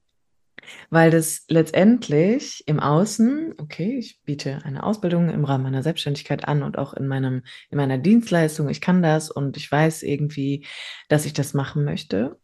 Weil 0.90 1.11
das 1.11 1.44
letztendlich 1.48 2.62
im 2.66 2.81
Außen, 2.81 3.55
okay, 3.59 3.98
ich 3.98 4.20
biete 4.25 4.61
eine 4.64 4.83
Ausbildung 4.83 5.29
im 5.29 5.44
Rahmen 5.44 5.64
meiner 5.64 5.83
Selbstständigkeit 5.83 6.46
an 6.46 6.62
und 6.62 6.79
auch 6.79 6.94
in 6.94 7.09
meinem, 7.09 7.42
in 7.70 7.77
meiner 7.77 7.98
Dienstleistung, 7.98 8.68
ich 8.68 8.81
kann 8.81 9.03
das 9.03 9.31
und 9.31 9.57
ich 9.57 9.70
weiß 9.70 10.03
irgendwie, 10.03 10.66
dass 11.09 11.27
ich 11.27 11.33
das 11.33 11.55
machen 11.55 11.85
möchte 11.85 12.37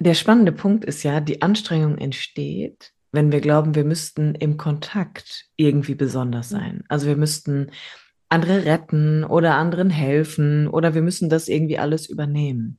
der 0.00 0.14
spannende 0.14 0.52
Punkt 0.52 0.84
ist 0.84 1.02
ja, 1.02 1.20
die 1.20 1.42
Anstrengung 1.42 1.98
entsteht, 1.98 2.92
wenn 3.12 3.30
wir 3.30 3.40
glauben, 3.40 3.74
wir 3.74 3.84
müssten 3.84 4.34
im 4.34 4.56
Kontakt 4.56 5.46
irgendwie 5.56 5.94
besonders 5.94 6.50
mhm. 6.50 6.56
sein. 6.56 6.84
Also 6.88 7.06
wir 7.06 7.16
müssten 7.16 7.70
andere 8.28 8.64
retten 8.64 9.24
oder 9.24 9.56
anderen 9.56 9.90
helfen 9.90 10.68
oder 10.68 10.94
wir 10.94 11.02
müssen 11.02 11.28
das 11.28 11.48
irgendwie 11.48 11.78
alles 11.78 12.08
übernehmen. 12.08 12.78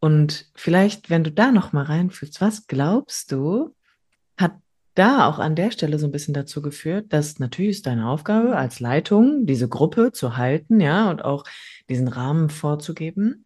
Und 0.00 0.50
vielleicht, 0.54 1.10
wenn 1.10 1.24
du 1.24 1.32
da 1.32 1.50
noch 1.50 1.72
mal 1.72 1.84
reinfühlst, 1.84 2.40
was 2.40 2.66
glaubst 2.66 3.32
du, 3.32 3.74
hat 4.36 4.52
da 4.94 5.28
auch 5.28 5.38
an 5.38 5.56
der 5.56 5.70
Stelle 5.70 5.98
so 5.98 6.06
ein 6.06 6.12
bisschen 6.12 6.34
dazu 6.34 6.62
geführt, 6.62 7.12
dass 7.12 7.38
natürlich 7.38 7.78
ist 7.78 7.86
deine 7.86 8.08
Aufgabe 8.08 8.56
als 8.56 8.80
Leitung, 8.80 9.46
diese 9.46 9.68
Gruppe 9.68 10.12
zu 10.12 10.36
halten, 10.36 10.80
ja, 10.80 11.10
und 11.10 11.24
auch 11.24 11.44
diesen 11.88 12.08
Rahmen 12.08 12.50
vorzugeben. 12.50 13.44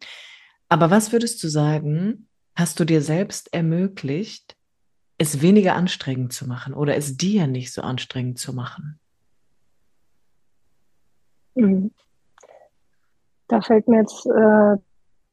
Aber 0.69 0.89
was 0.89 1.11
würdest 1.11 1.43
du 1.43 1.47
sagen, 1.47 2.27
hast 2.55 2.79
du 2.79 2.85
dir 2.85 3.01
selbst 3.01 3.53
ermöglicht, 3.53 4.55
es 5.17 5.41
weniger 5.41 5.75
anstrengend 5.75 6.33
zu 6.33 6.47
machen 6.47 6.73
oder 6.73 6.95
es 6.95 7.17
dir 7.17 7.47
nicht 7.47 7.73
so 7.73 7.81
anstrengend 7.81 8.39
zu 8.39 8.53
machen? 8.53 8.99
Mhm. 11.55 11.91
Da 13.47 13.61
fällt 13.61 13.87
mir 13.87 13.99
jetzt 13.99 14.25
äh, 14.25 14.77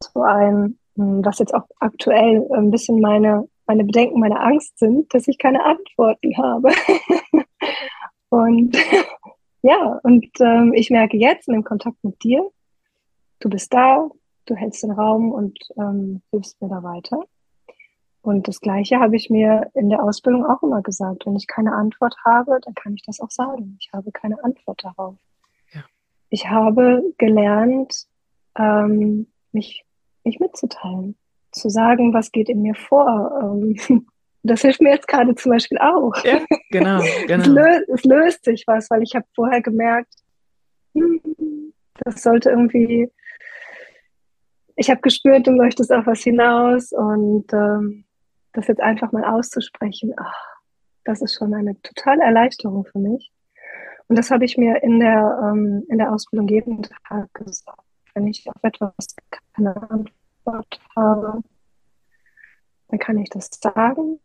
so 0.02 0.22
ein, 0.22 0.78
was 0.94 1.38
jetzt 1.38 1.54
auch 1.54 1.66
aktuell 1.78 2.46
ein 2.52 2.70
bisschen 2.70 3.00
meine, 3.00 3.48
meine 3.66 3.84
Bedenken, 3.84 4.20
meine 4.20 4.40
Angst 4.40 4.78
sind, 4.78 5.12
dass 5.14 5.28
ich 5.28 5.38
keine 5.38 5.64
Antworten 5.64 6.36
habe. 6.36 6.70
und 8.28 8.76
ja, 9.62 10.00
und 10.02 10.28
ähm, 10.40 10.72
ich 10.74 10.90
merke 10.90 11.16
jetzt 11.16 11.48
in 11.48 11.54
dem 11.54 11.64
Kontakt 11.64 12.02
mit 12.02 12.22
dir, 12.22 12.50
du 13.40 13.48
bist 13.48 13.72
da, 13.72 14.08
du 14.46 14.54
hältst 14.54 14.82
den 14.82 14.92
Raum 14.92 15.32
und 15.32 15.58
ähm, 15.78 16.22
hilfst 16.30 16.60
mir 16.60 16.68
da 16.68 16.82
weiter. 16.82 17.24
Und 18.22 18.48
das 18.48 18.60
Gleiche 18.60 19.00
habe 19.00 19.16
ich 19.16 19.30
mir 19.30 19.70
in 19.74 19.88
der 19.88 20.02
Ausbildung 20.02 20.44
auch 20.44 20.62
immer 20.62 20.82
gesagt. 20.82 21.24
Wenn 21.24 21.36
ich 21.36 21.46
keine 21.46 21.74
Antwort 21.74 22.16
habe, 22.24 22.60
dann 22.62 22.74
kann 22.74 22.94
ich 22.94 23.02
das 23.02 23.20
auch 23.20 23.30
sagen. 23.30 23.78
Ich 23.80 23.90
habe 23.94 24.12
keine 24.12 24.42
Antwort 24.44 24.84
darauf. 24.84 25.16
Ja. 25.72 25.84
Ich 26.28 26.50
habe 26.50 27.02
gelernt, 27.16 28.06
ähm, 28.58 29.26
mich, 29.52 29.86
mich 30.24 30.40
mitzuteilen, 30.40 31.16
zu 31.52 31.68
sagen, 31.68 32.12
was 32.12 32.32
geht 32.32 32.48
in 32.48 32.62
mir 32.62 32.74
vor. 32.74 33.32
Ähm, 33.42 34.06
das 34.42 34.62
hilft 34.62 34.80
mir 34.80 34.90
jetzt 34.90 35.08
gerade 35.08 35.34
zum 35.34 35.52
Beispiel 35.52 35.78
auch. 35.78 36.14
Ja, 36.24 36.40
genau, 36.70 37.02
genau. 37.26 37.42
es, 37.42 37.46
löst, 37.46 37.88
es 37.88 38.04
löst 38.04 38.44
sich 38.44 38.64
was, 38.66 38.90
weil 38.90 39.02
ich 39.02 39.14
habe 39.14 39.26
vorher 39.34 39.60
gemerkt, 39.60 40.14
hm, 40.94 41.20
das 42.04 42.22
sollte 42.22 42.50
irgendwie 42.50 43.10
ich 44.80 44.88
habe 44.88 45.02
gespürt, 45.02 45.46
du 45.46 45.52
möchtest 45.52 45.92
auf 45.92 46.06
was 46.06 46.22
hinaus 46.22 46.90
und 46.92 47.52
ähm, 47.52 48.04
das 48.54 48.66
jetzt 48.66 48.80
einfach 48.80 49.12
mal 49.12 49.24
auszusprechen, 49.24 50.14
ach, 50.16 50.56
das 51.04 51.20
ist 51.20 51.34
schon 51.34 51.52
eine 51.52 51.80
totale 51.82 52.22
Erleichterung 52.22 52.86
für 52.86 52.98
mich. 52.98 53.30
Und 54.08 54.16
das 54.16 54.30
habe 54.30 54.46
ich 54.46 54.56
mir 54.56 54.82
in 54.82 54.98
der, 54.98 55.38
ähm, 55.44 55.84
in 55.88 55.98
der 55.98 56.10
Ausbildung 56.10 56.48
jeden 56.48 56.82
Tag 56.82 57.32
gesagt. 57.34 57.78
Wenn 58.14 58.26
ich 58.26 58.48
auf 58.48 58.62
etwas 58.62 58.94
keine 59.52 59.76
Antwort 59.90 60.80
habe, 60.96 61.42
dann 62.88 62.98
kann 62.98 63.18
ich 63.18 63.28
das 63.30 63.50
sagen. 63.62 64.18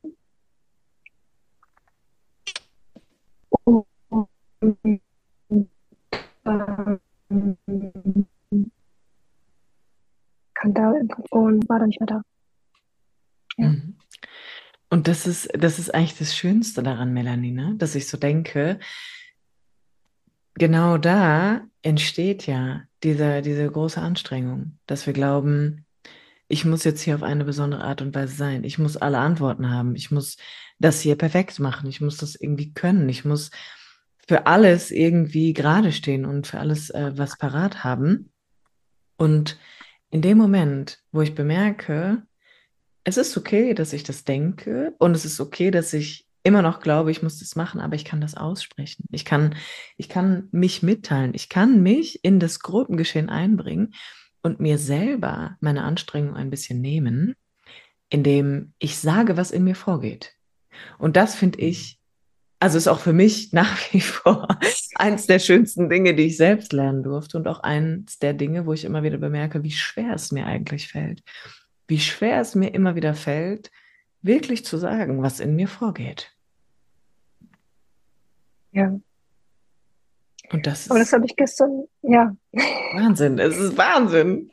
Und, 3.63 3.85
ähm, 4.61 5.01
kann 10.53 10.73
da 10.73 10.93
und 11.31 11.69
war 11.69 11.79
dann 11.79 11.87
nicht 11.87 11.99
mehr 11.99 12.07
da. 12.07 12.21
Ja. 13.57 13.69
Mhm. 13.69 13.97
Und 14.89 15.07
das 15.07 15.25
ist, 15.27 15.49
das 15.57 15.79
ist 15.79 15.93
eigentlich 15.93 16.17
das 16.17 16.35
Schönste 16.35 16.83
daran, 16.83 17.13
Melanie, 17.13 17.51
ne? 17.51 17.75
dass 17.77 17.95
ich 17.95 18.07
so 18.07 18.17
denke, 18.17 18.79
genau 20.55 20.97
da 20.97 21.61
entsteht 21.81 22.47
ja 22.47 22.81
diese, 23.03 23.41
diese 23.41 23.69
große 23.69 24.01
Anstrengung, 24.01 24.79
dass 24.87 25.05
wir 25.05 25.13
glauben, 25.13 25.85
ich 26.47 26.65
muss 26.65 26.83
jetzt 26.83 27.01
hier 27.01 27.15
auf 27.15 27.23
eine 27.23 27.43
besondere 27.43 27.83
Art 27.83 28.01
und 28.01 28.13
Weise 28.13 28.35
sein. 28.35 28.63
Ich 28.63 28.77
muss 28.77 28.97
alle 28.97 29.17
Antworten 29.17 29.69
haben. 29.69 29.95
Ich 29.95 30.11
muss 30.11 30.37
das 30.79 31.01
hier 31.01 31.15
perfekt 31.15 31.59
machen. 31.59 31.89
Ich 31.89 32.01
muss 32.01 32.17
das 32.17 32.35
irgendwie 32.35 32.73
können. 32.73 33.09
Ich 33.09 33.25
muss 33.25 33.51
für 34.27 34.45
alles 34.45 34.91
irgendwie 34.91 35.53
gerade 35.53 35.91
stehen 35.91 36.25
und 36.25 36.47
für 36.47 36.59
alles 36.59 36.89
äh, 36.89 37.11
was 37.15 37.37
parat 37.37 37.83
haben. 37.83 38.31
Und 39.17 39.57
in 40.09 40.21
dem 40.21 40.37
Moment, 40.37 40.99
wo 41.11 41.21
ich 41.21 41.35
bemerke, 41.35 42.23
es 43.03 43.17
ist 43.17 43.37
okay, 43.37 43.73
dass 43.73 43.93
ich 43.93 44.03
das 44.03 44.23
denke 44.23 44.93
und 44.97 45.15
es 45.15 45.25
ist 45.25 45.39
okay, 45.39 45.71
dass 45.71 45.93
ich 45.93 46.24
immer 46.45 46.61
noch 46.61 46.79
glaube, 46.79 47.11
ich 47.11 47.21
muss 47.23 47.39
das 47.39 47.55
machen, 47.55 47.81
aber 47.81 47.95
ich 47.95 48.05
kann 48.05 48.21
das 48.21 48.35
aussprechen. 48.35 49.05
Ich 49.11 49.25
kann, 49.25 49.55
ich 49.97 50.09
kann 50.09 50.47
mich 50.51 50.83
mitteilen. 50.83 51.33
Ich 51.33 51.49
kann 51.49 51.81
mich 51.81 52.23
in 52.23 52.39
das 52.39 52.59
Gruppengeschehen 52.59 53.29
einbringen 53.29 53.93
und 54.41 54.59
mir 54.59 54.77
selber 54.77 55.57
meine 55.59 55.83
Anstrengung 55.83 56.35
ein 56.35 56.49
bisschen 56.49 56.81
nehmen, 56.81 57.35
indem 58.09 58.73
ich 58.79 58.97
sage, 58.97 59.37
was 59.37 59.51
in 59.51 59.63
mir 59.63 59.75
vorgeht. 59.75 60.33
Und 60.97 61.17
das 61.17 61.35
finde 61.35 61.59
ich, 61.59 61.99
also 62.59 62.77
ist 62.77 62.87
auch 62.87 62.99
für 62.99 63.13
mich 63.13 63.51
nach 63.51 63.77
wie 63.91 64.01
vor 64.01 64.47
eins 64.95 65.25
der 65.27 65.39
schönsten 65.39 65.89
Dinge, 65.89 66.15
die 66.15 66.27
ich 66.27 66.37
selbst 66.37 66.71
lernen 66.73 67.03
durfte 67.03 67.37
und 67.37 67.47
auch 67.47 67.59
eins 67.59 68.19
der 68.19 68.33
Dinge, 68.33 68.65
wo 68.65 68.73
ich 68.73 68.85
immer 68.85 69.03
wieder 69.03 69.17
bemerke, 69.17 69.63
wie 69.63 69.71
schwer 69.71 70.13
es 70.13 70.31
mir 70.31 70.45
eigentlich 70.45 70.87
fällt 70.87 71.23
wie 71.87 71.99
schwer 71.99 72.41
es 72.41 72.55
mir 72.55 72.73
immer 72.73 72.95
wieder 72.95 73.13
fällt, 73.13 73.71
wirklich 74.21 74.65
zu 74.65 74.77
sagen, 74.77 75.21
was 75.21 75.39
in 75.39 75.55
mir 75.55 75.67
vorgeht. 75.67 76.34
Ja. 78.75 78.99
Und 80.51 80.67
das 80.67 80.81
ist. 80.81 80.91
Aber 80.91 80.99
das 80.99 81.13
habe 81.13 81.25
ich 81.25 81.35
gestern, 81.35 81.85
ja. 82.01 82.35
Wahnsinn, 82.93 83.39
es 83.39 83.57
ist 83.57 83.77
Wahnsinn. 83.77 84.51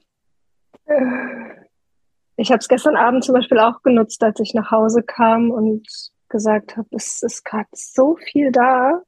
Ich 2.36 2.50
habe 2.50 2.60
es 2.60 2.68
gestern 2.68 2.96
Abend 2.96 3.24
zum 3.24 3.34
Beispiel 3.34 3.58
auch 3.58 3.82
genutzt, 3.82 4.22
als 4.22 4.40
ich 4.40 4.54
nach 4.54 4.70
Hause 4.70 5.02
kam 5.02 5.50
und 5.50 5.86
gesagt 6.28 6.76
habe, 6.76 6.88
es 6.92 7.22
ist 7.22 7.44
gerade 7.44 7.68
so 7.72 8.16
viel 8.16 8.52
da, 8.52 9.02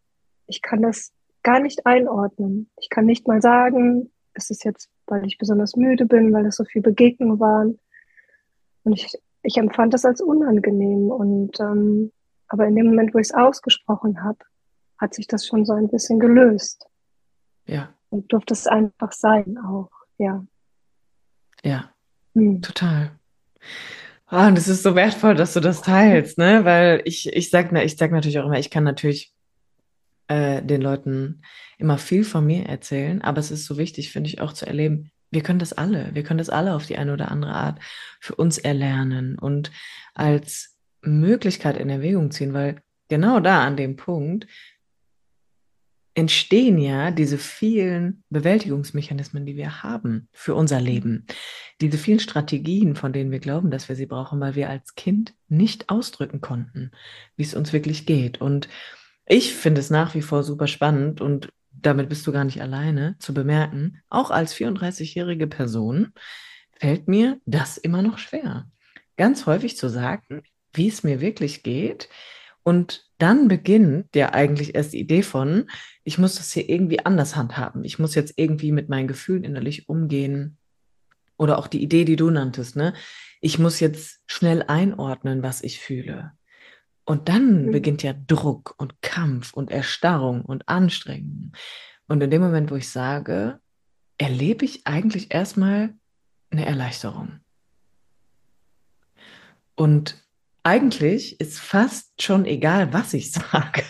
ich 0.47 0.61
kann 0.61 0.83
das 0.83 1.13
gar 1.43 1.61
nicht 1.61 1.87
einordnen. 1.87 2.71
Ich 2.81 2.91
kann 2.91 3.07
nicht 3.07 3.27
mal 3.29 3.41
sagen, 3.41 4.11
es 4.35 4.51
ist 4.51 4.65
jetzt, 4.65 4.91
weil 5.07 5.25
ich 5.27 5.39
besonders 5.39 5.77
müde 5.77 6.07
bin, 6.07 6.33
weil 6.33 6.47
es 6.47 6.57
so 6.57 6.65
viele 6.65 6.83
Begegnungen 6.83 7.39
waren. 7.39 7.79
Und 8.83 8.93
ich, 8.93 9.09
ich 9.43 9.57
empfand 9.57 9.95
das 9.95 10.05
als 10.05 10.21
unangenehm. 10.21 11.11
Und 11.11 11.61
ähm, 11.61 12.13
aber 12.49 12.67
in 12.67 12.77
dem 12.77 12.87
Moment, 12.87 13.15
wo 13.15 13.19
ich 13.19 13.29
es 13.29 13.35
ausgesprochen 13.35 14.23
habe, 14.23 14.39
hat 15.05 15.15
sich 15.15 15.27
das 15.27 15.47
schon 15.47 15.65
so 15.65 15.75
ein 15.75 15.89
bisschen 15.89 16.19
gelöst. 16.19 16.87
Ja. 17.67 17.95
Und 18.09 18.33
durfte 18.33 18.55
es 18.55 18.67
einfach 18.67 19.13
sein 19.13 19.59
auch, 19.59 19.91
ja. 20.19 20.45
Ja, 21.63 21.91
hm. 22.35 22.63
total. 22.63 23.13
Ah, 24.27 24.49
und 24.49 24.59
es 24.59 24.69
ist 24.69 24.83
so 24.83 24.95
wertvoll, 24.95 25.35
dass 25.35 25.55
du 25.55 25.61
das 25.61 25.83
teilst, 25.83 26.39
ne? 26.39 26.65
Weil 26.65 27.03
ich, 27.05 27.33
ich 27.33 27.51
sag, 27.51 27.73
ich 27.73 27.97
sag 27.97 28.13
natürlich 28.13 28.39
auch 28.39 28.47
immer, 28.47 28.59
ich 28.59 28.71
kann 28.71 28.85
natürlich 28.85 29.35
äh, 30.29 30.63
den 30.63 30.81
Leuten 30.81 31.43
immer 31.79 31.99
viel 31.99 32.25
von 32.25 32.47
mir 32.47 32.67
erzählen, 32.67 33.23
aber 33.23 33.39
es 33.39 33.51
ist 33.51 33.67
so 33.67 33.77
wichtig, 33.77 34.11
finde 34.11 34.29
ich, 34.29 34.41
auch 34.41 34.53
zu 34.53 34.67
erleben, 34.67 35.11
wir 35.31 35.43
können 35.43 35.59
das 35.59 35.73
alle, 35.73 36.15
wir 36.15 36.23
können 36.23 36.39
das 36.39 36.49
alle 36.49 36.75
auf 36.75 36.87
die 36.87 36.97
eine 36.97 37.13
oder 37.13 37.31
andere 37.31 37.53
Art 37.53 37.81
für 38.21 38.35
uns 38.37 38.57
erlernen 38.57 39.39
und 39.39 39.71
als 40.15 40.77
Möglichkeit 41.03 41.77
in 41.77 41.91
Erwägung 41.91 42.31
ziehen, 42.31 42.55
weil 42.55 42.81
genau 43.09 43.41
da 43.41 43.65
an 43.65 43.77
dem 43.77 43.97
Punkt 43.97 44.47
entstehen 46.15 46.79
ja 46.79 47.11
diese 47.11 47.39
vielen 47.39 48.23
Bewältigungsmechanismen, 48.31 49.45
die 49.47 49.57
wir 49.57 49.83
haben 49.83 50.29
für 50.33 50.55
unser 50.55 50.81
mhm. 50.81 50.87
Leben. 50.87 51.27
Diese 51.81 51.99
vielen 51.99 52.21
Strategien, 52.21 52.95
von 52.95 53.13
denen 53.13 53.31
wir 53.31 53.41
glauben, 53.41 53.71
dass 53.71 53.89
wir 53.89 53.97
sie 53.97 54.07
brauchen, 54.07 54.41
weil 54.41 54.55
wir 54.55 54.71
als 54.71 54.95
Kind 54.95 55.35
nicht 55.49 55.91
ausdrücken 55.91 56.41
konnten, 56.41 56.93
wie 57.37 57.43
es 57.43 57.55
uns 57.55 57.73
wirklich 57.73 58.07
geht. 58.07 58.41
Und 58.41 58.69
ich 59.27 59.55
finde 59.55 59.81
es 59.81 59.91
nach 59.91 60.15
wie 60.15 60.23
vor 60.23 60.45
super 60.45 60.69
spannend 60.69 61.21
und 61.21 61.49
damit 61.73 62.09
bist 62.09 62.27
du 62.27 62.33
gar 62.33 62.45
nicht 62.45 62.63
alleine 62.63 63.17
zu 63.19 63.35
bemerken, 63.35 64.01
auch 64.09 64.31
als 64.31 64.55
34-jährige 64.55 65.47
Person 65.47 66.13
fällt 66.79 67.09
mir 67.09 67.41
das 67.45 67.77
immer 67.77 68.03
noch 68.03 68.19
schwer. 68.19 68.67
Ganz 69.17 69.47
häufig 69.47 69.77
zu 69.77 69.89
sagen, 69.89 70.43
wie 70.73 70.89
es 70.89 71.03
mir 71.03 71.21
wirklich 71.21 71.63
geht, 71.63 72.09
und 72.65 73.05
dann 73.19 73.47
beginnt 73.47 74.17
ja 74.17 74.33
eigentlich 74.33 74.75
erst 74.75 74.95
die 74.95 75.01
Idee 75.01 75.23
von, 75.23 75.71
ich 76.03 76.19
muss 76.19 76.37
das 76.37 76.53
hier 76.53 76.69
irgendwie 76.69 77.05
anders 77.05 77.37
handhaben. 77.37 77.85
Ich 77.85 77.99
muss 77.99 78.15
jetzt 78.15 78.35
irgendwie 78.37 78.73
mit 78.73 78.89
meinen 78.89 79.07
Gefühlen 79.07 79.45
innerlich 79.45 79.89
umgehen. 79.89 80.57
Oder 81.37 81.59
auch 81.59 81.67
die 81.67 81.83
Idee, 81.83 82.05
die 82.05 82.17
du 82.17 82.31
nanntest, 82.31 82.75
ne? 82.75 82.95
Ich 83.41 83.59
muss 83.59 83.81
jetzt 83.81 84.23
schnell 84.27 84.63
einordnen, 84.63 85.43
was 85.43 85.63
ich 85.63 85.79
fühle. 85.79 86.33
Und 87.05 87.29
dann 87.29 87.67
mhm. 87.67 87.73
beginnt 87.73 88.03
ja 88.03 88.15
Druck 88.27 88.75
und 88.79 89.03
Kampf 89.03 89.53
und 89.53 89.71
Erstarrung 89.71 90.43
und 90.43 90.69
Anstrengung. 90.69 91.53
Und 92.09 92.23
in 92.23 92.31
dem 92.31 92.41
Moment, 92.41 92.71
wo 92.71 92.77
ich 92.77 92.89
sage, 92.89 93.61
erlebe 94.17 94.65
ich 94.65 94.87
eigentlich 94.87 95.35
erstmal 95.35 95.95
eine 96.51 96.65
Erleichterung. 96.65 97.41
Und 99.75 100.24
eigentlich 100.65 101.41
ist 101.41 101.61
fast 101.61 102.21
schon 102.21 102.47
egal, 102.47 102.93
was 102.93 103.15
ich 103.15 103.31
sage. 103.33 103.85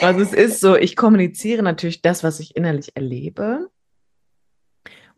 Also 0.00 0.20
es 0.20 0.32
ist 0.32 0.60
so, 0.60 0.74
ich 0.74 0.96
kommuniziere 0.96 1.62
natürlich 1.62 2.02
das, 2.02 2.24
was 2.24 2.40
ich 2.40 2.56
innerlich 2.56 2.96
erlebe. 2.96 3.70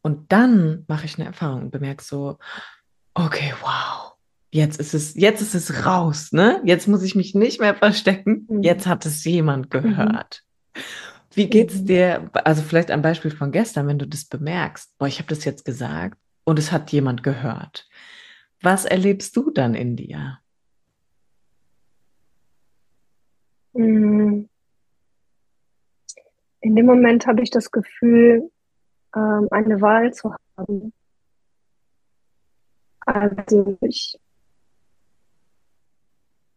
Und 0.02 0.32
dann 0.32 0.84
mache 0.88 1.06
ich 1.06 1.16
eine 1.16 1.26
Erfahrung 1.26 1.62
und 1.62 1.70
bemerke 1.70 2.02
so, 2.02 2.38
okay, 3.14 3.54
wow, 3.62 4.14
jetzt 4.50 4.80
ist 4.80 4.92
es, 4.92 5.14
jetzt 5.14 5.40
ist 5.40 5.54
es 5.54 5.86
raus, 5.86 6.32
ne? 6.32 6.60
Jetzt 6.64 6.88
muss 6.88 7.04
ich 7.04 7.14
mich 7.14 7.36
nicht 7.36 7.60
mehr 7.60 7.76
verstecken. 7.76 8.46
Mhm. 8.48 8.62
Jetzt 8.62 8.86
hat 8.88 9.06
es 9.06 9.24
jemand 9.24 9.66
mhm. 9.66 9.70
gehört. 9.70 10.42
Mhm. 10.74 10.80
Wie 11.34 11.48
geht's 11.48 11.76
mhm. 11.76 11.86
dir? 11.86 12.30
Also 12.32 12.62
vielleicht 12.62 12.90
ein 12.90 13.02
Beispiel 13.02 13.30
von 13.30 13.52
gestern, 13.52 13.86
wenn 13.86 14.00
du 14.00 14.06
das 14.08 14.24
bemerkst, 14.24 14.98
boah, 14.98 15.06
ich 15.06 15.18
habe 15.18 15.28
das 15.28 15.44
jetzt 15.44 15.64
gesagt 15.64 16.18
und 16.42 16.58
es 16.58 16.72
hat 16.72 16.90
jemand 16.90 17.22
gehört. 17.22 17.88
Was 18.60 18.84
erlebst 18.84 19.36
du 19.36 19.50
dann 19.50 19.74
in 19.74 19.94
dir? 19.94 20.41
In 23.74 24.48
dem 26.60 26.86
Moment 26.86 27.26
habe 27.26 27.42
ich 27.42 27.50
das 27.50 27.70
Gefühl, 27.70 28.50
ähm, 29.14 29.48
eine 29.50 29.80
Wahl 29.80 30.12
zu 30.12 30.34
haben. 30.56 30.92
Also 33.04 33.76
ich, 33.80 34.18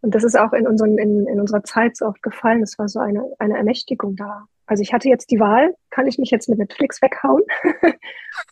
und 0.02 0.14
das 0.14 0.24
ist 0.24 0.38
auch 0.38 0.54
in, 0.54 0.68
unseren, 0.68 0.98
in, 0.98 1.26
in 1.26 1.40
unserer 1.40 1.64
Zeit 1.64 1.98
so 1.98 2.06
oft 2.06 2.22
gefallen, 2.22 2.62
es 2.62 2.78
war 2.78 2.88
so 2.88 3.00
eine, 3.00 3.26
eine 3.40 3.58
Ermächtigung 3.58 4.16
da. 4.16 4.48
Also 4.68 4.82
ich 4.82 4.94
hatte 4.94 5.10
jetzt 5.10 5.32
die 5.32 5.40
Wahl, 5.40 5.76
kann 5.90 6.08
ich 6.08 6.18
mich 6.18 6.32
jetzt 6.32 6.50
mit 6.50 6.60
Netflix 6.60 7.02
weghauen 7.02 7.44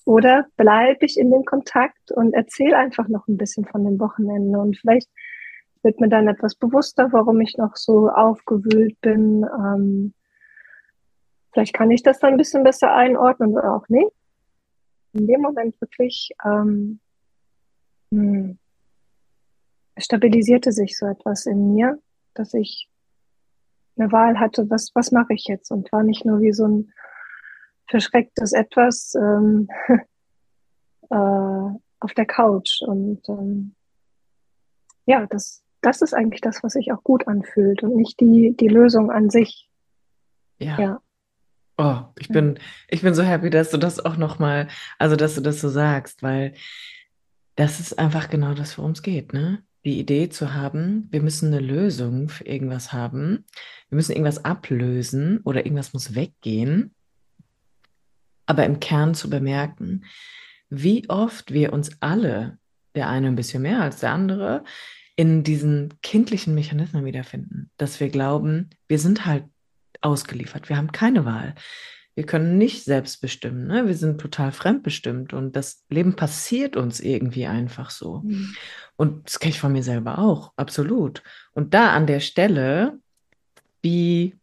oder 0.05 0.47
bleibe 0.57 1.05
ich 1.05 1.17
in 1.17 1.31
dem 1.31 1.43
Kontakt 1.43 2.11
und 2.11 2.33
erzähle 2.33 2.77
einfach 2.77 3.07
noch 3.07 3.27
ein 3.27 3.37
bisschen 3.37 3.65
von 3.65 3.83
dem 3.83 3.99
Wochenende 3.99 4.59
und 4.59 4.77
vielleicht 4.77 5.09
wird 5.83 5.99
mir 5.99 6.09
dann 6.09 6.27
etwas 6.27 6.55
bewusster, 6.55 7.11
warum 7.11 7.41
ich 7.41 7.57
noch 7.57 7.75
so 7.75 8.09
aufgewühlt 8.09 8.99
bin. 9.01 9.43
Ähm, 9.43 10.13
vielleicht 11.51 11.73
kann 11.73 11.91
ich 11.91 12.03
das 12.03 12.19
dann 12.19 12.31
ein 12.31 12.37
bisschen 12.37 12.63
besser 12.63 12.93
einordnen 12.93 13.51
oder 13.51 13.75
auch 13.75 13.87
nicht. 13.89 14.11
In 15.13 15.27
dem 15.27 15.41
Moment 15.41 15.79
wirklich 15.79 16.31
ähm, 16.43 16.99
hm, 18.11 18.57
stabilisierte 19.97 20.71
sich 20.71 20.97
so 20.97 21.05
etwas 21.05 21.45
in 21.45 21.73
mir, 21.73 21.99
dass 22.33 22.53
ich 22.53 22.89
eine 23.97 24.11
Wahl 24.11 24.39
hatte, 24.39 24.69
was, 24.69 24.91
was 24.95 25.11
mache 25.11 25.33
ich 25.33 25.45
jetzt? 25.47 25.71
Und 25.71 25.91
war 25.91 26.03
nicht 26.03 26.25
nur 26.25 26.41
wie 26.41 26.53
so 26.53 26.67
ein 26.67 26.93
verschrecktes 27.87 28.53
Etwas 28.53 29.13
ähm, 29.15 29.67
äh, 31.09 31.79
auf 31.99 32.13
der 32.15 32.25
Couch. 32.25 32.81
Und 32.81 33.27
ähm, 33.29 33.75
ja, 35.05 35.25
das, 35.27 35.62
das 35.85 36.01
ist 36.01 36.13
eigentlich 36.13 36.41
das, 36.41 36.63
was 36.63 36.73
sich 36.73 36.91
auch 36.91 37.03
gut 37.03 37.27
anfühlt 37.27 37.83
und 37.83 37.95
nicht 37.95 38.19
die, 38.19 38.55
die 38.57 38.67
Lösung 38.67 39.11
an 39.11 39.29
sich. 39.29 39.69
Ja. 40.59 40.79
ja. 40.79 41.01
Oh, 41.77 42.03
ich 42.19 42.29
bin, 42.29 42.59
ich 42.87 43.01
bin 43.01 43.15
so 43.15 43.23
happy, 43.23 43.49
dass 43.49 43.71
du 43.71 43.77
das 43.77 44.03
auch 44.03 44.15
nochmal, 44.15 44.67
also 44.99 45.15
dass 45.15 45.35
du 45.35 45.41
das 45.41 45.59
so 45.59 45.69
sagst, 45.69 46.21
weil 46.21 46.53
das 47.55 47.79
ist 47.79 47.97
einfach 47.99 48.29
genau 48.29 48.53
das, 48.53 48.77
worum 48.77 48.91
es 48.91 49.01
geht, 49.01 49.33
ne? 49.33 49.63
Die 49.85 49.99
Idee 49.99 50.29
zu 50.29 50.53
haben, 50.53 51.09
wir 51.11 51.21
müssen 51.21 51.47
eine 51.47 51.59
Lösung 51.59 52.29
für 52.29 52.45
irgendwas 52.45 52.93
haben, 52.93 53.45
wir 53.89 53.97
müssen 53.97 54.13
irgendwas 54.13 54.45
ablösen 54.45 55.41
oder 55.43 55.65
irgendwas 55.65 55.93
muss 55.93 56.15
weggehen, 56.15 56.93
aber 58.45 58.65
im 58.65 58.79
Kern 58.79 59.13
zu 59.13 59.29
bemerken, 59.29 60.05
wie 60.69 61.09
oft 61.09 61.51
wir 61.53 61.73
uns 61.73 61.91
alle, 61.99 62.57
der 62.95 63.09
eine 63.09 63.27
ein 63.27 63.35
bisschen 63.35 63.63
mehr 63.63 63.81
als 63.81 63.99
der 63.99 64.11
andere, 64.11 64.63
in 65.15 65.43
diesen 65.43 65.93
kindlichen 66.01 66.55
Mechanismen 66.55 67.05
wiederfinden, 67.05 67.69
dass 67.77 67.99
wir 67.99 68.09
glauben, 68.09 68.69
wir 68.87 68.99
sind 68.99 69.25
halt 69.25 69.45
ausgeliefert, 70.01 70.69
wir 70.69 70.77
haben 70.77 70.91
keine 70.91 71.25
Wahl. 71.25 71.55
Wir 72.15 72.25
können 72.25 72.59
nicht 72.59 72.83
selbst 72.83 73.21
bestimmen, 73.21 73.65
ne? 73.65 73.87
wir 73.87 73.95
sind 73.95 74.21
total 74.21 74.51
fremdbestimmt 74.51 75.33
und 75.33 75.55
das 75.55 75.83
Leben 75.89 76.15
passiert 76.15 76.75
uns 76.75 76.99
irgendwie 76.99 77.47
einfach 77.47 77.89
so. 77.89 78.21
Mhm. 78.23 78.55
Und 78.95 79.27
das 79.27 79.39
kenne 79.39 79.51
ich 79.51 79.59
von 79.59 79.71
mir 79.71 79.81
selber 79.81 80.19
auch, 80.19 80.53
absolut. 80.55 81.23
Und 81.53 81.73
da 81.73 81.91
an 81.91 82.05
der 82.05 82.19
Stelle, 82.19 82.99
wie 83.81 84.35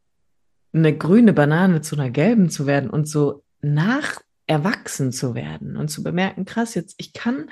eine 0.72 0.96
grüne 0.96 1.32
Banane 1.32 1.80
zu 1.80 1.96
einer 1.96 2.10
gelben 2.10 2.50
zu 2.50 2.66
werden 2.66 2.90
und 2.90 3.08
so 3.08 3.44
nach 3.60 4.20
erwachsen 4.46 5.12
zu 5.12 5.36
werden 5.36 5.76
und 5.76 5.88
zu 5.88 6.02
bemerken, 6.02 6.44
krass, 6.44 6.74
jetzt 6.74 6.96
ich 6.98 7.12
kann 7.12 7.50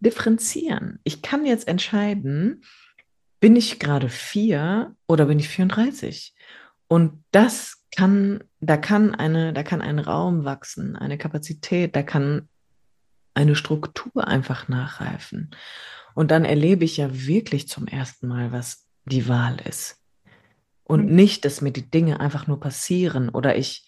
differenzieren. 0.00 0.98
Ich 1.04 1.22
kann 1.22 1.44
jetzt 1.46 1.68
entscheiden, 1.68 2.62
bin 3.40 3.56
ich 3.56 3.78
gerade 3.78 4.08
vier 4.08 4.94
oder 5.06 5.26
bin 5.26 5.38
ich 5.38 5.48
34? 5.48 6.34
Und 6.88 7.24
das 7.30 7.84
kann, 7.96 8.44
da 8.60 8.76
kann 8.76 9.14
eine, 9.14 9.52
da 9.52 9.62
kann 9.62 9.82
ein 9.82 9.98
Raum 9.98 10.44
wachsen, 10.44 10.96
eine 10.96 11.18
Kapazität, 11.18 11.94
da 11.94 12.02
kann 12.02 12.48
eine 13.34 13.54
Struktur 13.54 14.26
einfach 14.26 14.68
nachreifen. 14.68 15.50
Und 16.14 16.30
dann 16.30 16.44
erlebe 16.44 16.84
ich 16.84 16.96
ja 16.96 17.08
wirklich 17.12 17.68
zum 17.68 17.86
ersten 17.86 18.26
Mal, 18.26 18.50
was 18.50 18.86
die 19.04 19.28
Wahl 19.28 19.58
ist. 19.68 20.02
Und 20.82 21.06
mhm. 21.06 21.14
nicht, 21.14 21.44
dass 21.44 21.60
mir 21.60 21.70
die 21.70 21.88
Dinge 21.88 22.20
einfach 22.20 22.46
nur 22.46 22.58
passieren 22.58 23.28
oder 23.28 23.56
ich 23.56 23.87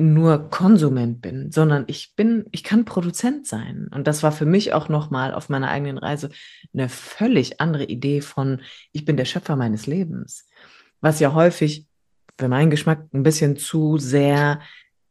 nur 0.00 0.48
Konsument 0.50 1.20
bin, 1.20 1.52
sondern 1.52 1.84
ich 1.86 2.14
bin, 2.16 2.46
ich 2.52 2.64
kann 2.64 2.84
Produzent 2.84 3.46
sein. 3.46 3.88
Und 3.94 4.06
das 4.06 4.22
war 4.22 4.32
für 4.32 4.46
mich 4.46 4.72
auch 4.72 4.88
nochmal 4.88 5.34
auf 5.34 5.48
meiner 5.48 5.68
eigenen 5.68 5.98
Reise 5.98 6.30
eine 6.72 6.88
völlig 6.88 7.60
andere 7.60 7.84
Idee 7.84 8.22
von, 8.22 8.62
ich 8.92 9.04
bin 9.04 9.16
der 9.16 9.26
Schöpfer 9.26 9.56
meines 9.56 9.86
Lebens. 9.86 10.48
Was 11.00 11.20
ja 11.20 11.34
häufig 11.34 11.86
für 12.38 12.48
meinen 12.48 12.70
Geschmack 12.70 13.06
ein 13.12 13.22
bisschen 13.22 13.56
zu 13.56 13.98
sehr 13.98 14.60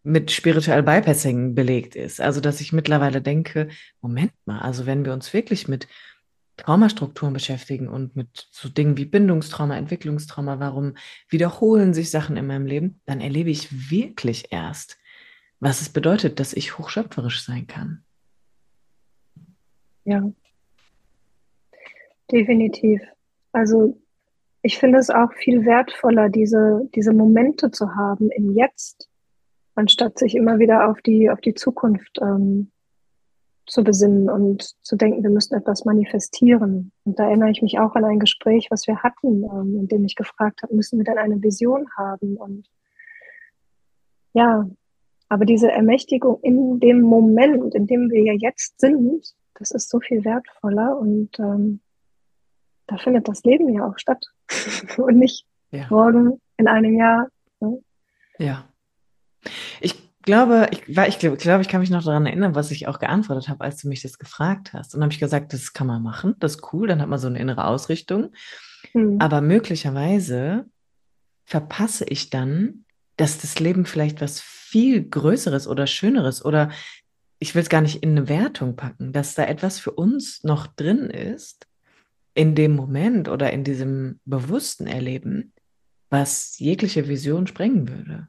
mit 0.01 0.31
spirituell 0.31 0.81
Bypassing 0.81 1.53
belegt 1.53 1.95
ist. 1.95 2.19
Also, 2.19 2.41
dass 2.41 2.61
ich 2.61 2.73
mittlerweile 2.73 3.21
denke, 3.21 3.67
Moment 4.01 4.31
mal, 4.45 4.59
also 4.59 4.85
wenn 4.85 5.05
wir 5.05 5.13
uns 5.13 5.33
wirklich 5.33 5.67
mit 5.67 5.87
Traumastrukturen 6.59 7.33
beschäftigen 7.33 7.87
und 7.87 8.15
mit 8.15 8.47
so 8.51 8.69
Dingen 8.69 8.97
wie 8.97 9.05
Bindungstrauma, 9.05 9.77
Entwicklungstrauma, 9.77 10.59
warum 10.59 10.95
wiederholen 11.29 11.93
sich 11.93 12.11
Sachen 12.11 12.37
in 12.37 12.47
meinem 12.47 12.65
Leben, 12.65 13.01
dann 13.05 13.21
erlebe 13.21 13.49
ich 13.49 13.89
wirklich 13.89 14.51
erst, 14.51 14.97
was 15.59 15.81
es 15.81 15.89
bedeutet, 15.89 16.39
dass 16.39 16.53
ich 16.53 16.77
hochschöpferisch 16.77 17.43
sein 17.43 17.67
kann. 17.67 18.03
Ja, 20.03 20.29
definitiv. 22.31 23.01
Also 23.51 23.97
ich 24.61 24.77
finde 24.77 24.99
es 24.99 25.09
auch 25.09 25.31
viel 25.33 25.65
wertvoller, 25.65 26.29
diese, 26.29 26.89
diese 26.93 27.13
Momente 27.13 27.71
zu 27.71 27.95
haben 27.95 28.29
im 28.31 28.51
Jetzt, 28.51 29.09
anstatt 29.75 30.19
sich 30.19 30.35
immer 30.35 30.59
wieder 30.59 30.89
auf 30.89 31.01
die, 31.01 31.29
auf 31.29 31.39
die 31.39 31.53
Zukunft 31.53 32.19
ähm, 32.21 32.71
zu 33.69 33.83
besinnen 33.83 34.29
und 34.29 34.75
zu 34.83 34.95
denken, 34.95 35.23
wir 35.23 35.29
müssen 35.29 35.55
etwas 35.55 35.85
manifestieren. 35.85 36.91
Und 37.05 37.19
da 37.19 37.25
erinnere 37.25 37.51
ich 37.51 37.61
mich 37.61 37.79
auch 37.79 37.95
an 37.95 38.05
ein 38.05 38.19
Gespräch, 38.19 38.67
was 38.69 38.87
wir 38.87 39.01
hatten, 39.03 39.43
ähm, 39.43 39.75
in 39.79 39.87
dem 39.87 40.05
ich 40.05 40.15
gefragt 40.15 40.63
habe, 40.63 40.75
müssen 40.75 40.97
wir 40.99 41.05
denn 41.05 41.17
eine 41.17 41.41
Vision 41.41 41.87
haben? 41.97 42.37
Und 42.37 42.67
ja, 44.33 44.67
aber 45.29 45.45
diese 45.45 45.71
Ermächtigung 45.71 46.39
in 46.41 46.79
dem 46.79 47.01
Moment, 47.01 47.75
in 47.75 47.87
dem 47.87 48.09
wir 48.09 48.23
ja 48.23 48.33
jetzt 48.33 48.79
sind, 48.79 49.33
das 49.55 49.71
ist 49.71 49.89
so 49.89 49.99
viel 49.99 50.25
wertvoller 50.25 50.97
und 50.97 51.37
ähm, 51.39 51.81
da 52.87 52.97
findet 52.97 53.27
das 53.27 53.43
Leben 53.43 53.69
ja 53.69 53.87
auch 53.87 53.97
statt 53.97 54.25
und 54.97 55.17
nicht 55.17 55.45
ja. 55.71 55.85
morgen 55.89 56.41
in 56.57 56.67
einem 56.67 56.97
Jahr. 56.97 57.27
Ne? 57.59 57.81
Ja. 58.39 58.67
Ich 59.81 60.08
glaube, 60.23 60.67
ich, 60.71 60.87
ich 60.87 61.19
glaube, 61.19 61.37
glaub, 61.37 61.61
ich 61.61 61.67
kann 61.67 61.81
mich 61.81 61.89
noch 61.89 62.03
daran 62.03 62.25
erinnern, 62.25 62.55
was 62.55 62.71
ich 62.71 62.87
auch 62.87 62.99
geantwortet 62.99 63.49
habe, 63.49 63.63
als 63.63 63.81
du 63.81 63.87
mich 63.87 64.01
das 64.01 64.19
gefragt 64.19 64.73
hast. 64.73 64.95
Und 64.95 65.01
habe 65.01 65.13
ich 65.13 65.19
gesagt, 65.19 65.53
das 65.53 65.73
kann 65.73 65.87
man 65.87 66.03
machen, 66.03 66.35
das 66.39 66.55
ist 66.55 66.73
cool, 66.73 66.87
dann 66.87 67.01
hat 67.01 67.09
man 67.09 67.19
so 67.19 67.27
eine 67.27 67.39
innere 67.39 67.65
Ausrichtung. 67.65 68.31
Mhm. 68.93 69.17
Aber 69.19 69.41
möglicherweise 69.41 70.65
verpasse 71.45 72.05
ich 72.05 72.29
dann, 72.29 72.85
dass 73.17 73.39
das 73.39 73.59
Leben 73.59 73.85
vielleicht 73.85 74.21
was 74.21 74.39
viel 74.39 75.03
Größeres 75.03 75.67
oder 75.67 75.87
Schöneres 75.87 76.45
oder 76.45 76.69
ich 77.39 77.55
will 77.55 77.61
es 77.61 77.69
gar 77.69 77.81
nicht 77.81 78.03
in 78.03 78.11
eine 78.11 78.29
Wertung 78.29 78.75
packen, 78.75 79.13
dass 79.13 79.33
da 79.33 79.45
etwas 79.45 79.79
für 79.79 79.91
uns 79.91 80.43
noch 80.43 80.67
drin 80.67 81.09
ist, 81.09 81.67
in 82.33 82.53
dem 82.53 82.75
Moment 82.75 83.29
oder 83.29 83.51
in 83.51 83.63
diesem 83.63 84.19
bewussten 84.25 84.87
Erleben, 84.87 85.53
was 86.09 86.59
jegliche 86.59 87.07
Vision 87.07 87.47
sprengen 87.47 87.87
würde, 87.87 88.27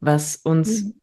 was 0.00 0.36
uns 0.36 0.84
mhm. 0.84 0.99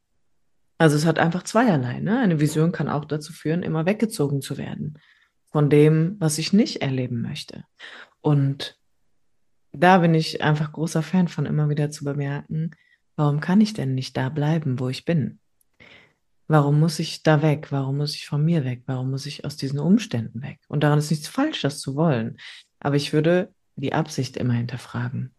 Also 0.78 0.96
es 0.96 1.06
hat 1.06 1.20
einfach 1.20 1.44
zweierlei. 1.44 2.00
Ne? 2.00 2.20
Eine 2.20 2.40
Vision 2.40 2.72
kann 2.72 2.90
auch 2.90 3.06
dazu 3.06 3.34
führen, 3.34 3.64
immer 3.64 3.86
weggezogen 3.86 4.42
zu 4.42 4.58
werden 4.58 5.00
von 5.52 5.70
dem, 5.70 6.18
was 6.20 6.38
ich 6.38 6.54
nicht 6.54 6.82
erleben 6.82 7.22
möchte. 7.22 7.64
Und 8.22 8.80
da 9.72 10.00
bin 10.00 10.14
ich 10.14 10.44
einfach 10.44 10.72
großer 10.72 11.04
Fan 11.04 11.28
von 11.28 11.46
immer 11.46 11.70
wieder 11.70 11.90
zu 11.90 12.04
bemerken, 12.04 12.72
warum 13.16 13.40
kann 13.40 13.62
ich 13.62 13.74
denn 13.74 13.96
nicht 13.96 14.18
da 14.18 14.30
bleiben, 14.30 14.80
wo 14.80 14.90
ich 14.90 15.06
bin? 15.06 15.40
Warum 16.48 16.80
muss 16.80 17.00
ich 17.00 17.24
da 17.24 17.42
weg? 17.42 17.72
Warum 17.72 17.98
muss 17.98 18.16
ich 18.16 18.26
von 18.28 18.44
mir 18.44 18.64
weg? 18.64 18.84
Warum 18.86 19.12
muss 19.12 19.26
ich 19.26 19.44
aus 19.44 19.58
diesen 19.58 19.80
Umständen 19.80 20.42
weg? 20.42 20.60
Und 20.68 20.82
daran 20.84 21.00
ist 21.00 21.12
nichts 21.12 21.28
falsch, 21.28 21.62
das 21.62 21.80
zu 21.80 21.96
wollen. 21.96 22.38
Aber 22.80 22.96
ich 22.96 23.12
würde 23.12 23.54
die 23.76 23.94
Absicht 23.94 24.38
immer 24.38 24.54
hinterfragen. 24.54 25.34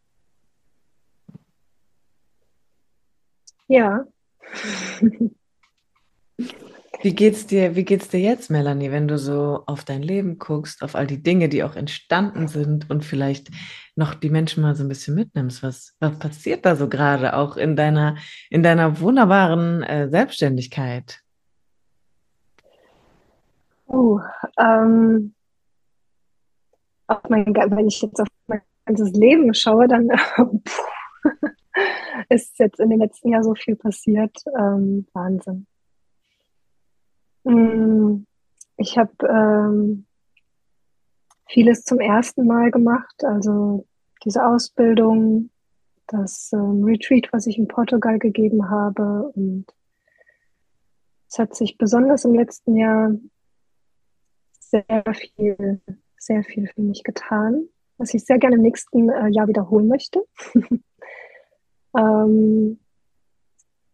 Ja, 3.68 4.04
Wie 7.00 7.14
geht's 7.14 7.46
dir, 7.46 7.76
wie 7.76 7.84
geht's 7.84 8.08
dir 8.08 8.18
jetzt, 8.18 8.50
Melanie, 8.50 8.90
wenn 8.90 9.06
du 9.06 9.18
so 9.18 9.62
auf 9.66 9.84
dein 9.84 10.02
Leben 10.02 10.38
guckst, 10.38 10.82
auf 10.82 10.96
all 10.96 11.06
die 11.06 11.22
Dinge, 11.22 11.48
die 11.48 11.62
auch 11.62 11.76
entstanden 11.76 12.48
sind 12.48 12.90
und 12.90 13.04
vielleicht 13.04 13.50
noch 13.94 14.14
die 14.14 14.30
Menschen 14.30 14.62
mal 14.62 14.74
so 14.74 14.82
ein 14.82 14.88
bisschen 14.88 15.14
mitnimmst? 15.14 15.62
Was, 15.62 15.94
was 16.00 16.18
passiert 16.18 16.66
da 16.66 16.74
so 16.74 16.88
gerade 16.88 17.36
auch 17.36 17.56
in 17.56 17.76
deiner, 17.76 18.16
in 18.50 18.64
deiner 18.64 18.98
wunderbaren 18.98 19.84
äh, 19.84 20.08
Selbstständigkeit? 20.08 21.20
Oh, 23.86 24.18
ähm, 24.58 25.34
auf 27.06 27.22
mein, 27.28 27.46
wenn 27.46 27.86
ich 27.86 28.02
jetzt 28.02 28.20
auf 28.20 28.26
mein 28.48 28.60
ganzes 28.86 29.12
Leben 29.12 29.54
schaue, 29.54 29.86
dann 29.86 30.08
ist 32.28 32.58
jetzt 32.58 32.80
in 32.80 32.90
den 32.90 33.00
letzten 33.00 33.30
Jahren 33.30 33.44
so 33.44 33.54
viel 33.54 33.76
passiert. 33.76 34.36
Ähm, 34.58 35.06
Wahnsinn. 35.12 35.66
Mm, 37.44 38.24
ich 38.76 38.98
habe 38.98 39.12
ähm, 39.26 40.06
vieles 41.48 41.84
zum 41.84 42.00
ersten 42.00 42.46
Mal 42.46 42.70
gemacht, 42.70 43.24
also 43.24 43.86
diese 44.24 44.44
Ausbildung, 44.44 45.50
das 46.06 46.50
ähm, 46.52 46.84
Retreat, 46.84 47.28
was 47.32 47.46
ich 47.46 47.58
in 47.58 47.68
Portugal 47.68 48.18
gegeben 48.18 48.70
habe. 48.70 49.30
Und 49.34 49.66
es 51.28 51.38
hat 51.38 51.54
sich 51.54 51.78
besonders 51.78 52.24
im 52.24 52.34
letzten 52.34 52.76
Jahr 52.76 53.12
sehr 54.60 54.84
viel, 55.14 55.80
sehr 56.18 56.44
viel 56.44 56.68
für 56.68 56.82
mich 56.82 57.02
getan, 57.02 57.68
was 57.96 58.14
ich 58.14 58.24
sehr 58.24 58.38
gerne 58.38 58.56
im 58.56 58.62
nächsten 58.62 59.08
äh, 59.08 59.28
Jahr 59.28 59.48
wiederholen 59.48 59.88
möchte. 59.88 60.24
Ähm, 61.96 62.78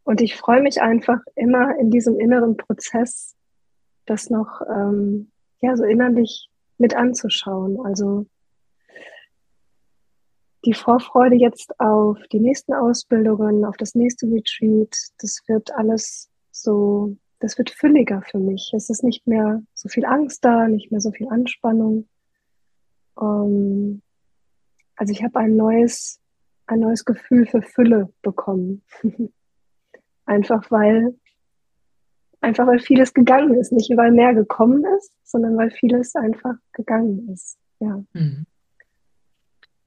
und 0.05 0.21
ich 0.21 0.37
freue 0.37 0.63
mich 0.63 0.83
einfach 0.83 1.21
immer 1.35 1.79
in 1.79 1.91
diesem 1.91 2.21
inneren 2.21 2.57
Prozess, 2.57 3.35
das 4.07 4.29
noch 4.29 4.61
ähm, 4.69 5.31
ja 5.61 5.77
so 5.77 5.85
innerlich 5.85 6.51
mit 6.79 6.95
anzuschauen. 6.95 7.79
Also 7.85 8.27
die 10.65 10.75
Vorfreude 10.75 11.37
jetzt 11.37 11.79
auf 11.79 12.19
die 12.33 12.41
nächsten 12.41 12.75
Ausbildungen, 12.75 13.65
auf 13.65 13.77
das 13.77 13.95
nächste 13.95 14.27
Retreat, 14.27 14.95
das 15.19 15.43
wird 15.47 15.75
alles 15.75 16.31
so, 16.51 17.17
das 17.41 17.59
wird 17.59 17.71
fülliger 17.71 18.23
für 18.23 18.39
mich. 18.39 18.73
Es 18.75 18.91
ist 18.91 19.05
nicht 19.05 19.27
mehr 19.27 19.63
so 19.75 19.89
viel 19.89 20.05
Angst 20.05 20.45
da, 20.45 20.69
nicht 20.69 20.91
mehr 20.91 21.01
so 21.01 21.13
viel 21.13 21.29
Anspannung. 21.29 22.09
Ähm, 23.21 24.03
also 24.97 25.13
ich 25.13 25.23
habe 25.23 25.39
ein 25.39 25.57
neues 25.57 26.21
ein 26.67 26.81
neues 26.81 27.05
Gefühl 27.05 27.47
für 27.47 27.63
Fülle 27.63 28.13
bekommen. 28.23 28.83
einfach 30.27 30.71
weil, 30.71 31.15
einfach 32.41 32.67
weil 32.67 32.79
vieles 32.79 33.13
gegangen 33.15 33.55
ist. 33.55 33.73
Nicht 33.73 33.91
weil 33.97 34.13
mehr 34.13 34.35
gekommen 34.35 34.85
ist, 34.99 35.13
sondern 35.23 35.57
weil 35.57 35.71
vieles 35.71 36.15
einfach 36.15 36.55
gegangen 36.73 37.29
ist. 37.33 37.59
Ja. 37.81 38.03
Mhm. 38.13 38.47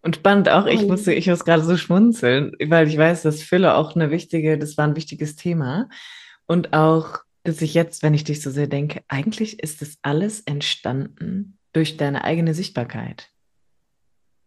Und 0.01 0.15
spannend 0.15 0.47
auch, 0.47 0.67
ich 0.67 0.87
musste, 0.87 1.13
ich 1.13 1.27
muss 1.27 1.43
gerade 1.43 1.63
so 1.63 1.75
schmunzeln, 1.75 2.53
weil 2.67 2.87
ich 2.87 2.97
weiß, 2.97 3.23
dass 3.23 3.43
Fülle 3.43 3.75
auch 3.75 3.95
eine 3.95 4.09
wichtige, 4.09 4.57
das 4.57 4.77
war 4.77 4.87
ein 4.87 4.95
wichtiges 4.95 5.35
Thema. 5.35 5.89
Und 6.45 6.73
auch, 6.73 7.19
dass 7.43 7.61
ich 7.61 7.73
jetzt, 7.73 8.03
wenn 8.03 8.13
ich 8.13 8.23
dich 8.23 8.41
so 8.41 8.49
sehr 8.49 8.67
denke, 8.67 9.01
eigentlich 9.07 9.61
ist 9.61 9.81
das 9.81 9.97
alles 10.03 10.41
entstanden 10.41 11.57
durch 11.73 11.97
deine 11.97 12.23
eigene 12.23 12.53
Sichtbarkeit. 12.53 13.31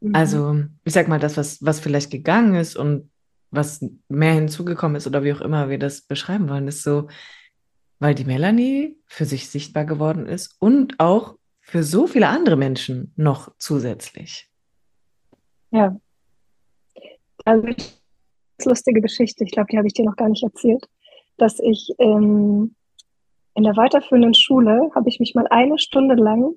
Mhm. 0.00 0.14
Also, 0.14 0.56
ich 0.84 0.92
sag 0.92 1.08
mal, 1.08 1.20
das, 1.20 1.36
was, 1.36 1.64
was 1.64 1.80
vielleicht 1.80 2.10
gegangen 2.10 2.54
ist 2.54 2.76
und 2.76 3.10
was 3.50 3.84
mehr 4.08 4.32
hinzugekommen 4.32 4.96
ist 4.96 5.06
oder 5.06 5.24
wie 5.24 5.32
auch 5.32 5.40
immer 5.40 5.68
wir 5.68 5.78
das 5.78 6.02
beschreiben 6.02 6.48
wollen, 6.48 6.68
ist 6.68 6.82
so, 6.82 7.08
weil 7.98 8.14
die 8.14 8.24
Melanie 8.24 8.96
für 9.07 9.24
sich 9.24 9.51
sichtbar 9.51 9.84
geworden 9.84 10.26
ist 10.26 10.57
und 10.61 10.98
auch 10.98 11.36
für 11.61 11.82
so 11.82 12.07
viele 12.07 12.28
andere 12.28 12.57
Menschen 12.57 13.12
noch 13.16 13.53
zusätzlich. 13.59 14.48
Ja. 15.70 15.96
Also, 17.44 17.66
eine 17.66 17.76
lustige 18.64 19.01
Geschichte, 19.01 19.44
ich 19.44 19.53
glaube, 19.53 19.68
die 19.70 19.78
habe 19.78 19.86
ich 19.86 19.94
dir 19.94 20.05
noch 20.05 20.16
gar 20.16 20.28
nicht 20.28 20.42
erzählt, 20.42 20.88
dass 21.36 21.59
ich 21.59 21.94
ähm, 21.98 22.74
in 23.55 23.64
der 23.64 23.76
weiterführenden 23.76 24.34
Schule 24.34 24.90
habe 24.94 25.09
ich 25.09 25.20
mich 25.20 25.34
mal 25.34 25.46
eine 25.48 25.78
Stunde 25.78 26.14
lang, 26.14 26.55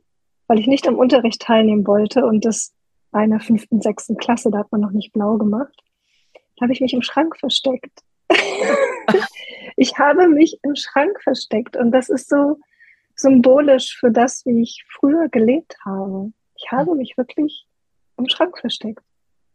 weil 0.48 0.60
ich 0.60 0.68
nicht 0.68 0.88
am 0.88 0.96
Unterricht 0.96 1.42
teilnehmen 1.42 1.88
wollte 1.88 2.26
und 2.26 2.46
das 2.46 2.74
einer 3.14 3.40
fünften, 3.40 3.82
sechsten 3.82 4.18
Klasse, 4.18 4.50
da 4.52 4.60
hat 4.60 4.72
man 4.72 4.82
noch 4.82 4.92
nicht 4.92 5.14
blau 5.14 5.38
gemacht. 5.38 5.84
Da 6.58 6.64
habe 6.64 6.74
ich 6.74 6.82
mich 6.82 6.94
im 6.94 7.02
Schrank 7.02 7.38
versteckt. 7.38 8.00
ich 9.78 9.98
habe 9.98 10.28
mich 10.28 10.60
im 10.64 10.76
Schrank 10.76 11.22
versteckt 11.22 11.76
und 11.76 11.92
das 11.92 12.10
ist 12.10 12.30
so 12.30 12.60
symbolisch 13.16 13.98
für 14.00 14.12
das, 14.12 14.46
wie 14.46 14.62
ich 14.62 14.86
früher 14.90 15.30
gelebt 15.30 15.78
habe. 15.86 16.32
Ich 16.56 16.72
habe 16.72 16.96
mich 16.96 17.18
wirklich 17.18 17.68
im 18.18 18.28
Schrank 18.28 18.58
versteckt. 18.58 19.04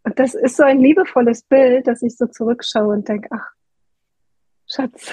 Und 0.04 0.18
das 0.18 0.34
ist 0.34 0.56
so 0.56 0.62
ein 0.62 0.80
liebevolles 0.80 1.42
Bild, 1.42 1.86
dass 1.86 2.02
ich 2.02 2.16
so 2.16 2.26
zurückschaue 2.26 2.94
und 2.94 3.08
denke, 3.08 3.28
ach, 3.30 3.52
Schatz, 4.66 5.12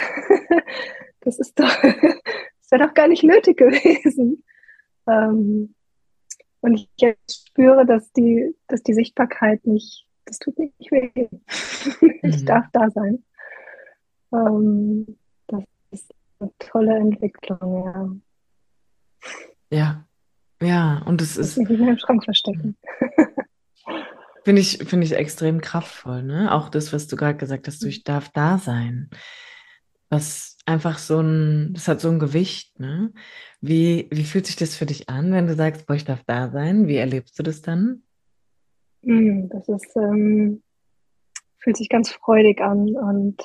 das 1.22 1.40
ist 1.40 1.60
doch, 1.60 1.82
das 1.82 2.72
wäre 2.72 2.88
doch 2.88 2.94
gar 2.94 3.08
nicht 3.08 3.24
nötig 3.24 3.58
gewesen. 3.58 4.44
Ähm, 5.08 5.75
und 6.66 6.74
ich 6.74 6.90
jetzt 6.98 7.48
spüre, 7.48 7.86
dass 7.86 8.12
die, 8.14 8.56
dass 8.68 8.82
die 8.82 8.94
Sichtbarkeit 8.94 9.66
nicht, 9.66 10.08
das 10.26 10.40
tut 10.40 10.58
nicht 10.58 10.92
weh. 10.92 11.12
ich 12.24 12.42
mhm. 12.42 12.46
darf 12.46 12.66
da 12.74 12.90
sein. 12.90 13.24
Ähm, 14.34 15.18
das 15.48 15.64
ist 15.92 16.14
eine 16.40 16.52
tolle 16.60 16.96
Entwicklung, 16.98 18.20
ja. 19.70 19.78
Ja, 19.78 20.06
ja, 20.62 21.04
und 21.06 21.22
es 21.22 21.38
ist. 21.38 21.58
Mich 21.58 21.70
nicht 21.70 21.80
mehr 21.80 21.92
im 21.92 21.98
Schrank 21.98 22.24
verstecken. 22.24 22.78
Finde 24.44 24.62
ich, 24.62 24.78
finde 24.88 25.08
ich 25.08 25.14
extrem 25.14 25.60
kraftvoll, 25.60 26.22
ne? 26.22 26.54
Auch 26.54 26.70
das, 26.70 26.94
was 26.94 27.08
du 27.08 27.16
gerade 27.16 27.36
gesagt 27.36 27.68
hast, 27.68 27.82
du, 27.82 27.88
ich 27.88 28.04
darf 28.04 28.30
da 28.30 28.60
sein. 28.60 29.10
Was 30.10 30.55
einfach 30.66 30.98
so 30.98 31.20
ein, 31.20 31.74
das 31.74 31.88
hat 31.88 32.02
so 32.02 32.10
ein 32.10 32.20
Gewicht, 32.20 32.80
ne? 32.80 33.14
Wie, 33.62 34.08
wie 34.12 34.24
fühlt 34.24 34.46
sich 34.46 34.56
das 34.56 34.76
für 34.76 34.86
dich 34.86 35.10
an, 35.10 35.32
wenn 35.32 35.48
du 35.48 35.56
sagst, 35.56 35.86
boah, 35.86 35.96
ich 35.96 36.06
darf 36.06 36.24
da 36.26 36.50
sein? 36.50 36.88
Wie 36.88 36.98
erlebst 36.98 37.38
du 37.38 37.44
das 37.44 37.62
dann? 37.62 38.04
Hm, 39.04 39.50
das 39.50 39.68
ist, 39.70 39.96
ähm, 39.96 40.64
fühlt 41.60 41.78
sich 41.78 41.90
ganz 41.90 42.12
freudig 42.12 42.62
an 42.62 42.96
und 42.96 43.42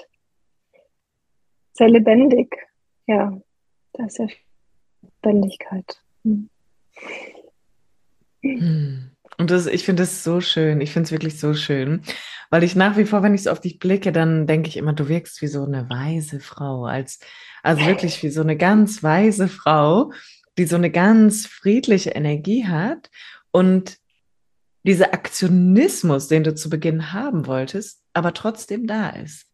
sehr 1.72 1.88
lebendig. 1.88 2.56
Ja, 3.06 3.38
da 3.92 4.06
ist 4.06 4.18
ja 4.18 4.26
Lebendigkeit. 5.02 6.02
Hm. 6.24 6.48
Hm. 8.42 9.10
Und 9.38 9.50
das, 9.50 9.66
ich 9.66 9.84
finde 9.84 10.02
es 10.02 10.22
so 10.22 10.40
schön. 10.40 10.80
Ich 10.80 10.92
finde 10.92 11.06
es 11.06 11.12
wirklich 11.12 11.38
so 11.38 11.54
schön. 11.54 12.02
Weil 12.50 12.64
ich 12.64 12.74
nach 12.74 12.96
wie 12.96 13.04
vor, 13.04 13.22
wenn 13.22 13.34
ich 13.34 13.44
so 13.44 13.50
auf 13.50 13.60
dich 13.60 13.78
blicke, 13.78 14.12
dann 14.12 14.46
denke 14.46 14.68
ich 14.68 14.76
immer, 14.76 14.92
du 14.92 15.08
wirkst 15.08 15.40
wie 15.40 15.46
so 15.46 15.64
eine 15.64 15.88
weise 15.88 16.40
Frau. 16.40 16.84
Als, 16.84 17.20
also 17.62 17.86
wirklich 17.86 18.22
wie 18.22 18.30
so 18.30 18.40
eine 18.40 18.56
ganz 18.56 19.02
weise 19.02 19.48
Frau, 19.48 20.12
die 20.58 20.66
so 20.66 20.76
eine 20.76 20.90
ganz 20.90 21.46
friedliche 21.46 22.10
Energie 22.10 22.66
hat. 22.66 23.08
Und 23.52 23.98
dieser 24.82 25.14
Aktionismus, 25.14 26.28
den 26.28 26.42
du 26.42 26.54
zu 26.54 26.70
Beginn 26.70 27.12
haben 27.12 27.46
wolltest, 27.46 28.02
aber 28.12 28.34
trotzdem 28.34 28.86
da 28.86 29.10
ist. 29.10 29.46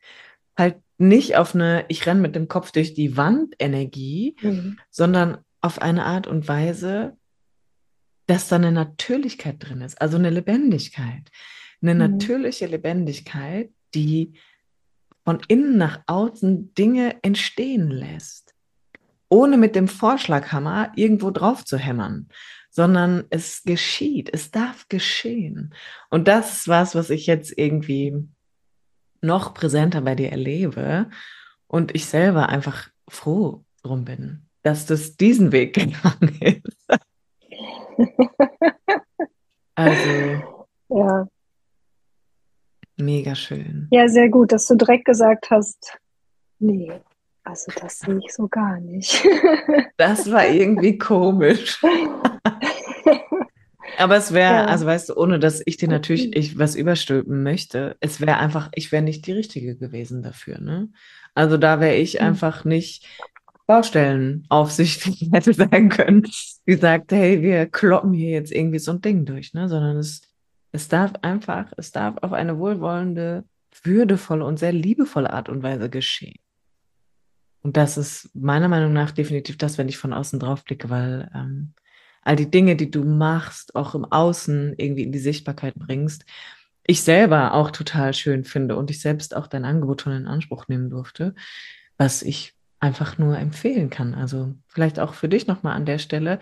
Halt 0.56 0.76
nicht 0.98 1.36
auf 1.36 1.54
eine, 1.54 1.84
ich 1.88 2.06
renne 2.06 2.20
mit 2.20 2.34
dem 2.34 2.48
Kopf 2.48 2.72
durch 2.72 2.94
die 2.94 3.16
Wand 3.16 3.54
Energie, 3.58 4.36
mhm. 4.40 4.78
sondern 4.90 5.38
auf 5.60 5.82
eine 5.82 6.04
Art 6.04 6.26
und 6.26 6.48
Weise, 6.48 7.16
dass 8.26 8.48
da 8.48 8.56
eine 8.56 8.72
Natürlichkeit 8.72 9.56
drin 9.58 9.82
ist, 9.82 10.00
also 10.00 10.16
eine 10.16 10.30
Lebendigkeit. 10.30 11.30
Eine 11.86 11.94
mhm. 11.94 12.12
natürliche 12.12 12.66
Lebendigkeit, 12.66 13.70
die 13.94 14.32
von 15.24 15.40
innen 15.46 15.78
nach 15.78 16.00
außen 16.06 16.74
Dinge 16.74 17.22
entstehen 17.22 17.90
lässt, 17.90 18.54
ohne 19.28 19.56
mit 19.56 19.76
dem 19.76 19.86
Vorschlaghammer 19.86 20.92
irgendwo 20.96 21.30
drauf 21.30 21.64
zu 21.64 21.78
hämmern, 21.78 22.28
sondern 22.70 23.24
es 23.30 23.62
geschieht, 23.62 24.30
es 24.32 24.50
darf 24.50 24.88
geschehen. 24.88 25.74
Und 26.10 26.26
das 26.26 26.58
ist 26.58 26.68
was, 26.68 26.96
was 26.96 27.10
ich 27.10 27.26
jetzt 27.28 27.56
irgendwie 27.56 28.28
noch 29.20 29.54
präsenter 29.54 30.00
bei 30.00 30.16
dir 30.16 30.30
erlebe 30.30 31.08
und 31.68 31.94
ich 31.94 32.06
selber 32.06 32.48
einfach 32.48 32.90
froh 33.08 33.64
drum 33.82 34.04
bin, 34.04 34.48
dass 34.62 34.86
das 34.86 35.16
diesen 35.16 35.52
Weg 35.52 35.74
gegangen 35.74 36.40
ist. 36.40 36.88
also. 39.76 40.42
Ja. 40.88 41.28
Mega 42.96 43.34
schön. 43.34 43.88
Ja, 43.90 44.08
sehr 44.08 44.28
gut, 44.28 44.52
dass 44.52 44.66
du 44.66 44.74
direkt 44.76 45.04
gesagt 45.04 45.50
hast, 45.50 45.98
nee, 46.58 46.92
also 47.44 47.70
das 47.80 48.00
sehe 48.00 48.18
ich 48.24 48.32
so 48.32 48.48
gar 48.48 48.80
nicht. 48.80 49.24
das 49.96 50.30
war 50.30 50.48
irgendwie 50.48 50.98
komisch. 50.98 51.82
Aber 53.98 54.16
es 54.16 54.32
wäre, 54.32 54.54
ja. 54.54 54.64
also 54.66 54.84
weißt 54.84 55.10
du, 55.10 55.16
ohne 55.16 55.38
dass 55.38 55.62
ich 55.64 55.76
dir 55.76 55.88
natürlich 55.88 56.34
ich 56.36 56.58
was 56.58 56.74
überstülpen 56.74 57.42
möchte, 57.42 57.96
es 58.00 58.20
wäre 58.20 58.38
einfach, 58.38 58.70
ich 58.74 58.92
wäre 58.92 59.02
nicht 59.02 59.26
die 59.26 59.32
Richtige 59.32 59.76
gewesen 59.76 60.22
dafür. 60.22 60.60
Ne? 60.60 60.90
Also 61.34 61.56
da 61.56 61.80
wäre 61.80 61.94
ich 61.94 62.14
mhm. 62.14 62.26
einfach 62.26 62.64
nicht 62.64 63.06
Baustellenaufsicht 63.66 65.06
hätte 65.32 65.52
sein 65.52 65.88
können, 65.88 66.26
die 66.66 66.74
sagt, 66.74 67.12
hey, 67.12 67.42
wir 67.42 67.66
kloppen 67.66 68.12
hier 68.12 68.30
jetzt 68.30 68.52
irgendwie 68.52 68.78
so 68.78 68.92
ein 68.92 69.00
Ding 69.00 69.24
durch, 69.24 69.54
ne? 69.54 69.68
Sondern 69.68 69.96
es, 69.96 70.22
es 70.76 70.88
darf 70.88 71.12
einfach, 71.22 71.72
es 71.76 71.90
darf 71.92 72.16
auf 72.22 72.32
eine 72.32 72.58
wohlwollende, 72.58 73.44
würdevolle 73.82 74.44
und 74.44 74.58
sehr 74.58 74.72
liebevolle 74.72 75.32
Art 75.32 75.48
und 75.48 75.62
Weise 75.62 75.90
geschehen. 75.90 76.38
Und 77.62 77.76
das 77.76 77.96
ist 77.96 78.30
meiner 78.34 78.68
Meinung 78.68 78.92
nach 78.92 79.10
definitiv 79.10 79.58
das, 79.58 79.76
wenn 79.76 79.88
ich 79.88 79.98
von 79.98 80.12
außen 80.12 80.38
drauf 80.38 80.64
blicke, 80.64 80.88
weil 80.88 81.30
ähm, 81.34 81.74
all 82.22 82.36
die 82.36 82.50
Dinge, 82.50 82.76
die 82.76 82.90
du 82.90 83.04
machst, 83.04 83.74
auch 83.74 83.94
im 83.94 84.04
Außen 84.04 84.74
irgendwie 84.76 85.02
in 85.02 85.12
die 85.12 85.18
Sichtbarkeit 85.18 85.74
bringst, 85.74 86.24
ich 86.86 87.02
selber 87.02 87.54
auch 87.54 87.70
total 87.72 88.14
schön 88.14 88.44
finde 88.44 88.76
und 88.76 88.90
ich 88.90 89.00
selbst 89.00 89.34
auch 89.34 89.48
dein 89.48 89.64
Angebot 89.64 90.02
schon 90.02 90.12
in 90.12 90.28
Anspruch 90.28 90.68
nehmen 90.68 90.90
durfte, 90.90 91.34
was 91.96 92.22
ich 92.22 92.54
einfach 92.78 93.18
nur 93.18 93.36
empfehlen 93.38 93.90
kann. 93.90 94.14
Also 94.14 94.54
vielleicht 94.68 95.00
auch 95.00 95.14
für 95.14 95.28
dich 95.28 95.46
nochmal 95.46 95.74
an 95.74 95.86
der 95.86 95.98
Stelle, 95.98 96.38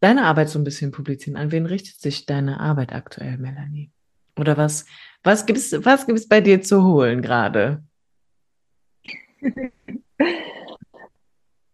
deine 0.00 0.24
Arbeit 0.24 0.48
so 0.48 0.58
ein 0.58 0.64
bisschen 0.64 0.90
publizieren. 0.90 1.36
An 1.36 1.52
wen 1.52 1.66
richtet 1.66 2.00
sich 2.00 2.26
deine 2.26 2.60
Arbeit 2.60 2.92
aktuell, 2.92 3.38
Melanie? 3.38 3.90
Oder 4.38 4.56
was, 4.56 4.86
was 5.24 5.46
gibt 5.46 5.58
es 5.58 5.84
was 5.84 6.06
gibt's 6.06 6.28
bei 6.28 6.40
dir 6.40 6.62
zu 6.62 6.84
holen 6.84 7.22
gerade? 7.22 7.82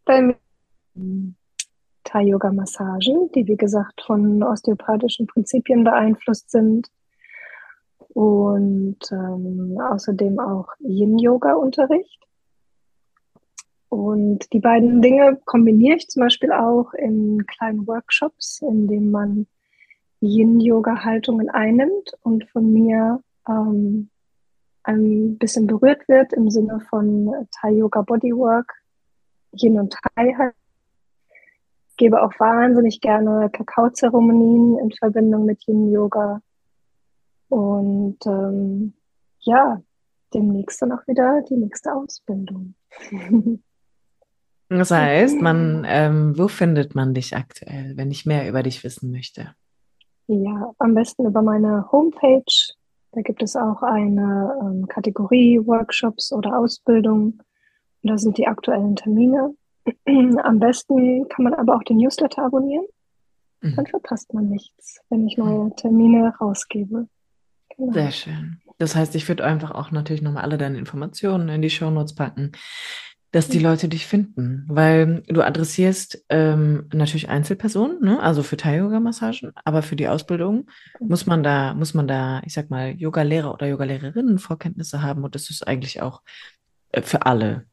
bei 0.05 0.37
Thai-Yoga-Massagen, 2.05 3.31
die 3.35 3.47
wie 3.47 3.57
gesagt 3.57 4.03
von 4.03 4.43
osteopathischen 4.43 5.27
Prinzipien 5.27 5.85
beeinflusst 5.85 6.51
sind. 6.51 6.89
Und 7.99 8.99
ähm, 9.11 9.79
außerdem 9.81 10.39
auch 10.39 10.68
Yin-Yoga-Unterricht. 10.79 12.20
Und 13.95 14.53
die 14.53 14.59
beiden 14.59 15.03
Dinge 15.03 15.41
kombiniere 15.45 15.99
ich 15.99 16.09
zum 16.09 16.23
Beispiel 16.25 16.51
auch 16.51 16.95
in 16.95 17.47
kleinen 17.47 17.87
Workshops, 17.87 18.61
in 18.61 18.89
denen 18.89 19.13
man 19.13 19.47
Yin-Yoga-Haltungen 20.21 21.49
einnimmt 21.49 22.13
und 22.25 22.45
von 22.51 22.73
mir 22.73 23.23
ähm, 23.49 24.11
ein 24.83 25.39
bisschen 25.39 25.69
berührt 25.69 26.09
wird 26.09 26.33
im 26.33 26.51
Sinne 26.51 26.81
von 26.91 27.47
Thai-Yoga 27.53 28.03
Bodywork, 28.03 28.73
Yin 29.53 29.79
und 29.79 29.95
Thai 30.17 30.35
halt. 30.37 30.55
Ich 31.91 31.97
gebe 31.97 32.21
auch 32.21 32.33
wahnsinnig 32.41 33.01
gerne 33.01 33.49
Kakaozeremonien 33.49 34.77
in 34.81 34.91
Verbindung 34.91 35.45
mit 35.45 35.63
Yin-Yoga. 35.69 36.43
Und 37.49 38.19
ähm, 38.27 38.95
ja, 39.39 39.81
demnächst 40.35 40.83
dann 40.83 40.91
auch 40.91 41.07
wieder 41.07 41.43
die 41.49 41.57
nächste 41.57 41.95
Ausbildung. 41.95 42.75
Das 44.79 44.91
heißt, 44.91 45.41
man, 45.41 45.85
ähm, 45.87 46.39
wo 46.39 46.49
findet 46.49 46.95
man 46.95 47.14
dich 47.14 47.37
aktuell, 47.37 47.97
wenn 47.97 48.11
ich 48.11 48.27
mehr 48.27 48.49
über 48.49 48.62
dich 48.62 48.83
wissen 48.85 49.11
möchte? 49.11 49.55
Ja, 50.27 50.72
am 50.79 50.95
besten 50.95 51.27
über 51.27 51.43
meine 51.43 51.91
Homepage. 51.93 52.75
Da 53.12 53.20
gibt 53.20 53.43
es 53.43 53.57
auch 53.57 53.83
eine 53.83 54.59
ähm, 54.61 54.89
Kategorie 54.89 55.61
Workshops 55.64 56.33
oder 56.33 56.59
Ausbildung. 56.59 57.43
Und 58.03 58.11
da 58.11 58.18
sind 58.18 58.39
die 58.39 58.47
aktuellen 58.47 58.97
Termine. 58.97 59.55
Am 60.43 60.59
besten 60.59 61.29
kann 61.29 61.45
man 61.45 61.55
aber 61.55 61.77
auch 61.77 61.83
den 61.85 61.99
Newsletter 61.99 62.45
abonnieren. 62.45 62.87
Mhm. 63.61 63.77
Dann 63.77 63.87
verpasst 63.87 64.33
man 64.35 64.49
nichts, 64.49 65.01
wenn 65.11 65.27
ich 65.27 65.37
neue 65.37 65.75
Termine 65.77 66.35
rausgebe. 66.41 67.07
Genau. 67.77 67.93
Sehr 67.93 68.11
schön. 68.11 68.61
Das 68.79 68.97
heißt, 68.97 69.14
ich 69.14 69.29
würde 69.29 69.45
einfach 69.45 69.70
auch 69.70 69.91
natürlich 69.91 70.22
nochmal 70.22 70.43
alle 70.43 70.59
deine 70.59 70.79
Informationen 70.79 71.49
in 71.49 71.62
die 71.62 71.70
Show 71.70 71.91
Notes 71.91 72.14
packen 72.14 72.53
dass 73.35 73.49
die 73.49 73.59
Leute 73.59 73.89
dich 73.89 74.07
finden, 74.07 74.64
weil 74.68 75.24
du 75.26 75.43
adressierst 75.43 76.24
ähm, 76.28 76.89
natürlich 76.95 77.28
Einzelpersonen, 77.28 78.01
ne? 78.01 78.20
also 78.20 78.45
für 78.45 78.57
Thai-Yoga-Massagen, 78.57 79.51
aber 79.64 79.82
für 79.82 79.97
die 79.97 80.07
Ausbildung 80.07 80.70
muss 81.01 81.26
man 81.26 81.43
da, 81.43 81.74
muss 81.74 81.95
man 81.95 82.07
da, 82.07 82.43
ich 82.45 82.55
sag 82.55 82.70
mal, 82.70 82.91
Yoga-Lehrer 82.91 83.53
oder 83.53 83.66
Yoga-Lehrerinnen 83.66 84.39
Vorkenntnisse 84.39 85.03
haben 85.03 85.24
und 85.24 85.35
das 85.35 85.51
ist 85.51 85.66
eigentlich 85.66 86.01
auch 86.01 86.22
äh, 86.93 87.03
für 87.03 87.26
alle. 87.26 87.64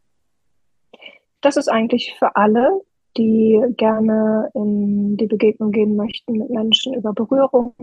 Das 1.41 1.57
ist 1.57 1.67
eigentlich 1.67 2.15
für 2.17 2.35
alle, 2.35 2.81
die 3.15 3.61
gerne 3.77 4.49
in 4.55 5.15
die 5.17 5.27
Begegnung 5.27 5.71
gehen 5.71 5.95
möchten 5.95 6.39
mit 6.39 6.49
Menschen 6.49 6.95
über 6.95 7.13
Berührung, 7.13 7.75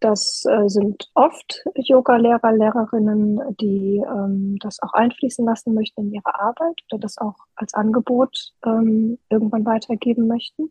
das 0.00 0.44
äh, 0.44 0.68
sind 0.68 1.10
oft 1.14 1.64
Yoga-Lehrer, 1.74 2.52
Lehrerinnen, 2.52 3.40
die 3.60 4.02
ähm, 4.06 4.58
das 4.60 4.78
auch 4.82 4.92
einfließen 4.92 5.44
lassen 5.44 5.74
möchten 5.74 6.02
in 6.02 6.12
ihre 6.12 6.38
Arbeit 6.38 6.82
oder 6.90 7.00
das 7.00 7.16
auch 7.18 7.36
als 7.54 7.72
Angebot 7.74 8.52
ähm, 8.64 9.18
irgendwann 9.30 9.64
weitergeben 9.64 10.26
möchten. 10.26 10.70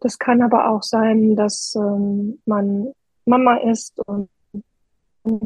Das 0.00 0.18
kann 0.18 0.42
aber 0.42 0.70
auch 0.70 0.82
sein, 0.82 1.34
dass 1.34 1.74
ähm, 1.76 2.40
man 2.44 2.92
Mama 3.24 3.56
ist 3.56 3.98
und 4.06 4.28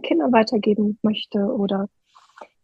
Kinder 0.03 0.31
weitergeben 0.31 0.99
möchte 1.03 1.39
oder 1.39 1.89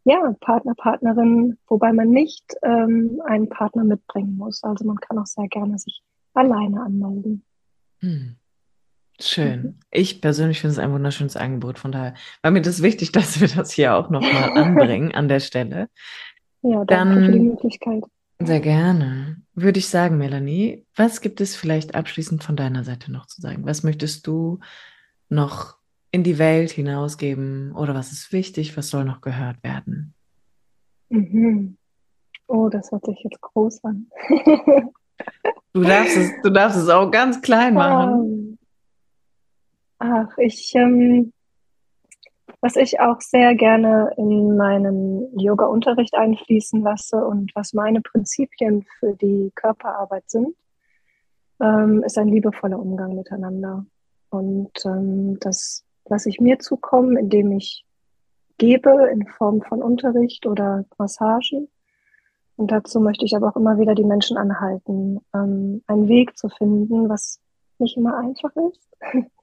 ja, 0.04 0.34
Partner, 0.40 0.74
Partnerin, 0.76 1.58
wobei 1.66 1.92
man 1.92 2.10
nicht 2.10 2.54
ähm, 2.62 3.20
einen 3.24 3.48
Partner 3.48 3.82
mitbringen 3.84 4.36
muss. 4.36 4.62
Also 4.62 4.84
man 4.84 4.96
kann 4.96 5.18
auch 5.18 5.26
sehr 5.26 5.48
gerne 5.48 5.78
sich 5.78 6.02
alleine 6.34 6.82
anmelden. 6.82 7.42
Hm. 8.00 8.36
Schön. 9.20 9.62
Mhm. 9.62 9.74
Ich 9.90 10.20
persönlich 10.20 10.60
finde 10.60 10.72
es 10.72 10.78
ein 10.78 10.92
wunderschönes 10.92 11.36
Angebot. 11.36 11.78
Von 11.78 11.92
daher 11.92 12.14
war 12.42 12.50
mir 12.50 12.62
das 12.62 12.82
wichtig, 12.82 13.12
dass 13.12 13.40
wir 13.40 13.48
das 13.48 13.72
hier 13.72 13.94
auch 13.94 14.10
nochmal 14.10 14.50
anbringen 14.52 15.14
an 15.14 15.28
der 15.28 15.40
Stelle. 15.40 15.88
Ja, 16.62 16.84
danke 16.84 17.14
Dann, 17.14 17.26
für 17.26 17.32
die 17.32 17.38
Möglichkeit. 17.38 18.02
Sehr 18.40 18.58
gerne. 18.58 19.40
Würde 19.54 19.78
ich 19.78 19.88
sagen, 19.88 20.18
Melanie, 20.18 20.84
was 20.96 21.20
gibt 21.20 21.40
es 21.40 21.54
vielleicht 21.54 21.94
abschließend 21.94 22.42
von 22.42 22.56
deiner 22.56 22.82
Seite 22.82 23.12
noch 23.12 23.26
zu 23.26 23.40
sagen? 23.40 23.64
Was 23.66 23.84
möchtest 23.84 24.26
du 24.26 24.58
noch 25.28 25.76
in 26.10 26.24
die 26.24 26.38
Welt 26.38 26.72
hinausgeben 26.72 27.72
oder 27.72 27.94
was 27.94 28.10
ist 28.10 28.32
wichtig, 28.32 28.76
was 28.76 28.88
soll 28.88 29.04
noch 29.04 29.20
gehört 29.20 29.62
werden? 29.62 30.14
Mhm. 31.08 31.76
Oh, 32.48 32.68
das 32.68 32.90
hört 32.90 33.06
sich 33.06 33.18
jetzt 33.22 33.40
groß 33.40 33.84
an. 33.84 34.06
du, 35.72 35.82
darfst 35.82 36.16
es, 36.16 36.32
du 36.42 36.50
darfst 36.50 36.78
es 36.78 36.88
auch 36.88 37.10
ganz 37.10 37.40
klein 37.42 37.74
machen. 37.74 38.45
Ach, 39.98 40.36
ich, 40.38 40.74
ähm, 40.74 41.32
was 42.60 42.76
ich 42.76 43.00
auch 43.00 43.20
sehr 43.20 43.54
gerne 43.54 44.12
in 44.16 44.56
meinen 44.56 45.38
Yoga-Unterricht 45.38 46.14
einfließen 46.14 46.82
lasse 46.82 47.24
und 47.24 47.52
was 47.54 47.72
meine 47.72 48.00
Prinzipien 48.00 48.84
für 48.98 49.14
die 49.14 49.52
Körperarbeit 49.54 50.28
sind, 50.28 50.54
ähm, 51.60 52.02
ist 52.04 52.18
ein 52.18 52.28
liebevoller 52.28 52.78
Umgang 52.78 53.14
miteinander. 53.14 53.86
Und 54.30 54.72
ähm, 54.84 55.38
das 55.40 55.84
lasse 56.08 56.28
ich 56.28 56.40
mir 56.40 56.58
zukommen, 56.58 57.16
indem 57.16 57.52
ich 57.52 57.84
gebe 58.58 59.08
in 59.12 59.26
Form 59.26 59.62
von 59.62 59.82
Unterricht 59.82 60.46
oder 60.46 60.84
Massagen. 60.98 61.68
Und 62.56 62.70
dazu 62.70 63.00
möchte 63.00 63.24
ich 63.24 63.36
aber 63.36 63.48
auch 63.48 63.56
immer 63.56 63.78
wieder 63.78 63.94
die 63.94 64.04
Menschen 64.04 64.36
anhalten, 64.36 65.20
ähm, 65.34 65.82
einen 65.86 66.08
Weg 66.08 66.36
zu 66.38 66.48
finden, 66.48 67.08
was 67.08 67.40
nicht 67.78 67.96
immer 67.96 68.16
einfach 68.16 68.50
ist, 68.70 68.88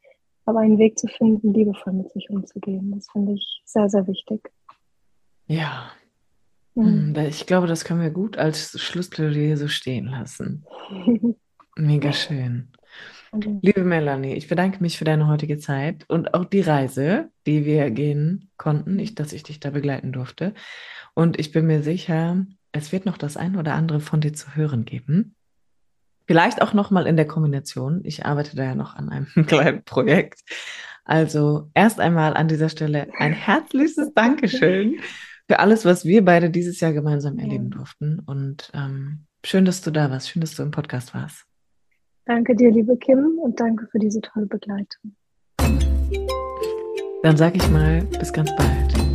aber 0.46 0.60
einen 0.60 0.78
Weg 0.78 1.00
zu 1.00 1.08
finden, 1.08 1.54
liebevoll 1.54 1.94
mit 1.94 2.12
sich 2.12 2.30
umzugehen. 2.30 2.92
Das 2.92 3.08
finde 3.12 3.34
ich 3.34 3.62
sehr, 3.66 3.90
sehr 3.90 4.08
wichtig. 4.08 4.52
Ja. 5.48 5.92
Mhm. 6.76 7.16
Hm, 7.16 7.26
ich 7.28 7.46
glaube, 7.46 7.68
das 7.68 7.86
können 7.86 8.02
wir 8.02 8.12
gut 8.12 8.38
als 8.38 8.80
Schlussplädoyer 8.80 9.58
so 9.58 9.68
stehen 9.68 10.08
lassen. 10.08 10.66
Mega 11.76 12.12
schön. 12.12 12.70
Okay. 13.32 13.58
Liebe 13.62 13.84
Melanie, 13.84 14.36
ich 14.36 14.48
bedanke 14.48 14.80
mich 14.82 14.98
für 15.00 15.06
deine 15.06 15.28
heutige 15.28 15.58
Zeit 15.58 16.06
und 16.08 16.36
auch 16.36 16.46
die 16.46 16.62
Reise, 16.62 17.30
die 17.48 17.66
wir 17.66 17.90
gehen 17.90 18.52
konnten, 18.58 19.00
ich, 19.00 19.16
dass 19.16 19.34
ich 19.34 19.42
dich 19.42 19.60
da 19.60 19.72
begleiten 19.72 20.12
durfte. 20.12 20.54
Und 21.16 21.40
ich 21.40 21.52
bin 21.52 21.66
mir 21.66 21.82
sicher, 21.82 22.46
es 22.72 22.92
wird 22.92 23.08
noch 23.08 23.18
das 23.18 23.36
ein 23.36 23.56
oder 23.56 23.74
andere 23.74 24.02
von 24.02 24.22
dir 24.22 24.34
zu 24.34 24.56
hören 24.56 24.86
geben. 24.86 25.36
Vielleicht 26.26 26.62
auch 26.62 26.74
nochmal 26.74 27.08
in 27.08 27.18
der 27.18 27.28
Kombination. 27.28 28.02
Ich 28.04 28.26
arbeite 28.26 28.56
da 28.56 28.64
ja 28.64 28.76
noch 28.76 28.96
an 28.96 29.10
einem 29.10 29.28
kleinen 29.48 29.84
Projekt. 29.84 30.42
Also 31.06 31.70
erst 31.74 32.00
einmal 32.00 32.36
an 32.36 32.48
dieser 32.48 32.70
Stelle 32.70 33.08
ein 33.18 33.34
herzliches 33.34 34.14
Dankeschön 34.14 35.00
für 35.50 35.60
alles, 35.60 35.84
was 35.84 36.06
wir 36.06 36.24
beide 36.24 36.50
dieses 36.50 36.80
Jahr 36.80 36.94
gemeinsam 36.94 37.38
erleben 37.38 37.70
durften. 37.70 38.20
Und 38.26 38.72
ähm, 38.74 39.26
schön, 39.46 39.66
dass 39.66 39.82
du 39.82 39.92
da 39.92 40.10
warst. 40.10 40.30
Schön, 40.30 40.42
dass 40.42 40.56
du 40.56 40.64
im 40.64 40.72
Podcast 40.72 41.14
warst. 41.14 41.46
Danke 42.26 42.56
dir, 42.56 42.72
liebe 42.72 42.96
Kim, 42.96 43.38
und 43.40 43.60
danke 43.60 43.86
für 43.92 44.00
diese 44.00 44.22
tolle 44.22 44.46
Begleitung. 44.46 45.14
Dann 47.22 47.36
sage 47.36 47.58
ich 47.58 47.70
mal, 47.70 48.02
bis 48.20 48.32
ganz 48.32 48.50
bald. 48.56 49.13